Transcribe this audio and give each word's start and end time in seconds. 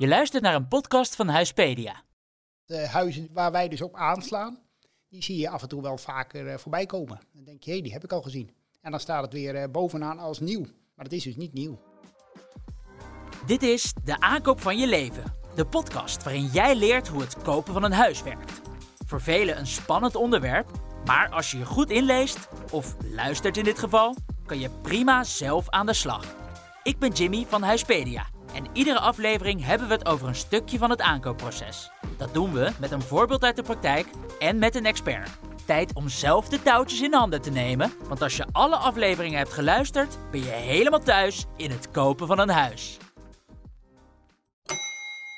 Je 0.00 0.08
luistert 0.08 0.42
naar 0.42 0.54
een 0.54 0.68
podcast 0.68 1.16
van 1.16 1.28
Huispedia. 1.28 2.02
De 2.64 2.86
huizen 2.86 3.28
waar 3.32 3.52
wij 3.52 3.68
dus 3.68 3.82
op 3.82 3.94
aanslaan, 3.94 4.58
die 5.08 5.22
zie 5.22 5.38
je 5.38 5.48
af 5.48 5.62
en 5.62 5.68
toe 5.68 5.82
wel 5.82 5.98
vaker 5.98 6.46
uh, 6.46 6.54
voorbij 6.54 6.86
komen. 6.86 7.20
Dan 7.32 7.44
denk 7.44 7.62
je, 7.62 7.70
hé, 7.70 7.80
die 7.80 7.92
heb 7.92 8.04
ik 8.04 8.12
al 8.12 8.22
gezien. 8.22 8.50
En 8.80 8.90
dan 8.90 9.00
staat 9.00 9.22
het 9.22 9.32
weer 9.32 9.54
uh, 9.54 9.64
bovenaan 9.70 10.18
als 10.18 10.40
nieuw. 10.40 10.60
Maar 10.94 11.04
het 11.04 11.12
is 11.12 11.22
dus 11.22 11.36
niet 11.36 11.52
nieuw. 11.52 11.80
Dit 13.46 13.62
is 13.62 13.92
De 14.04 14.20
Aankoop 14.20 14.60
van 14.60 14.78
Je 14.78 14.86
Leven. 14.86 15.24
De 15.54 15.66
podcast 15.66 16.22
waarin 16.22 16.46
jij 16.46 16.74
leert 16.74 17.08
hoe 17.08 17.20
het 17.20 17.42
kopen 17.42 17.72
van 17.72 17.82
een 17.82 17.92
huis 17.92 18.22
werkt. 18.22 18.60
Voor 19.06 19.20
velen 19.20 19.58
een 19.58 19.66
spannend 19.66 20.14
onderwerp, 20.14 20.70
maar 21.04 21.28
als 21.30 21.50
je 21.50 21.58
je 21.58 21.64
goed 21.66 21.90
inleest, 21.90 22.48
of 22.70 22.96
luistert 23.14 23.56
in 23.56 23.64
dit 23.64 23.78
geval, 23.78 24.16
kan 24.46 24.58
je 24.58 24.70
prima 24.70 25.24
zelf 25.24 25.68
aan 25.68 25.86
de 25.86 25.94
slag. 25.94 26.34
Ik 26.82 26.98
ben 26.98 27.12
Jimmy 27.12 27.46
van 27.48 27.62
Huispedia 27.62 28.26
en 28.54 28.66
iedere 28.72 28.98
aflevering 28.98 29.64
hebben 29.64 29.88
we 29.88 29.94
het 29.94 30.06
over 30.06 30.28
een 30.28 30.34
stukje 30.34 30.78
van 30.78 30.90
het 30.90 31.00
aankoopproces. 31.00 31.90
Dat 32.16 32.34
doen 32.34 32.52
we 32.52 32.72
met 32.80 32.90
een 32.90 33.02
voorbeeld 33.02 33.44
uit 33.44 33.56
de 33.56 33.62
praktijk 33.62 34.06
en 34.38 34.58
met 34.58 34.74
een 34.74 34.86
expert. 34.86 35.30
Tijd 35.66 35.94
om 35.94 36.08
zelf 36.08 36.48
de 36.48 36.62
touwtjes 36.62 37.00
in 37.00 37.14
handen 37.14 37.42
te 37.42 37.50
nemen, 37.50 37.92
want 38.08 38.22
als 38.22 38.36
je 38.36 38.46
alle 38.52 38.76
afleveringen 38.76 39.38
hebt 39.38 39.52
geluisterd, 39.52 40.18
ben 40.30 40.40
je 40.40 40.50
helemaal 40.50 41.00
thuis 41.00 41.44
in 41.56 41.70
het 41.70 41.90
kopen 41.90 42.26
van 42.26 42.38
een 42.38 42.48
huis. 42.48 42.96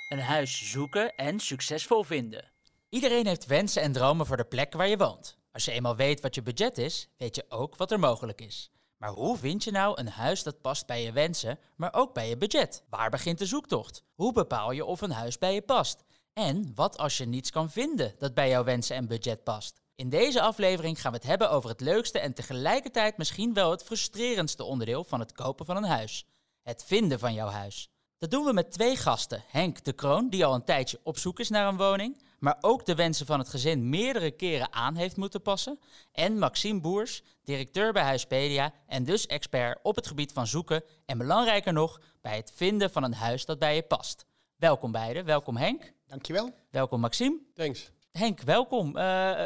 Een 0.09 0.21
huis 0.21 0.71
zoeken 0.71 1.15
en 1.15 1.41
succesvol 1.41 2.05
vinden. 2.05 2.51
Iedereen 2.88 3.27
heeft 3.27 3.47
wensen 3.47 3.83
en 3.83 3.93
dromen 3.93 4.27
voor 4.27 4.37
de 4.37 4.45
plek 4.45 4.73
waar 4.73 4.88
je 4.88 4.97
woont. 4.97 5.38
Als 5.52 5.65
je 5.65 5.73
eenmaal 5.73 5.97
weet 5.97 6.21
wat 6.21 6.35
je 6.35 6.43
budget 6.43 6.79
is, 6.79 7.09
weet 7.16 7.37
je 7.37 7.45
ook 7.49 7.77
wat 7.77 7.91
er 7.91 7.99
mogelijk 7.99 8.41
is. 8.41 8.71
Maar 9.02 9.11
hoe 9.11 9.38
vind 9.38 9.65
je 9.65 9.70
nou 9.70 10.01
een 10.01 10.09
huis 10.09 10.42
dat 10.42 10.61
past 10.61 10.87
bij 10.87 11.02
je 11.02 11.12
wensen, 11.12 11.59
maar 11.77 11.95
ook 11.95 12.15
bij 12.15 12.29
je 12.29 12.37
budget? 12.37 12.83
Waar 12.88 13.10
begint 13.10 13.38
de 13.38 13.47
zoektocht? 13.47 14.05
Hoe 14.15 14.33
bepaal 14.33 14.71
je 14.71 14.85
of 14.85 15.01
een 15.01 15.10
huis 15.10 15.38
bij 15.38 15.54
je 15.54 15.63
past? 15.63 16.04
En 16.32 16.73
wat 16.74 16.99
als 16.99 17.16
je 17.16 17.24
niets 17.24 17.51
kan 17.51 17.71
vinden 17.71 18.15
dat 18.18 18.35
bij 18.35 18.49
jouw 18.49 18.65
wensen 18.65 18.96
en 18.96 19.07
budget 19.07 19.45
past? 19.45 19.80
In 19.95 20.09
deze 20.09 20.40
aflevering 20.40 21.01
gaan 21.01 21.12
we 21.12 21.16
het 21.16 21.27
hebben 21.27 21.51
over 21.51 21.71
het 21.71 21.80
leukste 21.80 22.18
en 22.18 22.35
tegelijkertijd 22.35 23.16
misschien 23.16 23.54
wel 23.54 23.71
het 23.71 23.82
frustrerendste 23.82 24.65
onderdeel 24.65 25.05
van 25.05 25.21
het 25.21 25.32
kopen 25.32 25.66
van 25.66 25.77
een 25.77 25.84
huis: 25.84 26.27
het 26.62 26.84
vinden 26.84 27.18
van 27.18 27.34
jouw 27.34 27.49
huis. 27.49 27.90
Dat 28.23 28.30
doen 28.30 28.45
we 28.45 28.52
met 28.52 28.70
twee 28.70 28.96
gasten. 28.96 29.42
Henk 29.48 29.84
de 29.84 29.92
Kroon, 29.92 30.28
die 30.28 30.45
al 30.45 30.54
een 30.54 30.65
tijdje 30.65 31.01
op 31.02 31.18
zoek 31.18 31.40
is 31.40 31.48
naar 31.48 31.68
een 31.68 31.76
woning, 31.76 32.23
maar 32.38 32.56
ook 32.60 32.87
de 32.87 32.95
wensen 32.95 33.26
van 33.26 33.38
het 33.38 33.48
gezin 33.48 33.88
meerdere 33.88 34.30
keren 34.30 34.73
aan 34.73 34.95
heeft 34.95 35.16
moeten 35.16 35.42
passen. 35.42 35.78
En 36.12 36.38
Maxime 36.38 36.80
Boers, 36.80 37.23
directeur 37.45 37.93
bij 37.93 38.02
Huispedia 38.02 38.73
en 38.87 39.04
dus 39.04 39.26
expert 39.26 39.78
op 39.82 39.96
het 39.96 40.06
gebied 40.06 40.32
van 40.32 40.46
zoeken 40.46 40.84
en 41.06 41.18
belangrijker 41.18 41.73
nog, 41.73 42.00
bij 42.20 42.37
het 42.37 42.52
vinden 42.54 42.90
van 42.90 43.02
een 43.02 43.15
huis 43.15 43.45
dat 43.45 43.59
bij 43.59 43.74
je 43.74 43.82
past. 43.82 44.24
Welkom 44.56 44.93
beiden, 44.93 45.24
welkom 45.24 45.56
Henk. 45.56 45.93
Dankjewel. 46.06 46.50
Welkom 46.70 47.00
Maxime. 47.00 47.38
Thanks. 47.54 47.90
Henk, 48.12 48.40
welkom. 48.40 48.88
Uh, 48.96 49.02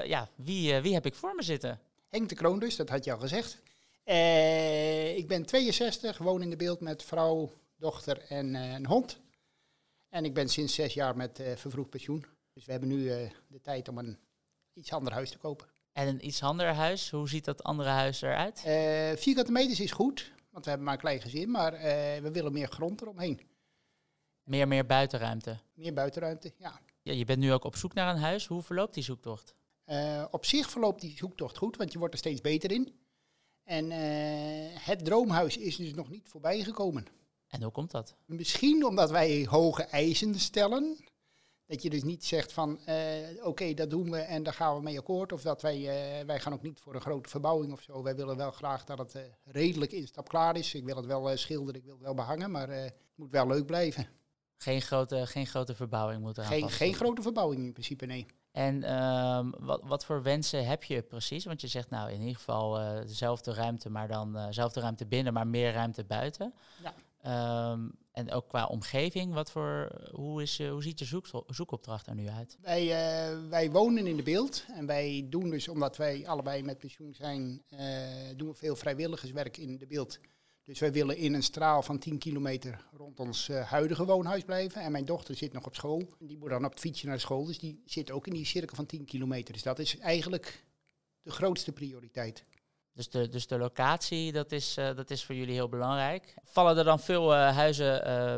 ja, 0.06 0.28
wie, 0.34 0.72
uh, 0.72 0.80
wie 0.80 0.94
heb 0.94 1.06
ik 1.06 1.14
voor 1.14 1.34
me 1.34 1.42
zitten? 1.42 1.80
Henk 2.08 2.28
de 2.28 2.34
Kroon 2.34 2.58
dus, 2.58 2.76
dat 2.76 2.88
had 2.88 3.04
je 3.04 3.12
al 3.12 3.18
gezegd. 3.18 3.58
Uh, 4.04 5.16
ik 5.16 5.28
ben 5.28 5.46
62, 5.46 6.18
woon 6.18 6.42
in 6.42 6.50
de 6.50 6.56
beeld 6.56 6.80
met 6.80 7.02
vrouw, 7.02 7.50
dochter 7.76 8.18
en 8.18 8.54
een 8.54 8.86
hond. 8.86 9.20
En 10.08 10.24
ik 10.24 10.34
ben 10.34 10.48
sinds 10.48 10.74
zes 10.74 10.94
jaar 10.94 11.16
met 11.16 11.42
vervroegd 11.56 11.90
pensioen. 11.90 12.26
Dus 12.56 12.64
we 12.64 12.70
hebben 12.70 12.88
nu 12.88 12.96
uh, 12.96 13.30
de 13.48 13.60
tijd 13.60 13.88
om 13.88 13.98
een 13.98 14.18
iets 14.72 14.92
ander 14.92 15.12
huis 15.12 15.30
te 15.30 15.38
kopen. 15.38 15.66
En 15.92 16.08
een 16.08 16.26
iets 16.26 16.42
ander 16.42 16.74
huis, 16.74 17.10
hoe 17.10 17.28
ziet 17.28 17.44
dat 17.44 17.62
andere 17.62 17.88
huis 17.88 18.22
eruit? 18.22 18.60
Vierkante 19.20 19.52
meters 19.52 19.80
is 19.80 19.92
goed, 19.92 20.32
want 20.50 20.64
we 20.64 20.70
hebben 20.70 20.86
maar 20.86 20.94
een 20.94 21.00
klein 21.00 21.20
gezin, 21.20 21.50
maar 21.50 21.72
we 22.22 22.30
willen 22.32 22.52
meer 22.52 22.68
grond 22.68 23.00
eromheen. 23.00 23.40
Meer, 24.42 24.68
meer 24.68 24.86
buitenruimte? 24.86 25.58
Meer 25.74 25.92
buitenruimte, 25.92 26.52
ja. 26.56 26.80
ja. 27.02 27.12
Je 27.12 27.24
bent 27.24 27.38
nu 27.38 27.52
ook 27.52 27.64
op 27.64 27.76
zoek 27.76 27.94
naar 27.94 28.14
een 28.14 28.20
huis. 28.20 28.46
Hoe 28.46 28.62
verloopt 28.62 28.94
die 28.94 29.02
zoektocht? 29.02 29.54
op 30.30 30.44
zich 30.44 30.70
verloopt 30.70 31.00
die 31.00 31.16
zoektocht 31.16 31.56
goed, 31.56 31.76
want 31.76 31.92
je 31.92 31.98
wordt 31.98 32.14
er 32.14 32.20
steeds 32.20 32.40
beter 32.40 32.72
in. 32.72 32.94
En 33.64 33.90
het 34.80 35.04
droomhuis 35.04 35.56
is 35.56 35.76
dus 35.76 35.94
nog 35.94 36.10
niet 36.10 36.28
voorbij 36.28 36.62
gekomen. 36.62 37.06
En 37.56 37.62
hoe 37.62 37.72
komt 37.72 37.90
dat? 37.90 38.14
Misschien 38.24 38.84
omdat 38.84 39.10
wij 39.10 39.46
hoge 39.50 39.82
eisen 39.82 40.38
stellen. 40.38 40.96
Dat 41.66 41.82
je 41.82 41.90
dus 41.90 42.02
niet 42.02 42.24
zegt 42.24 42.52
van 42.52 42.80
uh, 42.88 42.94
oké, 43.36 43.46
okay, 43.46 43.74
dat 43.74 43.90
doen 43.90 44.10
we 44.10 44.18
en 44.18 44.42
daar 44.42 44.52
gaan 44.52 44.76
we 44.76 44.82
mee 44.82 44.98
akkoord. 44.98 45.32
Of 45.32 45.42
dat 45.42 45.62
wij, 45.62 45.78
uh, 45.78 46.26
wij 46.26 46.40
gaan 46.40 46.52
ook 46.52 46.62
niet 46.62 46.80
voor 46.80 46.94
een 46.94 47.00
grote 47.00 47.28
verbouwing 47.28 47.72
of 47.72 47.82
zo. 47.82 48.02
Wij 48.02 48.16
willen 48.16 48.36
wel 48.36 48.50
graag 48.50 48.84
dat 48.84 48.98
het 48.98 49.14
uh, 49.14 49.22
redelijk 49.44 49.92
instap 49.92 50.28
klaar 50.28 50.56
is. 50.56 50.74
Ik 50.74 50.84
wil 50.84 50.96
het 50.96 51.06
wel 51.06 51.36
schilderen, 51.36 51.80
ik 51.80 51.86
wil 51.86 51.94
het 51.94 52.02
wel 52.02 52.14
behangen, 52.14 52.50
maar 52.50 52.68
het 52.68 52.96
moet 53.14 53.30
wel 53.30 53.46
leuk 53.46 53.66
blijven. 53.66 54.06
Geen 54.56 54.82
grote, 54.82 55.26
geen 55.26 55.46
grote 55.46 55.74
verbouwing 55.74 56.20
moet 56.20 56.38
er 56.38 56.44
geen, 56.44 56.70
geen 56.70 56.94
grote 56.94 57.22
verbouwing 57.22 57.64
in 57.64 57.72
principe, 57.72 58.06
nee. 58.06 58.26
En 58.52 58.96
um, 58.96 59.54
wat, 59.58 59.80
wat 59.84 60.04
voor 60.04 60.22
wensen 60.22 60.66
heb 60.66 60.84
je 60.84 61.02
precies? 61.02 61.44
Want 61.44 61.60
je 61.60 61.66
zegt 61.66 61.90
nou 61.90 62.10
in 62.10 62.20
ieder 62.20 62.36
geval 62.36 62.72
dezelfde 63.06 63.54
ruimte, 63.54 63.90
maar 63.90 64.08
dan 64.08 64.32
dezelfde 64.32 64.80
ruimte 64.80 65.06
binnen, 65.06 65.32
maar 65.32 65.46
meer 65.46 65.72
ruimte 65.72 66.04
buiten. 66.04 66.54
Ja. 66.82 66.94
Um, 67.26 67.92
en 68.12 68.30
ook 68.30 68.48
qua 68.48 68.66
omgeving, 68.66 69.34
wat 69.34 69.50
voor, 69.50 69.90
hoe, 70.12 70.42
is, 70.42 70.62
hoe 70.62 70.82
ziet 70.82 70.98
de 70.98 71.04
zoek, 71.04 71.26
zoekopdracht 71.46 72.06
er 72.06 72.14
nu 72.14 72.28
uit? 72.28 72.58
Wij, 72.60 72.82
uh, 72.82 73.48
wij 73.48 73.70
wonen 73.70 74.06
in 74.06 74.16
de 74.16 74.22
beeld 74.22 74.64
en 74.74 74.86
wij 74.86 75.26
doen 75.30 75.50
dus, 75.50 75.68
omdat 75.68 75.96
wij 75.96 76.26
allebei 76.28 76.62
met 76.62 76.78
pensioen 76.78 77.14
zijn, 77.14 77.62
uh, 77.70 77.80
doen 78.36 78.48
we 78.48 78.54
veel 78.54 78.76
vrijwilligerswerk 78.76 79.56
in 79.56 79.78
de 79.78 79.86
beeld. 79.86 80.18
Dus 80.64 80.78
wij 80.78 80.92
willen 80.92 81.16
in 81.16 81.34
een 81.34 81.42
straal 81.42 81.82
van 81.82 81.98
10 81.98 82.18
kilometer 82.18 82.84
rond 82.92 83.20
ons 83.20 83.48
huidige 83.48 84.04
woonhuis 84.04 84.44
blijven. 84.44 84.82
En 84.82 84.92
mijn 84.92 85.04
dochter 85.04 85.34
zit 85.34 85.52
nog 85.52 85.66
op 85.66 85.74
school. 85.74 86.08
Die 86.18 86.38
moet 86.38 86.50
dan 86.50 86.64
op 86.64 86.70
het 86.70 86.80
fietsje 86.80 87.06
naar 87.06 87.20
school, 87.20 87.44
dus 87.44 87.58
die 87.58 87.82
zit 87.84 88.10
ook 88.10 88.26
in 88.26 88.34
die 88.34 88.44
cirkel 88.44 88.76
van 88.76 88.86
10 88.86 89.04
kilometer. 89.04 89.52
Dus 89.52 89.62
dat 89.62 89.78
is 89.78 89.98
eigenlijk 89.98 90.64
de 91.22 91.30
grootste 91.30 91.72
prioriteit. 91.72 92.44
Dus 92.96 93.08
de, 93.08 93.28
dus 93.28 93.46
de 93.46 93.58
locatie, 93.58 94.32
dat 94.32 94.52
is, 94.52 94.76
uh, 94.78 94.94
dat 94.96 95.10
is 95.10 95.24
voor 95.24 95.34
jullie 95.34 95.54
heel 95.54 95.68
belangrijk. 95.68 96.34
Vallen 96.44 96.76
er 96.76 96.84
dan 96.84 97.00
veel 97.00 97.34
uh, 97.34 97.56
huizen 97.56 98.08
uh, 98.08 98.36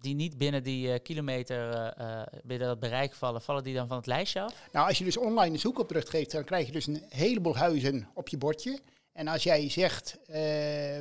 die 0.00 0.14
niet 0.14 0.38
binnen 0.38 0.62
die 0.62 0.98
kilometer, 0.98 1.94
binnen 2.42 2.68
dat 2.68 2.80
bereik 2.80 3.14
vallen, 3.14 3.42
vallen 3.42 3.64
die 3.64 3.74
dan 3.74 3.88
van 3.88 3.96
het 3.96 4.06
lijstje 4.06 4.40
af? 4.40 4.54
Nou, 4.72 4.88
als 4.88 4.98
je 4.98 5.04
dus 5.04 5.16
online 5.16 5.54
een 5.54 5.60
zoekopdracht 5.60 6.10
geeft, 6.10 6.30
dan 6.30 6.44
krijg 6.44 6.66
je 6.66 6.72
dus 6.72 6.86
een 6.86 7.02
heleboel 7.08 7.56
huizen 7.56 8.08
op 8.14 8.28
je 8.28 8.38
bordje. 8.38 8.78
En 9.12 9.28
als 9.28 9.42
jij 9.42 9.70
zegt 9.70 10.18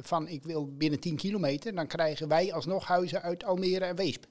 van 0.02 0.28
ik 0.28 0.44
wil 0.44 0.68
binnen 0.78 1.00
10 1.00 1.16
kilometer, 1.16 1.76
dan 1.76 1.88
krijgen 1.88 2.28
wij 2.28 2.54
alsnog 2.54 2.86
huizen 2.86 3.22
uit 3.22 3.44
Almere 3.44 3.86
en 3.86 3.96
Weesp. 3.96 4.26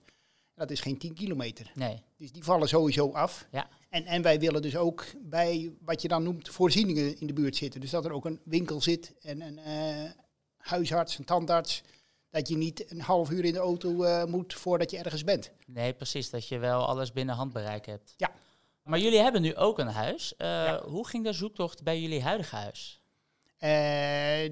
Dat 0.54 0.71
is 0.71 0.81
geen 0.81 0.99
10 0.99 1.15
kilometer. 1.15 1.71
Nee. 1.75 2.03
Dus 2.16 2.33
die 2.33 2.44
vallen 2.44 2.69
sowieso 2.69 3.12
af. 3.12 3.47
Ja. 3.50 3.69
En, 3.92 4.06
en 4.06 4.22
wij 4.22 4.38
willen 4.38 4.62
dus 4.62 4.76
ook 4.76 5.04
bij 5.22 5.72
wat 5.80 6.03
je 6.03 6.08
dan 6.08 6.22
noemt 6.22 6.48
voorzieningen 6.48 7.20
in 7.20 7.26
de 7.26 7.32
buurt 7.32 7.56
zitten. 7.56 7.80
Dus 7.80 7.91
dat 7.91 8.04
er 8.04 8.12
ook 8.12 8.25
een 8.25 8.41
winkel 8.44 8.80
zit 8.80 9.14
en 9.20 9.41
een 9.41 9.58
uh, 9.58 10.10
huisarts, 10.56 11.19
een 11.19 11.25
tandarts. 11.25 11.82
Dat 12.30 12.48
je 12.48 12.56
niet 12.56 12.91
een 12.91 13.00
half 13.00 13.30
uur 13.30 13.44
in 13.44 13.53
de 13.53 13.58
auto 13.58 14.04
uh, 14.04 14.25
moet 14.25 14.54
voordat 14.54 14.91
je 14.91 14.98
ergens 14.98 15.25
bent. 15.25 15.50
Nee, 15.66 15.92
precies. 15.92 16.30
Dat 16.30 16.48
je 16.48 16.58
wel 16.58 16.86
alles 16.86 17.12
binnen 17.12 17.34
handbereik 17.34 17.86
hebt. 17.86 18.14
Ja. 18.16 18.30
Maar 18.82 18.98
jullie 18.98 19.19
hebben 19.19 19.42
nu 19.42 19.56
ook 19.56 19.78
een 19.78 19.86
huis. 19.86 20.34
Uh, 20.38 20.48
ja. 20.48 20.82
Hoe 20.84 21.06
ging 21.06 21.24
de 21.24 21.32
zoektocht 21.32 21.82
bij 21.82 22.00
jullie 22.00 22.22
huidige 22.22 22.56
huis? 22.56 23.00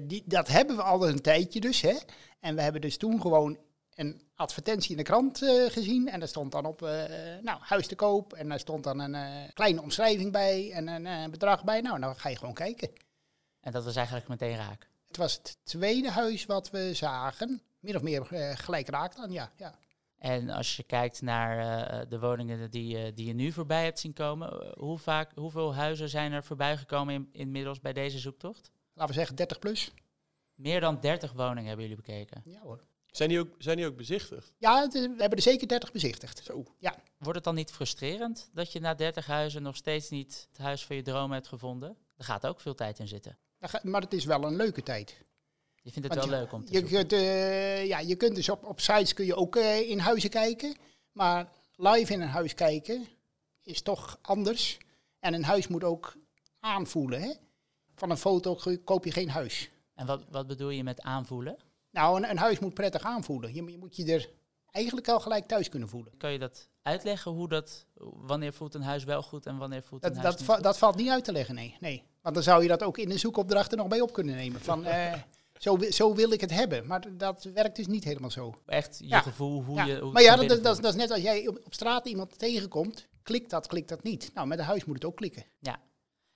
die, 0.07 0.23
dat 0.25 0.47
hebben 0.47 0.75
we 0.75 0.83
al 0.83 1.07
een 1.07 1.21
tijdje 1.21 1.59
dus. 1.59 1.81
Hè? 1.81 1.97
En 2.39 2.55
we 2.55 2.61
hebben 2.61 2.81
dus 2.81 2.97
toen 2.97 3.21
gewoon 3.21 3.57
een 3.95 4.21
advertentie 4.35 4.91
in 4.91 4.97
de 4.97 5.03
krant 5.03 5.41
uh, 5.41 5.69
gezien. 5.69 6.09
En 6.09 6.19
daar 6.19 6.27
stond 6.27 6.51
dan 6.51 6.65
op, 6.65 6.81
uh, 6.81 6.89
nou, 7.41 7.59
huis 7.61 7.87
te 7.87 7.95
koop. 7.95 8.33
En 8.33 8.49
daar 8.49 8.59
stond 8.59 8.83
dan 8.83 8.99
een 8.99 9.13
uh, 9.13 9.49
kleine 9.53 9.81
omschrijving 9.81 10.31
bij 10.31 10.71
en 10.71 10.87
een 10.87 11.31
bedrag 11.31 11.63
bij. 11.63 11.81
Nou, 11.81 11.99
dan 11.99 12.15
ga 12.15 12.29
je 12.29 12.35
gewoon 12.35 12.53
kijken. 12.53 12.89
En 13.59 13.71
dat 13.71 13.83
was 13.83 13.95
eigenlijk 13.95 14.27
meteen 14.27 14.55
raak? 14.55 14.89
Het 15.07 15.17
was 15.17 15.33
het 15.33 15.57
tweede 15.63 16.11
huis 16.11 16.45
wat 16.45 16.69
we 16.69 16.93
zagen. 16.93 17.61
Min 17.79 17.95
of 17.95 18.01
meer 18.01 18.25
gelijk 18.57 18.89
raak 18.89 19.15
dan, 19.15 19.31
ja. 19.31 19.51
ja. 19.57 19.75
En 20.17 20.49
als 20.49 20.75
je 20.75 20.83
kijkt 20.83 21.21
naar 21.21 22.09
de 22.09 22.19
woningen 22.19 22.71
die, 22.71 23.13
die 23.13 23.25
je 23.25 23.33
nu 23.33 23.51
voorbij 23.51 23.83
hebt 23.83 23.99
zien 23.99 24.13
komen, 24.13 24.73
hoe 24.77 24.97
vaak, 24.97 25.31
hoeveel 25.35 25.75
huizen 25.75 26.09
zijn 26.09 26.31
er 26.31 26.43
voorbij 26.43 26.77
gekomen 26.77 27.13
in, 27.13 27.29
inmiddels 27.31 27.79
bij 27.79 27.93
deze 27.93 28.19
zoektocht? 28.19 28.71
Laten 28.93 29.13
we 29.13 29.19
zeggen 29.19 29.35
30 29.35 29.59
plus. 29.59 29.91
Meer 30.55 30.79
dan 30.79 30.99
30 30.99 31.33
woningen 31.33 31.65
hebben 31.65 31.87
jullie 31.87 32.01
bekeken? 32.03 32.41
Ja 32.45 32.59
hoor. 32.59 32.83
Zijn 33.11 33.29
die 33.29 33.39
ook, 33.39 33.55
zijn 33.57 33.77
die 33.77 33.85
ook 33.85 33.95
bezichtigd? 33.95 34.53
Ja, 34.57 34.87
we 34.87 34.99
hebben 34.99 35.37
er 35.37 35.41
zeker 35.41 35.67
30 35.67 35.91
bezichtigd. 35.91 36.41
Zo. 36.43 36.65
Ja. 36.77 36.95
Wordt 37.17 37.35
het 37.35 37.43
dan 37.43 37.55
niet 37.55 37.71
frustrerend 37.71 38.49
dat 38.53 38.71
je 38.71 38.79
na 38.79 38.93
30 38.93 39.25
huizen 39.25 39.63
nog 39.63 39.75
steeds 39.75 40.09
niet 40.09 40.47
het 40.51 40.57
huis 40.57 40.85
van 40.85 40.95
je 40.95 41.01
droom 41.01 41.31
hebt 41.31 41.47
gevonden? 41.47 41.97
Er 42.17 42.23
gaat 42.23 42.47
ook 42.47 42.59
veel 42.59 42.75
tijd 42.75 42.99
in 42.99 43.07
zitten. 43.07 43.37
Maar 43.83 44.01
het 44.01 44.13
is 44.13 44.25
wel 44.25 44.43
een 44.43 44.55
leuke 44.55 44.83
tijd. 44.83 45.17
Je 45.83 45.91
vindt 45.91 46.07
het 46.07 46.17
Want 46.17 46.29
wel 46.29 46.39
je, 46.39 46.43
leuk 46.43 46.53
om 46.53 46.65
te 46.65 46.73
je 46.73 46.83
kunt, 46.83 47.13
uh, 47.13 47.85
ja, 47.85 47.99
je 47.99 48.15
kunt 48.15 48.35
dus 48.35 48.49
op, 48.49 48.63
op 48.63 48.79
sites 48.79 49.13
kun 49.13 49.25
je 49.25 49.35
ook 49.35 49.55
uh, 49.55 49.89
in 49.89 49.99
huizen 49.99 50.29
kijken. 50.29 50.75
Maar 51.11 51.49
live 51.75 52.13
in 52.13 52.21
een 52.21 52.27
huis 52.27 52.53
kijken 52.53 53.07
is 53.63 53.81
toch 53.81 54.19
anders. 54.21 54.77
En 55.19 55.33
een 55.33 55.43
huis 55.43 55.67
moet 55.67 55.83
ook 55.83 56.17
aanvoelen. 56.59 57.21
Hè? 57.21 57.33
Van 57.95 58.09
een 58.09 58.17
foto 58.17 58.59
koop 58.83 59.05
je 59.05 59.11
geen 59.11 59.29
huis. 59.29 59.69
En 59.93 60.05
wat, 60.05 60.23
wat 60.29 60.47
bedoel 60.47 60.69
je 60.69 60.83
met 60.83 61.01
aanvoelen? 61.01 61.57
Nou, 61.91 62.17
een, 62.17 62.29
een, 62.29 62.37
huis 62.37 62.59
moet 62.59 62.73
prettig 62.73 63.03
aanvoelen. 63.03 63.53
Je, 63.53 63.71
je, 63.71 63.77
moet 63.77 63.95
je 63.95 64.05
er 64.13 64.29
eigenlijk 64.71 65.07
al 65.07 65.19
gelijk 65.19 65.47
thuis 65.47 65.69
kunnen 65.69 65.89
voelen. 65.89 66.17
Kan 66.17 66.31
je 66.31 66.39
dat 66.39 66.69
uitleggen 66.81 67.31
hoe 67.31 67.47
dat, 67.49 67.85
wanneer 68.15 68.53
voelt 68.53 68.73
een 68.73 68.81
huis 68.81 69.03
wel 69.03 69.21
goed 69.21 69.45
en 69.45 69.57
wanneer 69.57 69.83
voelt 69.83 70.03
een 70.03 70.13
Dat, 70.13 70.21
huis 70.21 70.35
dat, 70.37 70.47
niet 70.55 70.63
dat 70.63 70.77
valt 70.77 70.95
niet 70.95 71.09
uit 71.09 71.23
te 71.23 71.31
leggen, 71.31 71.55
nee. 71.55 71.77
nee. 71.79 72.03
Want 72.21 72.35
dan 72.35 72.43
zou 72.43 72.61
je 72.61 72.67
dat 72.67 72.83
ook 72.83 72.97
in 72.97 73.09
de 73.09 73.17
zoekopdracht 73.17 73.71
er 73.71 73.77
nog 73.77 73.87
bij 73.87 74.01
op 74.01 74.13
kunnen 74.13 74.35
nemen. 74.35 74.61
Van, 74.61 74.85
eh, 74.85 75.13
zo, 75.57 75.77
zo 75.89 76.15
wil 76.15 76.31
ik 76.31 76.41
het 76.41 76.51
hebben. 76.51 76.87
Maar 76.87 77.17
dat 77.17 77.43
werkt 77.53 77.75
dus 77.75 77.87
niet 77.87 78.03
helemaal 78.03 78.31
zo. 78.31 78.53
Echt 78.65 78.97
je 78.99 79.07
Ja. 79.07 79.19
gevoel, 79.21 79.63
hoe 79.63 79.75
Ja, 79.75 79.85
je... 79.85 79.99
Hoe 79.99 80.11
maar 80.11 80.21
ja, 80.21 80.35
dat, 80.35 80.47
dat, 80.49 80.63
dat, 80.63 80.83
is- 80.83 80.95
net 80.95 81.11
als 81.11 81.21
jij 81.21 81.47
op, 81.47 81.59
op 81.65 81.73
straat 81.73 82.05
iemand 82.07 82.39
tegenkomt. 82.39 83.07
Klikt 83.23 83.49
dat, 83.49 83.67
klikt 83.67 83.89
dat 83.89 84.03
niet. 84.03 84.31
Nou, 84.33 84.47
met 84.47 84.59
een 84.59 84.65
huis 84.65 84.85
moet 84.85 84.95
het 84.95 85.05
ook 85.05 85.15
klikken. 85.15 85.45
voelt. 85.59 85.79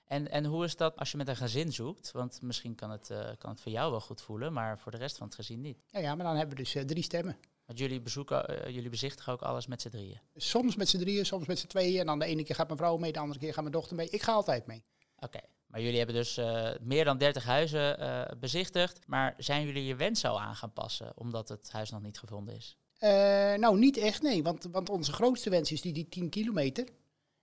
En, 0.06 0.30
en 0.30 0.44
hoe 0.44 0.64
is 0.64 0.76
dat 0.76 0.96
als 0.96 1.10
je 1.10 1.16
met 1.16 1.28
een 1.28 1.36
gezin 1.36 1.72
zoekt? 1.72 2.12
Want 2.12 2.42
misschien 2.42 2.74
kan 2.74 2.90
het, 2.90 3.10
eh, 3.10 3.28
kan 3.38 3.50
het 3.50 3.60
voor 3.60 3.72
jou 3.72 3.90
wel 3.90 4.00
goed 4.00 4.20
voelen, 4.20 4.52
maar 4.52 4.78
voor 4.78 4.92
de 4.92 4.98
rest 4.98 5.16
van 5.16 5.26
het 5.26 5.36
gezin 5.36 5.60
niet. 5.60 5.78
Ja, 5.86 6.00
ja 6.00 6.14
maar 6.14 6.26
dan 6.26 6.36
hebben 6.36 6.56
we 6.56 6.62
dus 6.62 6.74
eh, 6.74 6.82
drie 6.82 7.02
stemmen. 7.02 7.36
Want 7.66 7.78
jullie, 7.78 8.00
bezoeken, 8.00 8.48
eh, 8.48 8.74
jullie 8.74 8.90
bezichtigen 8.90 9.32
ook 9.32 9.42
alles 9.42 9.66
met 9.66 9.82
z'n 9.82 9.88
drieën. 9.88 10.20
Soms 10.34 10.76
met 10.76 10.88
z'n 10.88 10.98
drieën, 10.98 11.26
soms 11.26 11.46
met 11.46 11.58
z'n 11.58 11.66
tweeën. 11.66 12.00
En 12.00 12.06
dan 12.06 12.18
de 12.18 12.24
ene 12.24 12.42
keer 12.42 12.54
gaat 12.54 12.66
mijn 12.66 12.78
vrouw 12.78 12.96
mee, 12.96 13.12
de 13.12 13.18
andere 13.18 13.38
keer 13.38 13.52
gaat 13.52 13.62
mijn 13.62 13.74
dochter 13.74 13.96
mee. 13.96 14.08
Ik 14.08 14.22
ga 14.22 14.32
altijd 14.32 14.66
mee. 14.66 14.84
Oké, 15.18 15.40
maar 15.66 15.80
jullie 15.80 15.96
hebben 15.96 16.14
dus 16.14 16.40
meer 16.80 17.04
dan 17.04 17.18
30 17.18 17.44
huizen 17.44 18.36
bezichtigd. 18.40 19.06
Maar 19.06 19.34
zijn 19.38 19.66
jullie 19.66 19.84
je 19.84 19.96
wensen 19.96 20.30
al 20.30 20.40
aan 20.40 20.56
gaan 20.56 20.72
passen, 20.72 21.12
omdat 21.16 21.48
het 21.48 21.72
huis 21.72 21.90
nog 21.90 22.02
niet 22.02 22.18
gevonden 22.18 22.54
is? 22.54 22.76
Eh, 22.98 23.54
nou, 23.54 23.78
niet 23.78 23.96
echt, 23.96 24.22
nee. 24.22 24.42
Want, 24.42 24.68
want 24.70 24.90
onze 24.90 25.12
grootste 25.12 25.50
wens 25.50 25.72
is 25.72 25.80
die, 25.80 25.92
die 25.92 26.08
10 26.08 26.28
kilometer. 26.28 26.88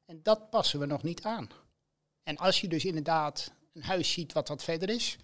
En 0.06 0.20
dat 0.24 0.50
passen 0.50 0.80
we 0.80 0.86
nog 0.86 1.04
niet 1.04 1.24
aan. 1.24 1.50
En 2.24 2.38
als 2.38 2.62
je 2.62 2.68
dus 2.68 2.86
inderdaad 2.86 3.54
een 3.74 3.84
huis 3.84 4.12
ziet 4.12 4.34
wat 4.34 4.48
wat 4.48 4.64
verder 4.64 4.90
is, 4.90 5.18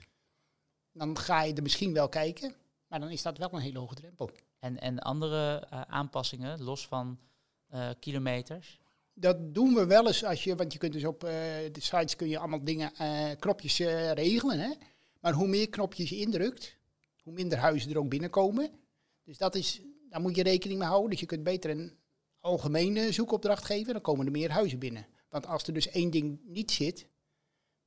dan 0.91 1.17
ga 1.17 1.43
je 1.43 1.53
er 1.53 1.63
misschien 1.63 1.93
wel 1.93 2.09
kijken. 2.09 2.55
Maar 2.87 2.99
dan 2.99 3.09
is 3.09 3.21
dat 3.21 3.37
wel 3.37 3.53
een 3.53 3.61
hele 3.61 3.79
hoge 3.79 3.95
drempel. 3.95 4.29
En, 4.59 4.79
en 4.79 4.99
andere 4.99 5.67
eh, 5.69 5.81
aanpassingen, 5.81 6.61
los 6.61 6.87
van 6.87 7.19
eh, 7.67 7.89
kilometers? 7.99 8.79
Dat 9.13 9.53
doen 9.53 9.73
we 9.73 9.85
wel 9.85 10.07
eens 10.07 10.23
als 10.23 10.43
je, 10.43 10.55
want 10.55 10.73
je 10.73 10.79
kunt 10.79 10.93
dus 10.93 11.05
op 11.05 11.23
eh, 11.23 11.31
de 11.71 11.81
sites 11.81 12.15
kun 12.15 12.27
je 12.27 12.37
allemaal 12.37 12.63
dingen, 12.63 12.91
knopjes 13.39 13.77
regelen. 14.13 14.59
Hè? 14.59 14.73
Maar 15.19 15.33
hoe 15.33 15.47
meer 15.47 15.69
knopjes 15.69 16.09
je 16.09 16.19
indrukt, 16.19 16.77
hoe 17.23 17.33
minder 17.33 17.57
huizen 17.57 17.91
er 17.91 17.97
ook 17.97 18.09
binnenkomen. 18.09 18.71
Dus 19.23 19.37
dat 19.37 19.55
is, 19.55 19.81
daar 20.09 20.21
moet 20.21 20.35
je 20.35 20.43
rekening 20.43 20.79
mee 20.79 20.87
houden. 20.87 21.09
Dus 21.09 21.19
je 21.19 21.25
kunt 21.25 21.43
beter 21.43 21.69
een 21.69 21.97
algemene 22.39 23.11
zoekopdracht 23.11 23.65
geven, 23.65 23.93
dan 23.93 24.01
komen 24.01 24.25
er 24.25 24.31
meer 24.31 24.51
huizen 24.51 24.79
binnen. 24.79 25.05
Want 25.29 25.47
als 25.47 25.63
er 25.63 25.73
dus 25.73 25.89
één 25.89 26.09
ding 26.09 26.39
niet 26.45 26.71
zit, 26.71 27.07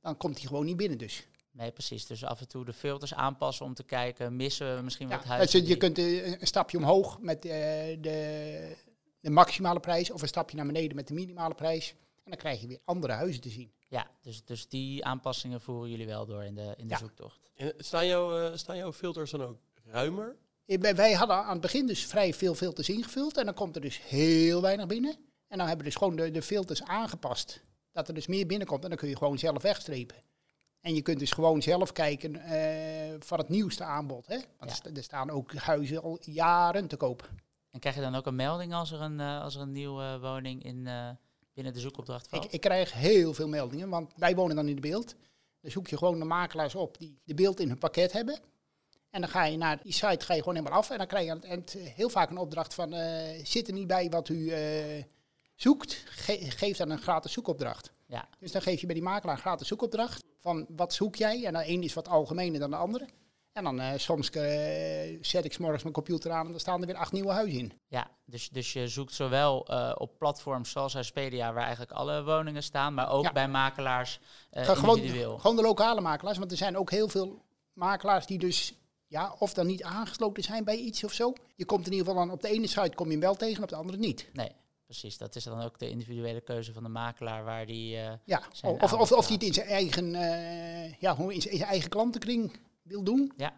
dan 0.01 0.17
komt 0.17 0.35
die 0.37 0.47
gewoon 0.47 0.65
niet 0.65 0.77
binnen 0.77 0.97
dus. 0.97 1.27
Nee, 1.51 1.71
precies. 1.71 2.05
Dus 2.05 2.23
af 2.23 2.39
en 2.39 2.47
toe 2.47 2.65
de 2.65 2.73
filters 2.73 3.13
aanpassen 3.13 3.65
om 3.65 3.73
te 3.73 3.83
kijken, 3.83 4.35
missen 4.35 4.75
we 4.75 4.81
misschien 4.81 5.07
Ja, 5.07 5.15
wat 5.17 5.25
huizen? 5.25 5.59
dus 5.59 5.69
je 5.69 5.77
kunt 5.77 5.97
eh, 5.97 6.31
een 6.31 6.47
stapje 6.47 6.77
omhoog 6.77 7.19
met 7.19 7.45
eh, 7.45 7.51
de, 8.01 8.75
de 9.19 9.29
maximale 9.29 9.79
prijs 9.79 10.11
of 10.11 10.21
een 10.21 10.27
stapje 10.27 10.55
naar 10.57 10.65
beneden 10.65 10.95
met 10.95 11.07
de 11.07 11.13
minimale 11.13 11.53
prijs. 11.55 11.89
En 12.23 12.31
dan 12.31 12.39
krijg 12.39 12.61
je 12.61 12.67
weer 12.67 12.79
andere 12.85 13.13
huizen 13.13 13.41
te 13.41 13.49
zien. 13.49 13.71
Ja, 13.89 14.07
dus, 14.21 14.43
dus 14.45 14.67
die 14.67 15.05
aanpassingen 15.05 15.61
voeren 15.61 15.89
jullie 15.89 16.05
wel 16.05 16.25
door 16.25 16.43
in 16.43 16.55
de, 16.55 16.73
in 16.77 16.87
de 16.87 16.93
Ja. 16.93 16.97
zoektocht. 16.97 17.51
En 17.55 17.73
staan, 17.77 18.07
jouw, 18.07 18.39
eh, 18.39 18.57
staan 18.57 18.77
jouw 18.77 18.93
filters 18.93 19.31
dan 19.31 19.41
ook 19.43 19.57
ruimer? 19.83 20.35
Wij- 20.65 20.95
Wij 20.95 21.13
hadden 21.13 21.35
aan 21.35 21.51
het 21.51 21.61
begin 21.61 21.87
dus 21.87 22.05
vrij 22.05 22.33
veel 22.33 22.55
filters 22.55 22.89
ingevuld 22.89 23.37
en 23.37 23.45
dan 23.45 23.53
komt 23.53 23.75
er 23.75 23.81
dus 23.81 24.01
heel 24.01 24.61
weinig 24.61 24.87
binnen. 24.87 25.15
En 25.53 25.59
dan 25.59 25.67
hebben 25.67 25.85
we 25.85 25.91
dus 25.91 26.01
gewoon 26.01 26.15
de, 26.15 26.31
de 26.31 26.41
filters 26.41 26.83
aangepast. 26.83 27.61
Dat 27.91 28.07
er 28.07 28.13
dus 28.13 28.27
meer 28.27 28.45
binnenkomt 28.45 28.83
en 28.83 28.89
dan 28.89 28.97
kun 28.97 29.09
je 29.09 29.17
gewoon 29.17 29.37
zelf 29.39 29.61
wegstrepen. 29.61 30.15
En 30.81 30.95
je 30.95 31.01
kunt 31.01 31.19
dus 31.19 31.31
gewoon 31.31 31.61
zelf 31.61 31.91
kijken 31.91 32.35
eh, 32.35 33.15
van 33.19 33.37
het 33.37 33.49
nieuwste 33.49 33.83
aanbod. 33.83 34.27
Hè? 34.27 34.37
Want 34.57 34.81
Ja. 34.83 34.91
er 34.93 35.03
staan 35.03 35.29
ook 35.29 35.53
huizen 35.53 36.01
al 36.01 36.17
jaren 36.21 36.87
te 36.87 36.97
koop. 36.97 37.29
En 37.71 37.79
krijg 37.79 37.95
je 37.95 38.01
dan 38.01 38.15
ook 38.15 38.25
een 38.25 38.35
melding 38.35 38.73
als 38.73 38.91
er 38.91 39.01
een, 39.01 39.19
eh, 39.19 39.41
als 39.41 39.55
er 39.55 39.61
een 39.61 39.71
nieuwe 39.71 40.19
woning 40.19 40.63
in, 40.63 40.87
eh, 40.87 41.09
binnen 41.53 41.73
de 41.73 41.79
zoekopdracht 41.79 42.27
valt? 42.27 42.43
Ik, 42.45 42.51
ik 42.51 42.61
krijg 42.61 42.93
heel 42.93 43.33
veel 43.33 43.47
meldingen, 43.47 43.89
want 43.89 44.13
wij 44.15 44.35
wonen 44.35 44.55
dan 44.55 44.67
in 44.67 44.75
de 44.75 44.81
beeld. 44.81 45.15
Dan 45.61 45.71
zoek 45.71 45.87
je 45.87 45.97
gewoon 45.97 46.19
de 46.19 46.25
makelaars 46.25 46.75
op 46.75 46.97
die 46.97 47.19
de 47.23 47.33
beeld 47.33 47.59
in 47.59 47.67
hun 47.67 47.77
pakket 47.77 48.11
hebben. 48.11 48.39
En 49.09 49.21
dan 49.21 49.29
ga 49.29 49.45
je 49.45 49.57
naar 49.57 49.79
die 49.83 49.93
site 49.93 50.25
ga 50.25 50.33
je 50.33 50.39
gewoon 50.39 50.55
helemaal 50.55 50.77
af. 50.77 50.89
En 50.89 50.97
dan 50.97 51.07
krijg 51.07 51.25
je 51.25 51.31
aan 51.31 51.37
het 51.37 51.45
eind 51.45 51.75
eh, 51.75 51.83
heel 51.83 52.09
vaak 52.09 52.29
een 52.29 52.37
opdracht 52.37 52.73
van... 52.73 52.93
eh, 52.93 53.45
zit 53.45 53.67
er 53.67 53.73
niet 53.73 53.87
bij 53.87 54.09
wat 54.09 54.29
u 54.29 54.49
eh, 54.49 55.03
zoekt? 55.55 56.03
Ge- 56.05 56.51
geef 56.51 56.77
dan 56.77 56.89
een 56.89 57.01
gratis 57.01 57.31
zoekopdracht. 57.31 57.91
Ja. 58.07 58.27
Dus 58.39 58.51
dan 58.51 58.61
geef 58.61 58.79
je 58.79 58.85
bij 58.85 58.95
die 58.95 59.03
makelaar 59.03 59.35
een 59.35 59.41
gratis 59.41 59.67
zoekopdracht. 59.67 60.23
Van 60.37 60.65
wat 60.69 60.93
zoek 60.93 61.15
jij? 61.15 61.45
En 61.45 61.53
dan 61.53 61.61
één 61.61 61.83
is 61.83 61.93
wat 61.93 62.07
algemener 62.07 62.59
dan 62.59 62.69
de 62.69 62.75
andere. 62.75 63.07
En 63.51 63.63
dan 63.63 63.79
eh, 63.79 63.91
soms 63.97 64.29
eh, 64.29 65.17
zet 65.21 65.45
ik 65.45 65.53
's 65.53 65.57
morgens 65.57 65.81
mijn 65.83 65.93
computer 65.95 66.31
aan 66.31 66.45
en 66.45 66.51
dan 66.51 66.59
staan 66.59 66.81
er 66.81 66.87
weer 66.87 66.95
acht 66.95 67.11
nieuwe 67.11 67.31
huizen 67.31 67.59
in. 67.59 67.73
Ja, 67.87 68.07
dus, 68.25 68.49
dus 68.49 68.73
je 68.73 68.87
zoekt 68.87 69.13
zowel 69.13 69.67
eh, 69.67 69.91
op 69.97 70.17
platforms 70.17 70.71
zoals 70.71 70.93
Huispedia, 70.93 71.53
waar 71.53 71.61
eigenlijk 71.63 71.91
alle 71.91 72.23
woningen 72.23 72.63
staan, 72.63 72.93
maar 72.93 73.09
ook 73.11 73.23
Ja. 73.23 73.31
bij 73.31 73.47
makelaars 73.47 74.19
gewoon, 74.51 74.95
individueel. 74.97 75.37
gewoon 75.37 75.55
de 75.55 75.61
lokale 75.61 76.01
makelaars, 76.01 76.37
want 76.37 76.51
er 76.51 76.57
zijn 76.57 76.77
ook 76.77 76.91
heel 76.91 77.07
veel 77.07 77.41
makelaars 77.73 78.25
die 78.25 78.37
dus, 78.39 78.73
ja, 79.07 79.35
of 79.39 79.53
dan 79.53 79.65
niet 79.67 79.83
aangesloten 79.83 80.43
zijn 80.43 80.63
bij 80.63 80.75
iets 80.77 81.03
of 81.03 81.13
zo. 81.13 81.33
Je 81.55 81.65
komt 81.65 81.85
in 81.85 81.91
ieder 81.91 82.07
geval 82.07 82.25
dan 82.25 82.33
op 82.33 82.41
de 82.41 82.49
ene 82.49 82.67
site 82.67 82.95
kom 82.95 83.05
je 83.05 83.11
hem 83.11 83.21
wel 83.21 83.35
tegen, 83.35 83.63
op 83.63 83.69
de 83.69 83.75
andere 83.75 83.97
niet. 83.97 84.29
Nee, 84.33 84.51
precies. 84.85 85.17
Dat 85.17 85.35
is 85.35 85.43
dan 85.43 85.61
ook 85.61 85.79
de 85.79 85.89
individuele 85.89 86.41
keuze 86.41 86.73
van 86.73 86.83
de 86.83 86.89
makelaar 86.89 87.43
waar 87.43 87.65
die... 87.65 87.97
eh, 87.97 88.13
Ja, 88.25 88.43
Zijn 88.51 88.81
of, 88.81 88.93
of, 88.93 89.11
of, 89.11 89.25
die 89.27 89.35
het 89.37 89.45
in 89.45 89.53
zijn 89.53 89.67
eigen, 89.67 90.15
eh, 90.15 90.93
ja, 90.93 91.15
hoe 91.15 91.33
in 91.33 91.41
zijn 91.41 91.61
eigen 91.61 91.89
klantenkring 91.89 92.59
wil 92.81 93.03
doen. 93.03 93.33
Ja. 93.37 93.53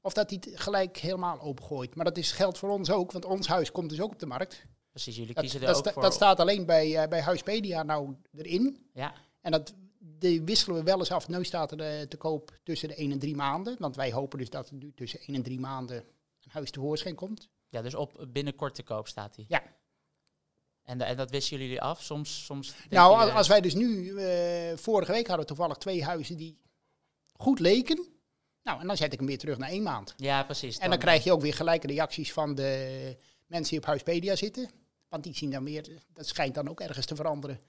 Of 0.00 0.12
dat 0.12 0.30
hij 0.30 0.40
het 0.44 0.60
gelijk 0.60 0.96
helemaal 0.96 1.40
opengooit. 1.40 1.94
Maar 1.94 2.04
dat 2.04 2.16
is, 2.16 2.32
geldt 2.32 2.58
voor 2.58 2.70
ons 2.70 2.90
ook, 2.90 3.12
want 3.12 3.24
ons 3.24 3.46
huis 3.46 3.70
komt 3.72 3.88
dus 3.90 4.00
ook 4.00 4.12
op 4.12 4.18
de 4.18 4.26
markt. 4.26 4.66
precies, 4.90 5.16
jullie 5.16 5.34
Dat, 5.34 5.42
kiezen 5.42 5.60
er 5.60 5.66
dat, 5.66 5.76
ook 5.76 5.82
sta- 5.82 5.92
voor... 5.92 6.02
dat 6.02 6.14
staat 6.14 6.40
alleen 6.40 6.66
bij, 6.66 7.02
eh, 7.02 7.08
bij 7.08 7.20
Huispedia 7.20 7.82
nou 7.82 8.14
erin. 8.32 8.86
Ja, 8.92 9.14
En 9.40 9.50
dat 9.50 9.74
die 9.98 10.42
wisselen 10.42 10.76
we 10.76 10.82
wel 10.82 10.98
eens 10.98 11.10
af. 11.10 11.28
Nu 11.28 11.44
staat 11.44 11.72
er 11.72 12.08
te 12.08 12.16
koop 12.16 12.58
tussen 12.62 12.88
de 12.88 12.94
1 12.94 13.12
en 13.12 13.18
3 13.18 13.34
maanden. 13.36 13.76
Want 13.78 13.96
wij 13.96 14.12
hopen 14.12 14.38
dus 14.38 14.50
dat 14.50 14.68
er 14.68 14.74
nu 14.74 14.92
tussen 14.94 15.20
1 15.26 15.34
en 15.36 15.42
3 15.42 15.60
maanden 15.60 15.96
een 15.96 16.50
huis 16.50 16.70
tevoorschijn 16.70 17.14
komt. 17.14 17.48
ja, 17.68 17.82
dus 17.82 17.94
op 17.94 18.26
binnenkort 18.28 18.74
te 18.74 18.82
koop 18.82 19.08
staat 19.08 19.34
die. 19.34 19.44
Ja. 19.48 19.62
En, 20.84 21.00
en 21.00 21.16
dat 21.16 21.30
wisten 21.30 21.58
jullie 21.58 21.80
af? 21.80 22.02
Soms, 22.02 22.44
soms 22.44 22.74
nou, 22.90 23.10
jullie- 23.12 23.26
als, 23.26 23.38
als 23.38 23.48
wij 23.48 23.60
dus 23.60 23.74
nu, 23.74 24.16
eh, 24.18 24.76
vorige 24.76 25.12
week 25.12 25.26
hadden 25.26 25.46
we 25.46 25.52
toevallig 25.54 25.76
twee 25.76 26.04
huizen 26.04 26.36
die 26.36 26.58
goed 27.32 27.58
leken. 27.60 28.06
Nou, 28.62 28.80
en 28.80 28.86
dan 28.86 28.96
zet 28.96 29.12
ik 29.12 29.18
hem 29.18 29.28
weer 29.28 29.38
terug 29.38 29.58
naar 29.58 29.68
één 29.68 29.82
maand. 29.82 30.14
Ja, 30.16 30.42
precies. 30.42 30.78
En 30.78 30.90
dan 30.90 30.98
krijg 30.98 31.24
je 31.24 31.32
ook 31.32 31.40
weer 31.40 31.54
gelijke 31.54 31.86
reacties 31.86 32.32
van 32.32 32.54
de 32.54 33.16
mensen 33.46 33.70
die 33.70 33.78
op 33.78 33.86
Huispedia 33.86 34.36
zitten. 34.36 34.70
Want 35.08 35.24
die 35.24 35.34
zien 35.36 35.50
dan 35.50 35.64
weer, 35.64 35.88
dat 36.12 36.26
schijnt 36.26 36.54
dan 36.54 36.68
ook 36.68 36.80
ergens 36.80 37.06
te 37.06 37.14
veranderen. 37.16 37.60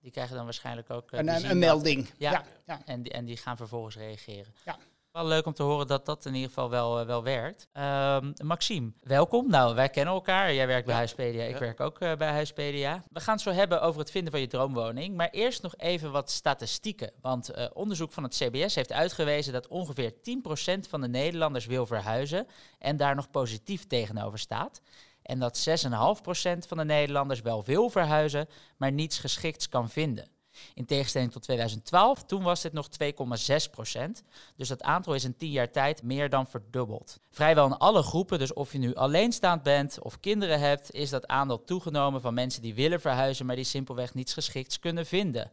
Die 0.00 0.12
krijgen 0.12 0.34
dan 0.36 0.44
waarschijnlijk 0.44 0.90
ook... 0.90 1.12
eh, 1.12 1.18
Een, 1.18 1.58
melding. 1.58 2.10
Ja. 2.18 2.30
Ja, 2.32 2.44
ja. 2.66 2.82
En 2.84 3.02
die, 3.02 3.12
en 3.12 3.24
die 3.24 3.36
gaan 3.36 3.56
vervolgens 3.56 3.96
reageren. 3.96 4.54
Ja. 4.64 4.78
Wel 5.14 5.26
leuk 5.26 5.46
om 5.46 5.54
te 5.54 5.62
horen 5.62 5.86
dat 5.86 6.06
dat 6.06 6.24
in 6.26 6.34
ieder 6.34 6.48
geval 6.48 6.70
wel, 6.70 7.00
eh, 7.00 7.06
wel 7.06 7.22
werkt. 7.22 7.68
Ehm, 7.72 8.32
Maxime, 8.44 8.92
welkom. 9.00 9.50
Nou, 9.50 9.74
wij 9.74 9.88
kennen 9.88 10.14
elkaar. 10.14 10.54
Jij 10.54 10.66
werkt 10.66 10.84
bij 10.84 10.92
Ja. 10.94 10.98
Huispedia, 11.00 11.42
ik 11.44 11.52
Ja. 11.52 11.58
werk 11.58 11.80
ook 11.80 12.00
eh, 12.00 12.16
bij 12.16 12.30
Huispedia. 12.30 13.02
We 13.10 13.20
gaan 13.20 13.34
het 13.34 13.42
zo 13.42 13.50
hebben 13.50 13.82
over 13.82 14.00
het 14.00 14.10
vinden 14.10 14.30
van 14.32 14.40
je 14.40 14.46
droomwoning. 14.46 15.16
Maar 15.16 15.28
eerst 15.30 15.62
nog 15.62 15.74
even 15.76 16.12
wat 16.12 16.30
statistieken. 16.30 17.12
Want 17.20 17.48
eh, 17.48 17.66
onderzoek 17.72 18.12
van 18.12 18.22
het 18.22 18.34
CBS 18.34 18.74
heeft 18.74 18.92
uitgewezen 18.92 19.52
dat 19.52 19.68
ongeveer 19.68 20.20
10% 20.22 20.88
van 20.88 21.00
de 21.00 21.08
Nederlanders 21.08 21.66
wil 21.66 21.86
verhuizen 21.86 22.46
en 22.78 22.96
daar 22.96 23.14
nog 23.14 23.30
positief 23.30 23.86
tegenover 23.86 24.38
staat. 24.38 24.80
En 25.22 25.38
dat 25.38 25.56
6,5% 25.58 26.66
van 26.66 26.76
de 26.76 26.84
Nederlanders 26.84 27.40
wel 27.40 27.64
wil 27.64 27.90
verhuizen, 27.90 28.48
maar 28.76 28.92
niets 28.92 29.18
geschikts 29.18 29.68
kan 29.68 29.88
vinden. 29.88 30.28
In 30.74 30.84
tegenstelling 30.84 31.32
tot 31.32 31.42
2012, 31.42 32.24
toen 32.24 32.42
was 32.42 32.60
dit 32.60 32.72
nog 32.72 32.88
2,6 32.88 33.70
procent. 33.70 34.22
Dus 34.56 34.68
dat 34.68 34.82
aantal 34.82 35.14
is 35.14 35.24
in 35.24 35.36
10 35.36 35.50
jaar 35.50 35.70
tijd 35.70 36.02
meer 36.02 36.30
dan 36.30 36.46
verdubbeld. 36.46 37.20
Vrijwel 37.30 37.66
in 37.66 37.78
alle 37.78 38.02
groepen, 38.02 38.38
dus 38.38 38.52
of 38.52 38.72
je 38.72 38.78
nu 38.78 38.94
alleenstaand 38.94 39.62
bent 39.62 40.00
of 40.00 40.20
kinderen 40.20 40.60
hebt, 40.60 40.92
is 40.92 41.10
dat 41.10 41.26
aandeel 41.26 41.64
toegenomen 41.64 42.20
van 42.20 42.34
mensen 42.34 42.62
die 42.62 42.74
willen 42.74 43.00
verhuizen, 43.00 43.46
maar 43.46 43.56
die 43.56 43.64
simpelweg 43.64 44.14
niets 44.14 44.32
geschikts 44.32 44.78
kunnen 44.78 45.06
vinden. 45.06 45.50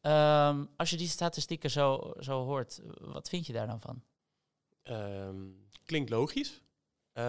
Ehm, 0.00 0.64
als 0.76 0.90
je 0.90 0.96
die 0.96 1.08
statistieken 1.08 1.70
zo, 1.70 2.12
zo 2.20 2.44
hoort, 2.44 2.80
wat 3.00 3.28
vind 3.28 3.46
je 3.46 3.52
daar 3.52 3.66
dan 3.66 3.80
van? 3.80 4.02
Ehm, 4.82 5.36
klinkt 5.84 6.10
logisch. 6.10 6.60
Eh, 7.12 7.24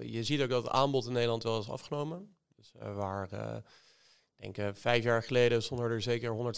je 0.00 0.22
ziet 0.22 0.40
ook 0.40 0.48
dat 0.48 0.62
het 0.62 0.72
aanbod 0.72 1.06
in 1.06 1.12
Nederland 1.12 1.42
wel 1.42 1.58
is 1.58 1.68
afgenomen. 1.68 2.36
Dus 2.56 2.72
eh, 2.74 2.94
waar, 2.94 3.32
eh, 3.32 3.56
denk 4.36 4.58
eh, 4.58 4.68
vijf 4.72 5.04
jaar 5.04 5.22
geleden 5.22 5.62
stonden 5.62 5.90
er 5.90 6.02
zeker 6.02 6.54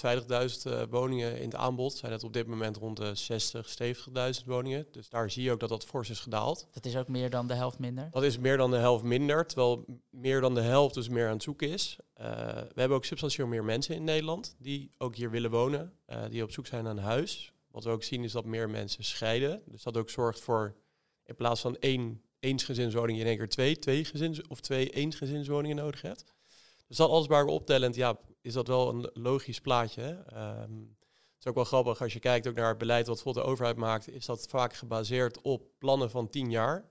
150.000 0.67 0.73
eh, 0.73 0.83
woningen 0.91 1.39
in 1.39 1.45
het 1.45 1.55
aanbod. 1.55 1.93
Zijn 1.93 2.13
het 2.13 2.25
op 2.25 2.33
dit 2.33 2.47
moment 2.47 2.77
rond 2.77 2.97
de 2.97 3.15
60, 3.15 3.75
70.000 4.41 4.45
woningen. 4.47 4.87
Dus 4.91 5.09
daar 5.09 5.31
zie 5.31 5.43
je 5.43 5.53
ook 5.53 5.61
dat 5.61 5.69
dat 5.69 5.85
fors 5.85 6.11
is 6.11 6.21
gedaald. 6.21 6.69
Dat 6.73 6.85
is 6.85 6.97
ook 6.97 7.09
meer 7.09 7.31
dan 7.31 7.47
de 7.47 7.55
helft 7.55 7.79
minder. 7.79 8.09
Dat 8.11 8.23
is 8.23 8.39
meer 8.39 8.57
dan 8.57 8.71
de 8.71 8.77
helft 8.77 9.05
minder, 9.05 9.47
terwijl 9.47 9.85
meer 10.11 10.41
dan 10.41 10.55
de 10.55 10.61
helft 10.61 10.95
dus 10.95 11.09
meer 11.09 11.27
aan 11.27 11.33
het 11.33 11.43
zoeken 11.43 11.69
is. 11.69 11.99
Eh, 12.15 12.27
we 12.55 12.81
hebben 12.81 12.97
ook 12.97 13.05
substantieel 13.05 13.47
meer 13.47 13.65
mensen 13.65 13.95
in 13.95 14.05
Nederland 14.05 14.55
die 14.59 14.91
ook 14.99 15.17
hier 15.17 15.31
willen 15.31 15.51
wonen, 15.51 15.93
die 16.31 16.43
op 16.43 16.53
zoek 16.53 16.67
zijn 16.67 16.85
naar 16.85 16.93
een 16.93 16.99
huis. 16.99 17.53
Wat 17.71 17.85
we 17.85 17.91
ook 17.91 18.03
zien 18.03 18.25
is 18.25 18.33
dat 18.33 18.45
meer 18.45 18.71
mensen 18.71 19.05
scheiden. 19.05 19.63
Dus 19.67 19.83
dat 19.83 19.97
ook 19.97 20.11
zorgt 20.11 20.41
voor, 20.41 20.77
in 21.25 21.35
plaats 21.35 21.61
van 21.61 21.77
één 21.77 22.23
eensgezinswoning 22.41 23.19
in 23.19 23.27
één 23.27 23.37
keer 23.37 23.49
twee, 23.49 23.79
twee 23.79 24.05
gezins 24.05 24.47
of 24.47 24.61
twee 24.61 24.91
eensgezinswoningen 24.91 25.77
nodig 25.77 26.03
hebt. 26.03 26.25
Dus 26.89 26.97
dat 26.97 27.11
alles 27.11 27.27
bij 27.27 27.39
elkaar 27.39 27.55
optellend, 27.55 27.95
ja, 27.95 28.19
is 28.41 28.53
dat 28.53 28.67
wel 28.67 28.89
een 28.89 29.11
logisch 29.13 29.61
plaatje. 29.61 30.25
Ehm, 30.27 30.73
het 31.39 31.39
is 31.39 31.47
ook 31.47 31.55
wel 31.55 31.65
grappig 31.65 32.03
als 32.03 32.13
je 32.13 32.19
kijkt 32.19 32.49
ook 32.49 32.55
naar 32.55 32.69
het 32.69 32.79
beleid 32.79 33.07
wat 33.07 33.15
bijvoorbeeld 33.15 33.45
de 33.45 33.51
overheid 33.51 33.77
maakt, 33.77 34.09
is 34.09 34.27
dat 34.27 34.47
vaak 34.49 34.75
gebaseerd 34.75 35.41
op 35.41 35.63
plannen 35.79 36.11
van 36.11 36.29
tien 36.29 36.51
jaar. 36.51 36.89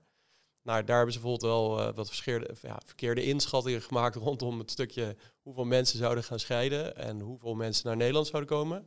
Nou, 0.62 0.84
daar 0.84 0.96
hebben 0.96 1.14
ze 1.14 1.20
bijvoorbeeld 1.20 1.52
wel 1.52 1.80
eh, 1.80 1.94
wat 1.94 2.16
ja, 2.60 2.80
verkeerde 2.84 3.24
inschattingen 3.24 3.82
gemaakt 3.82 4.16
rondom 4.16 4.58
het 4.58 4.70
stukje 4.70 5.16
hoeveel 5.40 5.64
mensen 5.64 5.98
zouden 5.98 6.24
gaan 6.24 6.38
scheiden 6.38 6.96
en 6.96 7.20
hoeveel 7.20 7.54
mensen 7.54 7.86
naar 7.86 7.96
Nederland 7.96 8.26
zouden 8.26 8.50
komen. 8.50 8.86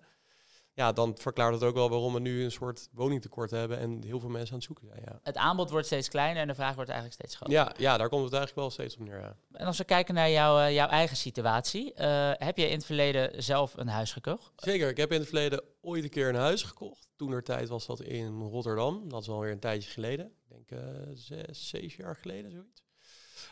Ja, 0.73 0.91
dan 0.91 1.17
verklaart 1.17 1.53
het 1.53 1.63
ook 1.63 1.75
wel 1.75 1.89
waarom 1.89 2.13
we 2.13 2.19
nu 2.19 2.43
een 2.43 2.51
soort 2.51 2.87
woningtekort 2.91 3.51
hebben 3.51 3.77
en 3.77 4.03
heel 4.03 4.19
veel 4.19 4.29
mensen 4.29 4.49
aan 4.51 4.57
het 4.57 4.63
zoeken 4.63 4.87
zijn. 4.87 5.01
Ja, 5.05 5.19
Het 5.23 5.35
aanbod 5.37 5.69
wordt 5.69 5.85
steeds 5.85 6.09
kleiner 6.09 6.41
en 6.41 6.47
de 6.47 6.55
vraag 6.55 6.75
wordt 6.75 6.89
eigenlijk 6.89 7.19
steeds 7.21 7.35
groter. 7.35 7.55
ja, 7.55 7.73
ja 7.77 7.97
daar 7.97 8.09
komt 8.09 8.23
het 8.23 8.33
eigenlijk 8.33 8.61
wel 8.61 8.69
steeds 8.69 8.97
op 8.97 9.05
neer. 9.07 9.19
Ja. 9.19 9.35
En 9.51 9.65
als 9.65 9.77
we 9.77 9.83
kijken 9.83 10.13
naar 10.13 10.29
jouw, 10.29 10.59
eh, 10.59 10.73
jouw 10.73 10.87
eigen 10.87 11.17
situatie, 11.17 11.93
eh, 11.93 12.31
heb 12.33 12.57
je 12.57 12.67
in 12.67 12.75
het 12.75 12.85
verleden 12.85 13.43
zelf 13.43 13.77
een 13.77 13.87
huis 13.87 14.11
gekocht? 14.11 14.51
Zeker, 14.55 14.89
ik 14.89 14.97
heb 14.97 15.11
in 15.11 15.19
het 15.19 15.27
verleden 15.27 15.63
ooit 15.81 16.03
een 16.03 16.09
keer 16.09 16.29
een 16.29 16.35
huis 16.35 16.63
gekocht. 16.63 17.09
Toen 17.15 17.43
tijd 17.43 17.69
was 17.69 17.85
dat 17.85 18.01
in 18.01 18.41
Rotterdam. 18.41 19.09
Dat 19.09 19.21
is 19.21 19.29
alweer 19.29 19.51
een 19.51 19.59
tijdje 19.59 19.89
geleden. 19.89 20.25
Ik 20.25 20.67
denk 20.67 20.81
eh, 20.81 20.87
zes, 21.13 21.69
zeven 21.69 22.03
jaar 22.03 22.15
geleden, 22.15 22.51
zoiets. 22.51 22.83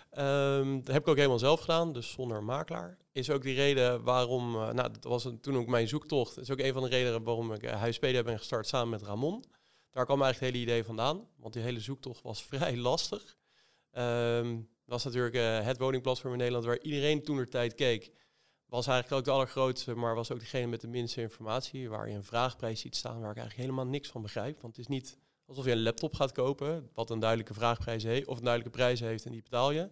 Ehm, 0.09 0.75
dat 0.75 0.93
heb 0.93 1.01
ik 1.01 1.07
ook 1.07 1.15
helemaal 1.15 1.39
zelf 1.39 1.59
gedaan, 1.59 1.93
dus 1.93 2.11
zonder 2.11 2.43
makelaar. 2.43 2.97
Is 3.11 3.29
ook 3.29 3.41
die 3.41 3.55
reden 3.55 4.03
waarom, 4.03 4.55
eh, 4.55 4.71
nou 4.71 4.91
dat 4.91 5.03
was 5.03 5.29
toen 5.41 5.57
ook 5.57 5.67
mijn 5.67 5.87
zoektocht. 5.87 6.37
Is 6.37 6.51
ook 6.51 6.59
een 6.59 6.73
van 6.73 6.83
de 6.83 6.89
redenen 6.89 7.23
waarom 7.23 7.53
ik 7.53 7.63
uh, 7.63 7.71
Huispede 7.71 8.23
ben 8.23 8.37
gestart 8.37 8.67
samen 8.67 8.89
met 8.89 9.01
Ramon. 9.01 9.43
Daar 9.91 10.05
kwam 10.05 10.21
eigenlijk 10.21 10.53
het 10.53 10.61
hele 10.61 10.71
idee 10.71 10.85
vandaan, 10.85 11.27
want 11.37 11.53
die 11.53 11.63
hele 11.63 11.79
zoektocht 11.79 12.21
was 12.21 12.43
vrij 12.49 12.77
lastig. 12.77 13.37
Ehm 13.91 14.57
was 14.89 15.03
natuurlijk 15.03 15.35
eh, 15.35 15.65
het 15.65 15.77
woningplatform 15.77 16.31
in 16.31 16.37
Nederland 16.37 16.65
waar 16.65 16.79
iedereen 16.79 17.23
toen 17.23 17.45
tijd 17.45 17.75
keek. 17.75 18.11
Was 18.65 18.87
eigenlijk 18.87 19.19
ook 19.19 19.25
de 19.25 19.31
allergrootste, 19.31 19.95
maar 19.95 20.15
was 20.15 20.31
ook 20.31 20.39
degene 20.39 20.67
met 20.67 20.81
de 20.81 20.87
minste 20.87 21.21
informatie. 21.21 21.89
Waar 21.89 22.09
je 22.09 22.15
een 22.15 22.23
vraagprijs 22.23 22.79
ziet 22.79 22.95
staan 22.95 23.19
waar 23.19 23.31
ik 23.31 23.37
eigenlijk 23.37 23.67
helemaal 23.67 23.91
niks 23.91 24.09
van 24.09 24.21
begrijp. 24.21 24.61
Want 24.61 24.75
het 24.75 24.85
is 24.85 24.95
niet 24.95 25.17
alsof 25.49 25.65
je 25.65 25.71
een 25.71 25.81
laptop 25.83 26.13
gaat 26.15 26.31
kopen, 26.31 26.89
wat 26.93 27.09
een 27.09 27.19
duidelijke 27.19 27.53
vraagprijs 27.53 28.03
heeft, 28.03 28.27
of 28.27 28.37
een 28.37 28.43
duidelijke 28.43 28.77
prijs 28.77 28.99
heeft 28.99 29.25
en 29.25 29.31
die 29.31 29.41
betaal 29.41 29.71
je. 29.71 29.89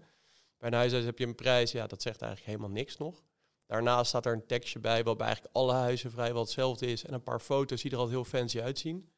Bij 0.57 0.69
een 0.69 0.73
huishuis 0.75 1.05
heb 1.05 1.19
je 1.19 1.25
een 1.25 1.35
prijs, 1.35 1.71
ja, 1.71 1.87
dat 1.87 2.01
zegt 2.01 2.21
eigenlijk 2.21 2.51
helemaal 2.51 2.75
niks 2.77 2.97
nog. 2.97 3.23
Daarnaast 3.65 4.09
staat 4.09 4.25
er 4.25 4.33
een 4.33 4.45
tekstje 4.45 4.79
bij, 4.79 5.03
wat 5.03 5.17
bij 5.17 5.25
eigenlijk 5.25 5.55
alle 5.55 5.73
huizen 5.73 6.11
vrijwel 6.11 6.41
hetzelfde 6.41 6.85
is. 6.85 7.05
En 7.05 7.13
een 7.13 7.23
paar 7.23 7.39
foto's 7.39 7.81
die 7.81 7.91
er 7.91 7.97
al 7.97 8.09
heel 8.09 8.23
fancy 8.23 8.61
uitzien. 8.61 9.09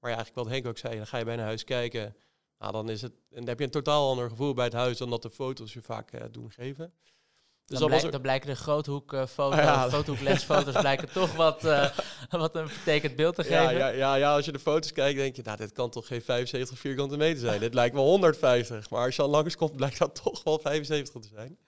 Maar 0.00 0.10
ja, 0.10 0.16
eigenlijk 0.16 0.46
wat 0.46 0.54
Henk 0.54 0.66
ook 0.66 0.78
zei, 0.78 0.96
dan 0.96 1.06
ga 1.06 1.18
je 1.18 1.24
bij 1.24 1.34
een 1.34 1.40
huis 1.40 1.64
kijken. 1.64 2.16
Nou, 2.58 2.72
dan, 2.72 2.88
is 2.90 3.02
het, 3.02 3.12
en 3.12 3.36
dan 3.36 3.48
heb 3.48 3.58
je 3.58 3.64
een 3.64 3.70
totaal 3.70 4.10
ander 4.10 4.28
gevoel 4.28 4.54
bij 4.54 4.64
het 4.64 4.72
huis 4.72 4.98
dan 4.98 5.10
dat 5.10 5.22
de 5.22 5.30
foto's 5.30 5.72
je 5.72 5.82
vaak 5.82 6.12
eh, 6.12 6.24
doen 6.30 6.50
geven. 6.50 6.92
Dus 7.64 7.78
dan, 7.78 7.88
blijk- 7.88 8.10
dan 8.12 8.20
blijken 8.20 8.48
de 8.48 8.56
groothoek 8.56 9.12
eh 9.12 9.26
foto, 9.26 9.56
Ja. 9.66 9.88
fotohoeklensfoto's 9.90 10.80
blijken 10.80 11.12
toch 11.12 11.34
wat, 11.34 11.64
eh, 11.64 11.98
wat 12.30 12.54
een 12.54 12.68
vertekend 12.68 13.16
beeld 13.16 13.34
te 13.34 13.42
geven. 13.42 13.76
Ja, 13.76 13.88
ja, 13.88 14.14
ja, 14.14 14.34
als 14.34 14.44
je 14.44 14.52
de 14.52 14.58
foto's 14.58 14.92
kijkt, 14.92 15.18
denk 15.18 15.36
je, 15.36 15.42
nou, 15.42 15.56
dit 15.56 15.72
kan 15.72 15.90
toch 15.90 16.06
geen 16.06 16.22
75 16.22 16.78
vierkante 16.78 17.16
meter 17.16 17.38
zijn. 17.38 17.60
dit 17.60 17.74
lijkt 17.74 17.94
wel 17.94 18.04
150. 18.04 18.90
Maar 18.90 19.04
als 19.04 19.16
je 19.16 19.22
al 19.22 19.28
langs 19.28 19.56
komt, 19.56 19.76
blijkt 19.82 19.98
dat 19.98 20.22
toch 20.22 20.42
wel 20.42 20.58
75 20.58 21.22
te 21.22 21.28
zijn. 21.28 21.58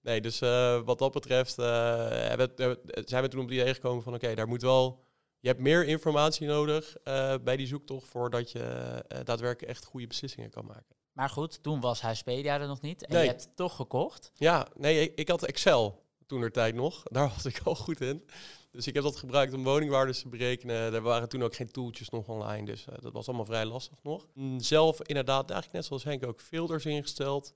Nee, 0.00 0.20
dus 0.20 0.40
eh, 0.40 0.80
wat 0.84 0.98
dat 0.98 1.12
betreft 1.12 1.58
eh, 1.58 1.66
hebben 2.08 2.50
hebben 2.56 2.78
zijn 3.04 3.22
we 3.22 3.28
toen 3.28 3.40
op 3.40 3.48
het 3.48 3.58
idee 3.58 3.74
gekomen 3.74 4.02
van, 4.02 4.14
oké, 4.14 4.34
daar 4.34 4.48
moet 4.48 4.62
wel... 4.62 5.04
Je 5.40 5.48
hebt 5.48 5.60
meer 5.60 5.84
informatie 5.84 6.46
nodig 6.46 6.96
eh, 6.96 7.34
bij 7.44 7.56
die 7.56 7.66
zoektocht 7.66 8.08
voordat 8.08 8.50
je 8.50 9.04
daadwerkelijk 9.24 9.72
echt 9.72 9.84
goede 9.84 10.06
beslissingen 10.06 10.50
kan 10.50 10.64
maken. 10.64 10.96
Maar 11.12 11.28
goed, 11.28 11.62
toen 11.62 11.80
was 11.80 12.00
Huispedia 12.00 12.60
er 12.60 12.66
nog 12.66 12.80
niet 12.80 13.06
en 13.06 13.12
Nee. 13.12 13.22
je 13.22 13.28
hebt 13.28 13.44
het 13.44 13.56
toch 13.56 13.76
gekocht. 13.76 14.30
Ja, 14.34 14.66
nee, 14.76 15.00
ik, 15.00 15.18
ik 15.18 15.28
had 15.28 15.42
Excel 15.44 16.02
toen 16.26 16.42
er 16.42 16.52
tijd 16.52 16.74
nog. 16.74 17.02
Daar 17.04 17.28
was 17.34 17.44
ik 17.44 17.60
al 17.64 17.74
goed 17.74 18.00
in. 18.00 18.24
Dus 18.72 18.86
ik 18.86 18.94
heb 18.94 19.02
dat 19.02 19.16
gebruikt 19.16 19.52
om 19.52 19.64
woningwaardes 19.64 20.20
te 20.20 20.28
berekenen. 20.28 20.94
Er 20.94 21.00
waren 21.00 21.28
toen 21.28 21.42
ook 21.42 21.54
geen 21.54 21.70
tooltjes 21.70 22.08
nog 22.08 22.28
online, 22.28 22.66
dus 22.66 22.86
eh, 22.86 22.94
dat 23.00 23.12
was 23.12 23.26
allemaal 23.26 23.46
vrij 23.46 23.64
lastig 23.64 24.02
nog. 24.02 24.26
Mm, 24.34 24.60
Zelf 24.60 25.02
inderdaad, 25.02 25.50
eigenlijk 25.50 25.72
net 25.72 25.84
zoals 25.84 26.04
Henk 26.04 26.26
ook, 26.26 26.40
filters 26.40 26.86
ingesteld. 26.86 27.54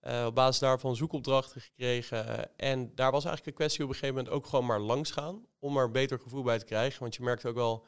Eh, 0.00 0.24
op 0.26 0.34
basis 0.34 0.60
daarvan 0.60 0.96
zoekopdrachten 0.96 1.60
gekregen. 1.60 2.56
En 2.56 2.94
daar 2.94 3.10
was 3.10 3.24
eigenlijk 3.24 3.46
een 3.46 3.62
kwestie 3.62 3.84
op 3.84 3.88
een 3.88 3.94
gegeven 3.94 4.16
moment 4.16 4.34
ook 4.34 4.46
gewoon 4.46 4.66
maar 4.66 4.80
langs 4.80 5.10
gaan. 5.10 5.46
Om 5.58 5.76
er 5.76 5.84
een 5.84 5.92
beter 5.92 6.18
gevoel 6.18 6.42
bij 6.42 6.58
te 6.58 6.64
krijgen. 6.64 7.00
Want 7.00 7.14
je 7.14 7.22
merkt 7.22 7.46
ook 7.46 7.54
wel, 7.54 7.86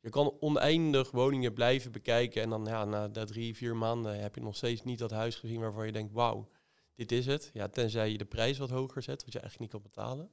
je 0.00 0.10
kan 0.10 0.36
oneindig 0.40 1.10
woningen 1.10 1.52
blijven 1.52 1.92
bekijken. 1.92 2.42
En 2.42 2.50
dan 2.50 2.64
ja, 2.64 2.84
na 2.84 3.08
de 3.08 3.24
drie, 3.24 3.56
vier 3.56 3.76
maanden 3.76 4.20
heb 4.20 4.34
je 4.34 4.40
nog 4.40 4.56
steeds 4.56 4.82
niet 4.82 4.98
dat 4.98 5.10
huis 5.10 5.36
gezien 5.36 5.60
waarvan 5.60 5.86
je 5.86 5.92
denkt, 5.92 6.12
wauw, 6.12 6.48
dit 6.94 7.12
is 7.12 7.26
het. 7.26 7.50
Ja, 7.52 7.68
tenzij 7.68 8.10
je 8.10 8.18
de 8.18 8.24
prijs 8.24 8.58
wat 8.58 8.70
hoger 8.70 9.02
zet, 9.02 9.24
wat 9.24 9.32
je 9.32 9.40
eigenlijk 9.40 9.72
niet 9.72 9.82
kan 9.82 9.92
betalen. 9.92 10.30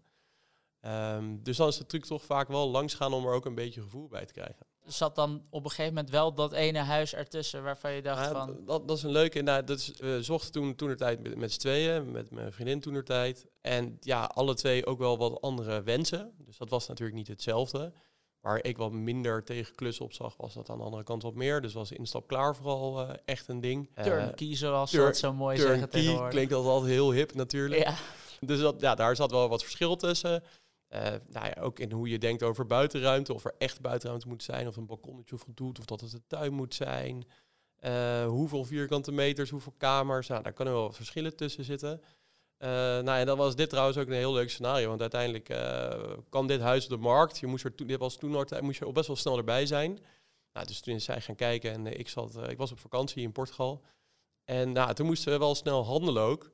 Ehm, 0.85 1.35
dus 1.43 1.57
dan 1.57 1.67
is 1.67 1.77
de 1.77 1.85
truc 1.85 2.05
toch 2.05 2.23
vaak 2.23 2.47
wel 2.47 2.69
langs 2.69 2.93
gaan 2.93 3.13
om 3.13 3.25
er 3.25 3.33
ook 3.33 3.45
een 3.45 3.55
beetje 3.55 3.81
gevoel 3.81 4.07
bij 4.07 4.25
te 4.25 4.33
krijgen. 4.33 4.65
Zat 4.85 5.15
dan 5.15 5.43
op 5.49 5.63
een 5.63 5.69
gegeven 5.69 5.93
moment 5.93 6.11
wel 6.11 6.33
dat 6.33 6.53
ene 6.53 6.79
huis 6.79 7.13
ertussen 7.13 7.63
waarvan 7.63 7.91
je 7.91 8.01
dacht 8.01 8.25
Ja, 8.25 8.31
van... 8.31 8.65
dat, 8.65 8.87
dat 8.87 8.97
is 8.97 9.03
een 9.03 9.11
leuke. 9.11 9.41
Nou, 9.41 9.63
dat 9.63 9.79
is, 9.79 9.93
we 9.97 10.23
zochten 10.23 10.51
toen, 10.51 10.75
toen 10.75 10.95
tijd 10.95 11.23
met, 11.23 11.35
met 11.35 11.51
z'n 11.51 11.59
tweeën, 11.59 12.11
met 12.11 12.31
mijn 12.31 12.53
vriendin 12.53 12.79
toen 12.79 13.03
tijd. 13.03 13.45
En 13.61 13.97
ja, 13.99 14.23
alle 14.23 14.53
twee 14.53 14.85
ook 14.85 14.99
wel 14.99 15.17
wat 15.17 15.41
andere 15.41 15.83
wensen. 15.83 16.33
Dus 16.37 16.57
dat 16.57 16.69
was 16.69 16.87
natuurlijk 16.87 17.17
niet 17.17 17.27
hetzelfde. 17.27 17.93
Waar 18.41 18.63
ik 18.63 18.77
wat 18.77 18.91
minder 18.91 19.43
tegen 19.43 19.75
klussen 19.75 20.05
op 20.05 20.13
zag, 20.13 20.37
was 20.37 20.53
dat 20.53 20.69
aan 20.69 20.77
de 20.77 20.83
andere 20.83 21.03
kant 21.03 21.23
wat 21.23 21.35
meer. 21.35 21.61
Dus 21.61 21.73
was 21.73 21.91
instap 21.91 22.27
klaar 22.27 22.55
vooral 22.55 23.01
eh, 23.01 23.15
echt 23.25 23.47
een 23.47 23.61
ding. 23.61 23.89
Turnkey, 24.03 24.55
zoals 24.55 24.91
ze 24.91 24.97
dat 24.97 25.17
zo 25.17 25.33
mooi 25.33 25.57
zeggen 25.57 25.89
tegenwoordig. 25.89 26.29
klinkt 26.29 26.53
als 26.53 26.65
altijd 26.65 26.91
heel 26.91 27.11
hip 27.11 27.33
natuurlijk. 27.33 27.83
Ja, 27.83 27.95
Dus 28.39 28.59
dat, 28.59 28.81
ja, 28.81 28.95
daar 28.95 29.15
zat 29.15 29.31
wel 29.31 29.49
wat 29.49 29.63
verschil 29.63 29.95
tussen. 29.95 30.43
Eh, 30.95 31.13
nou 31.29 31.45
ja, 31.45 31.61
ook 31.61 31.79
in 31.79 31.91
hoe 31.91 32.09
je 32.09 32.17
denkt 32.17 32.43
over 32.43 32.65
buitenruimte. 32.65 33.33
Of 33.33 33.45
er 33.45 33.55
echt 33.57 33.81
buitenruimte 33.81 34.27
moet 34.27 34.43
zijn. 34.43 34.67
Of 34.67 34.75
een 34.75 34.85
balkonnetje 34.85 35.37
voldoet. 35.37 35.79
Of 35.79 35.85
dat 35.85 36.01
het 36.01 36.13
een 36.13 36.23
tuin 36.27 36.53
moet 36.53 36.73
zijn. 36.73 37.25
Eh, 37.75 38.25
hoeveel 38.25 38.65
vierkante 38.65 39.11
meters, 39.11 39.49
hoeveel 39.49 39.73
kamers. 39.77 40.27
Nou, 40.27 40.43
daar 40.43 40.53
kunnen 40.53 40.73
wel 40.73 40.91
verschillen 40.91 41.35
tussen 41.35 41.63
zitten. 41.63 42.01
Eh, 42.57 42.69
nou, 42.69 43.19
en 43.19 43.25
dan 43.25 43.37
was 43.37 43.55
dit 43.55 43.69
trouwens 43.69 43.97
ook 43.97 44.07
een 44.07 44.13
heel 44.13 44.33
leuk 44.33 44.49
scenario. 44.49 44.87
Want 44.87 45.01
uiteindelijk 45.01 45.45
kwam 46.29 46.47
dit 46.47 46.61
huis 46.61 46.83
op 46.83 46.89
de 46.89 46.97
markt. 46.97 47.39
Je 47.39 47.47
moest 47.47 47.63
er 47.63 47.75
toen, 47.75 47.87
dit 47.87 47.99
was 47.99 48.17
toen 48.17 48.31
nog, 48.31 48.61
moest 48.61 48.79
je 48.79 48.91
best 48.91 49.07
wel 49.07 49.15
snel 49.15 49.37
erbij 49.37 49.65
zijn. 49.65 49.99
Nou, 50.53 50.67
dus 50.67 50.81
toen 50.81 50.95
is 50.95 51.03
zij 51.03 51.21
gaan 51.21 51.35
kijken 51.35 51.71
en 51.71 51.99
ik, 51.99 52.09
zat, 52.09 52.49
ik 52.49 52.57
was 52.57 52.71
op 52.71 52.79
vakantie 52.79 53.23
in 53.23 53.31
Portugal. 53.31 53.81
En 54.43 54.71
nou, 54.71 54.93
toen 54.93 55.05
moesten 55.05 55.31
we 55.31 55.39
wel 55.39 55.55
snel 55.55 55.85
handelen 55.85 56.23
ook. 56.23 56.51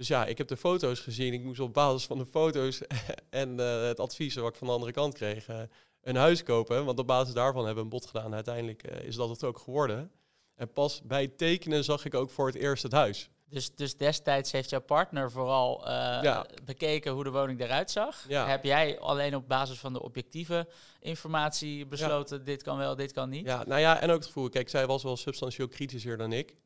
Dus 0.00 0.08
ja, 0.08 0.26
ik 0.26 0.38
heb 0.38 0.48
de 0.48 0.56
foto's 0.56 1.00
gezien. 1.00 1.32
Ik 1.32 1.42
moest 1.42 1.60
op 1.60 1.74
basis 1.74 2.06
van 2.06 2.18
de 2.18 2.26
foto's 2.26 2.80
en 3.30 3.60
eh, 3.60 3.82
het 3.82 4.00
advies 4.00 4.34
wat 4.34 4.48
ik 4.48 4.54
van 4.54 4.66
de 4.66 4.72
andere 4.72 4.92
kant 4.92 5.14
kreeg, 5.14 5.48
eh, 5.48 5.60
een 6.02 6.16
huis 6.16 6.42
kopen. 6.42 6.84
Want 6.84 6.98
op 6.98 7.06
basis 7.06 7.34
daarvan 7.34 7.64
hebben 7.64 7.84
we 7.84 7.90
een 7.90 7.98
bod 7.98 8.06
gedaan. 8.06 8.34
Uiteindelijk 8.34 8.82
eh, 8.82 9.04
is 9.04 9.16
dat 9.16 9.28
het 9.28 9.44
ook 9.44 9.58
geworden. 9.58 10.10
En 10.54 10.72
pas 10.72 11.02
bij 11.02 11.22
het 11.22 11.38
tekenen 11.38 11.84
zag 11.84 12.04
ik 12.04 12.14
ook 12.14 12.30
voor 12.30 12.46
het 12.46 12.54
eerst 12.56 12.82
het 12.82 12.92
huis. 12.92 13.30
dus, 13.48 13.74
dus 13.74 13.96
destijds 13.96 14.52
heeft 14.52 14.70
jouw 14.70 14.80
partner 14.80 15.30
vooral 15.30 15.88
Ja. 15.88 16.46
bekeken 16.64 17.12
hoe 17.12 17.24
de 17.24 17.30
woning 17.30 17.60
eruit 17.60 17.90
zag. 17.90 18.24
Ja. 18.28 18.46
Heb 18.46 18.64
jij 18.64 18.98
alleen 18.98 19.34
op 19.34 19.48
basis 19.48 19.78
van 19.78 19.92
de 19.92 20.02
objectieve 20.02 20.68
informatie 21.00 21.86
besloten, 21.86 22.44
dit 22.44 22.62
kan 22.62 22.78
wel, 22.78 22.96
dit 22.96 23.12
kan 23.12 23.28
niet? 23.28 23.46
Ja, 23.46 23.64
nou 23.66 23.80
ja, 23.80 24.00
en 24.00 24.10
ook 24.10 24.16
het 24.16 24.26
gevoel, 24.26 24.48
kijk, 24.48 24.68
zij 24.68 24.86
was 24.86 25.02
wel 25.02 25.16
substantieel 25.16 25.68
kritischer 25.68 26.16
dan 26.16 26.32
ik. 26.32 26.56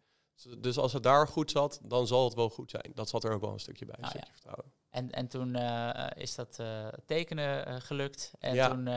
Dus- 0.59 0.79
als 0.79 0.93
het 0.93 1.03
daar 1.03 1.29
goed 1.29 1.51
zat, 1.51 1.81
dan 1.83 2.07
zal 2.07 2.25
het 2.25 2.35
wel 2.35 2.51
goed 2.51 2.71
zijn. 2.71 2.91
Dat 2.95 3.09
zat 3.09 3.25
er 3.25 3.33
ook 3.33 3.41
wel 3.41 3.53
een 3.53 3.61
stukje 3.61 3.85
bij, 3.85 3.95
een 3.99 4.05
Ah, 4.05 4.11
stukje 4.11 4.33
vertrouwen. 4.33 4.73
En, 4.91 5.11
en 5.11 5.29
toen 5.29 5.55
eh, 5.55 6.23
is 6.23 6.35
dat 6.35 6.59
eh, 6.59 6.89
tekenen 7.07 7.67
eh, 7.67 7.75
gelukt. 7.79 8.33
En 8.39 8.55
Ja. 8.55 8.69
toen 8.69 8.89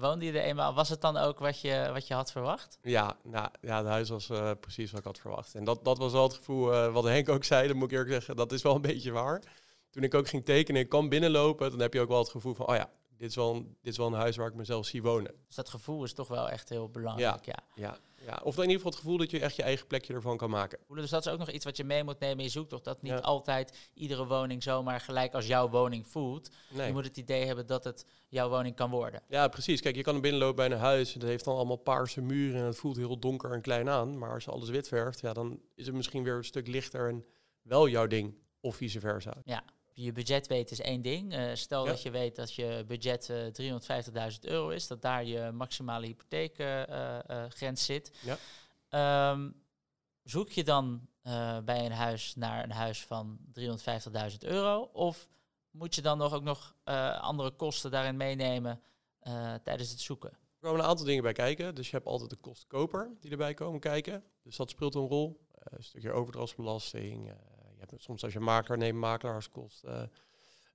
woonde 0.00 0.24
je 0.24 0.32
er 0.32 0.42
eenmaal. 0.44 0.74
Was 0.74 0.88
het 0.88 1.00
dan 1.00 1.16
ook 1.16 1.38
wat 1.38 1.60
je, 1.60 1.90
wat 1.92 2.06
je 2.06 2.14
had 2.14 2.32
verwacht? 2.32 2.78
Ja, 2.82 3.16
nou, 3.22 3.48
ja, 3.60 3.76
het 3.78 3.86
huis 3.86 4.08
was 4.08 4.26
precies 4.60 4.90
wat 4.90 5.00
ik 5.00 5.06
had 5.06 5.18
verwacht. 5.18 5.54
En 5.54 5.64
dat, 5.64 5.84
dat 5.84 5.98
was 5.98 6.12
wel 6.12 6.22
het 6.22 6.34
gevoel, 6.34 6.90
wat 6.90 7.04
Henk 7.04 7.28
ook 7.28 7.44
zei, 7.44 7.66
dat 7.66 7.76
moet 7.76 7.84
ik 7.84 7.90
eerlijk 7.92 8.10
zeggen, 8.10 8.36
dat 8.36 8.52
is 8.52 8.62
wel 8.62 8.74
een 8.74 8.80
beetje 8.92 9.10
waar. 9.12 9.42
Toen 9.90 10.02
ik 10.02 10.14
ook 10.14 10.28
ging 10.28 10.44
tekenen, 10.44 10.80
ik 10.80 10.88
kwam 10.88 11.08
binnenlopen, 11.08 11.70
dan 11.70 11.80
heb 11.80 11.94
je 11.94 12.00
ook 12.00 12.08
wel 12.08 12.18
het 12.18 12.28
gevoel 12.30 12.54
van, 12.54 12.66
oh 12.68 12.74
ja, 12.74 12.90
dit 13.16 13.28
is 13.28 13.34
wel 13.36 13.54
een, 13.54 13.76
dit 13.82 13.92
is 13.92 13.98
wel 13.98 14.06
een 14.06 14.12
huis 14.12 14.36
waar 14.36 14.46
ik 14.48 14.54
mezelf 14.54 14.86
zie 14.86 15.02
wonen. 15.02 15.34
Dus 15.46 15.54
dat 15.56 15.68
gevoel 15.68 16.04
is 16.04 16.12
toch 16.12 16.28
wel 16.28 16.48
echt 16.50 16.68
heel 16.68 16.88
belangrijk. 16.88 17.44
Ja. 17.44 17.54
Ja, 17.74 17.82
ja. 17.88 17.98
Of 18.38 18.54
in 18.56 18.60
ieder 18.60 18.76
geval 18.76 18.90
het 18.90 19.00
gevoel 19.00 19.16
dat 19.16 19.30
je 19.30 19.40
echt 19.40 19.56
je 19.56 19.62
eigen 19.62 19.86
plekje 19.86 20.14
ervan 20.14 20.36
kan 20.36 20.50
maken. 20.50 20.78
Dus 20.88 21.10
dat 21.10 21.26
is 21.26 21.32
ook 21.32 21.38
nog 21.38 21.50
iets 21.50 21.64
wat 21.64 21.76
je 21.76 21.84
mee 21.84 22.04
moet 22.04 22.18
nemen 22.18 22.38
in 22.38 22.44
je 22.44 22.50
zoektocht. 22.50 22.84
Dat 22.84 23.02
niet 23.02 23.12
Ja. 23.12 23.18
altijd 23.18 23.90
iedere 23.94 24.26
woning 24.26 24.62
zomaar 24.62 25.00
gelijk 25.00 25.34
als 25.34 25.46
jouw 25.46 25.68
woning 25.68 26.06
voelt. 26.06 26.50
Nee. 26.70 26.86
Je 26.86 26.92
moet 26.92 27.04
het 27.04 27.16
idee 27.16 27.44
hebben 27.46 27.66
dat 27.66 27.84
het 27.84 28.04
jouw 28.28 28.48
woning 28.48 28.76
kan 28.76 28.90
worden. 28.90 29.22
Ja, 29.28 29.48
precies. 29.48 29.80
Kijk, 29.80 29.96
je 29.96 30.02
kan 30.02 30.14
er 30.14 30.20
binnenlopen 30.20 30.56
bij 30.56 30.66
een 30.76 30.82
huis. 30.82 31.14
Het 31.14 31.22
heeft 31.22 31.44
dan 31.44 31.54
allemaal 31.56 31.76
paarse 31.76 32.20
muren 32.20 32.60
en 32.60 32.66
het 32.66 32.76
voelt 32.76 32.96
heel 32.96 33.18
donker 33.18 33.52
en 33.52 33.60
klein 33.60 33.88
aan. 33.88 34.18
Maar 34.18 34.32
als 34.34 34.44
je 34.44 34.50
alles 34.50 34.68
wit 34.68 34.88
verft, 34.88 35.20
ja, 35.20 35.32
dan 35.32 35.60
is 35.74 35.86
het 35.86 35.94
misschien 35.94 36.24
weer 36.24 36.36
een 36.36 36.44
stuk 36.44 36.66
lichter 36.66 37.08
en 37.08 37.24
wel 37.62 37.88
jouw 37.88 38.06
ding. 38.06 38.34
Of 38.60 38.76
vice 38.76 39.00
versa. 39.00 39.36
Je 40.02 40.12
budget 40.12 40.46
weten 40.46 40.72
is 40.78 40.80
één 40.84 41.02
ding. 41.02 41.32
Eh, 41.32 41.54
stel 41.54 41.84
Ja. 41.84 41.90
dat 41.90 42.02
je 42.02 42.10
weet 42.10 42.36
dat 42.36 42.54
je 42.54 42.84
budget 42.86 43.30
eh 43.30 43.46
350.000 43.46 44.44
euro 44.46 44.68
is, 44.68 44.86
dat 44.86 45.02
daar 45.02 45.24
je 45.24 45.50
maximale 45.50 46.06
hypotheekgrens 46.06 47.84
zit. 47.84 48.12
Ja. 48.22 48.38
Ehm, 48.88 49.50
zoek 50.22 50.50
je 50.50 50.64
dan 50.64 51.08
eh, 51.22 51.58
bij 51.58 51.84
een 51.84 51.92
huis 51.92 52.34
naar 52.34 52.64
een 52.64 52.70
huis 52.70 53.04
van 53.04 53.38
350.000 53.52 54.44
euro? 54.44 54.80
Of 54.92 55.28
moet 55.70 55.94
je 55.94 56.02
dan 56.02 56.18
nog 56.18 56.32
ook 56.34 56.42
nog 56.42 56.74
eh, 56.84 57.20
andere 57.20 57.50
kosten 57.50 57.90
daarin 57.90 58.16
meenemen 58.16 58.80
eh, 59.20 59.54
tijdens 59.54 59.90
het 59.90 60.00
zoeken? 60.00 60.30
Er 60.30 60.66
komen 60.66 60.80
een 60.80 60.86
aantal 60.86 61.06
dingen 61.06 61.22
bij 61.22 61.32
kijken. 61.32 61.74
Dus 61.74 61.90
je 61.90 61.96
hebt 61.96 62.08
altijd 62.08 62.30
de 62.30 62.36
kostenkoper 62.36 63.10
die 63.20 63.30
erbij 63.30 63.54
komen 63.54 63.80
kijken. 63.80 64.24
Dus 64.42 64.56
dat 64.56 64.70
speelt 64.70 64.94
een 64.94 65.06
rol. 65.08 65.46
Eh, 65.52 65.64
een 65.76 65.84
stukje 65.84 66.12
overdrachtsbelasting. 66.12 67.32
Eh, 67.80 67.86
je 67.86 67.90
hebt 67.90 68.02
soms 68.02 68.24
als 68.24 68.32
je 68.32 68.40
makelaar 68.40 68.78
neemt, 68.78 68.98
makelaarskosten. 68.98 70.12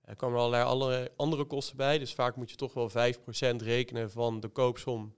Er 0.01 0.15
komen 0.15 0.39
allerlei 0.39 0.63
andere, 0.63 1.11
andere 1.15 1.45
kosten 1.45 1.77
bij. 1.77 1.97
Dus 1.97 2.13
vaak 2.13 2.35
moet 2.35 2.49
je 2.49 2.55
toch 2.55 2.73
wel 2.73 2.89
5% 2.89 3.61
rekenen 3.61 4.11
van 4.11 4.39
de 4.39 4.47
koopsom 4.47 5.15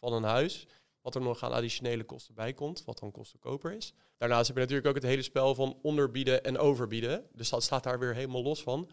van 0.00 0.12
een 0.12 0.22
huis. 0.22 0.66
Wat 1.00 1.14
er 1.14 1.20
nog 1.20 1.42
aan 1.42 1.52
additionele 1.52 2.04
kosten 2.04 2.34
bij 2.34 2.52
komt, 2.52 2.84
wat 2.84 2.98
dan 2.98 3.10
kostenkoper 3.10 3.72
is. 3.72 3.94
Daarnaast 4.16 4.46
heb 4.46 4.56
je 4.56 4.62
natuurlijk 4.62 4.88
ook 4.88 4.94
het 4.94 5.10
hele 5.10 5.22
spel 5.22 5.54
van 5.54 5.78
onderbieden 5.82 6.44
en 6.44 6.58
overbieden. 6.58 7.26
Dus 7.32 7.48
dat 7.48 7.62
staat 7.62 7.82
daar 7.82 7.98
weer 7.98 8.14
helemaal 8.14 8.42
los 8.42 8.62
van. 8.62 8.90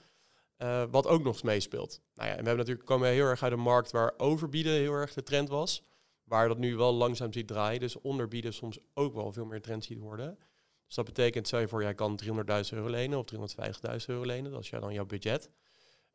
Eh, 0.57 0.83
wat 0.91 1.07
ook 1.07 1.23
nog 1.23 1.33
eens 1.33 1.41
meespeelt. 1.41 2.01
Nou 2.13 2.29
ja, 2.29 2.35
en 2.35 2.41
we 2.41 2.47
hebben 2.47 2.57
natuurlijk 2.57 2.85
komen 2.87 3.09
heel 3.09 3.25
erg 3.25 3.43
uit 3.43 3.51
een 3.51 3.59
markt 3.59 3.91
waar 3.91 4.13
overbieden 4.17 4.73
heel 4.73 4.93
erg 4.93 5.13
de 5.13 5.23
trend 5.23 5.49
was. 5.49 5.83
Waar 6.23 6.47
dat 6.47 6.57
nu 6.57 6.75
wel 6.75 6.93
langzaam 6.93 7.33
ziet 7.33 7.47
draaien. 7.47 7.79
Dus 7.79 8.01
onderbieden 8.01 8.53
soms 8.53 8.79
ook 8.93 9.13
wel 9.13 9.31
veel 9.31 9.45
meer 9.45 9.61
trend 9.61 9.83
ziet 9.83 9.99
worden. 9.99 10.37
Dus 10.85 10.95
dat 10.95 11.05
betekent, 11.05 11.47
stel 11.47 11.59
je 11.59 11.67
voor, 11.67 11.81
jij 11.81 11.93
kan 11.95 12.19
300.000 12.23 12.29
euro 12.69 12.89
lenen 12.89 13.19
of 13.19 13.25
350.000 13.25 14.05
euro 14.05 14.25
lenen. 14.25 14.51
Dat 14.51 14.61
is 14.61 14.69
ja 14.69 14.79
dan 14.79 14.93
jouw 14.93 15.05
budget. 15.05 15.49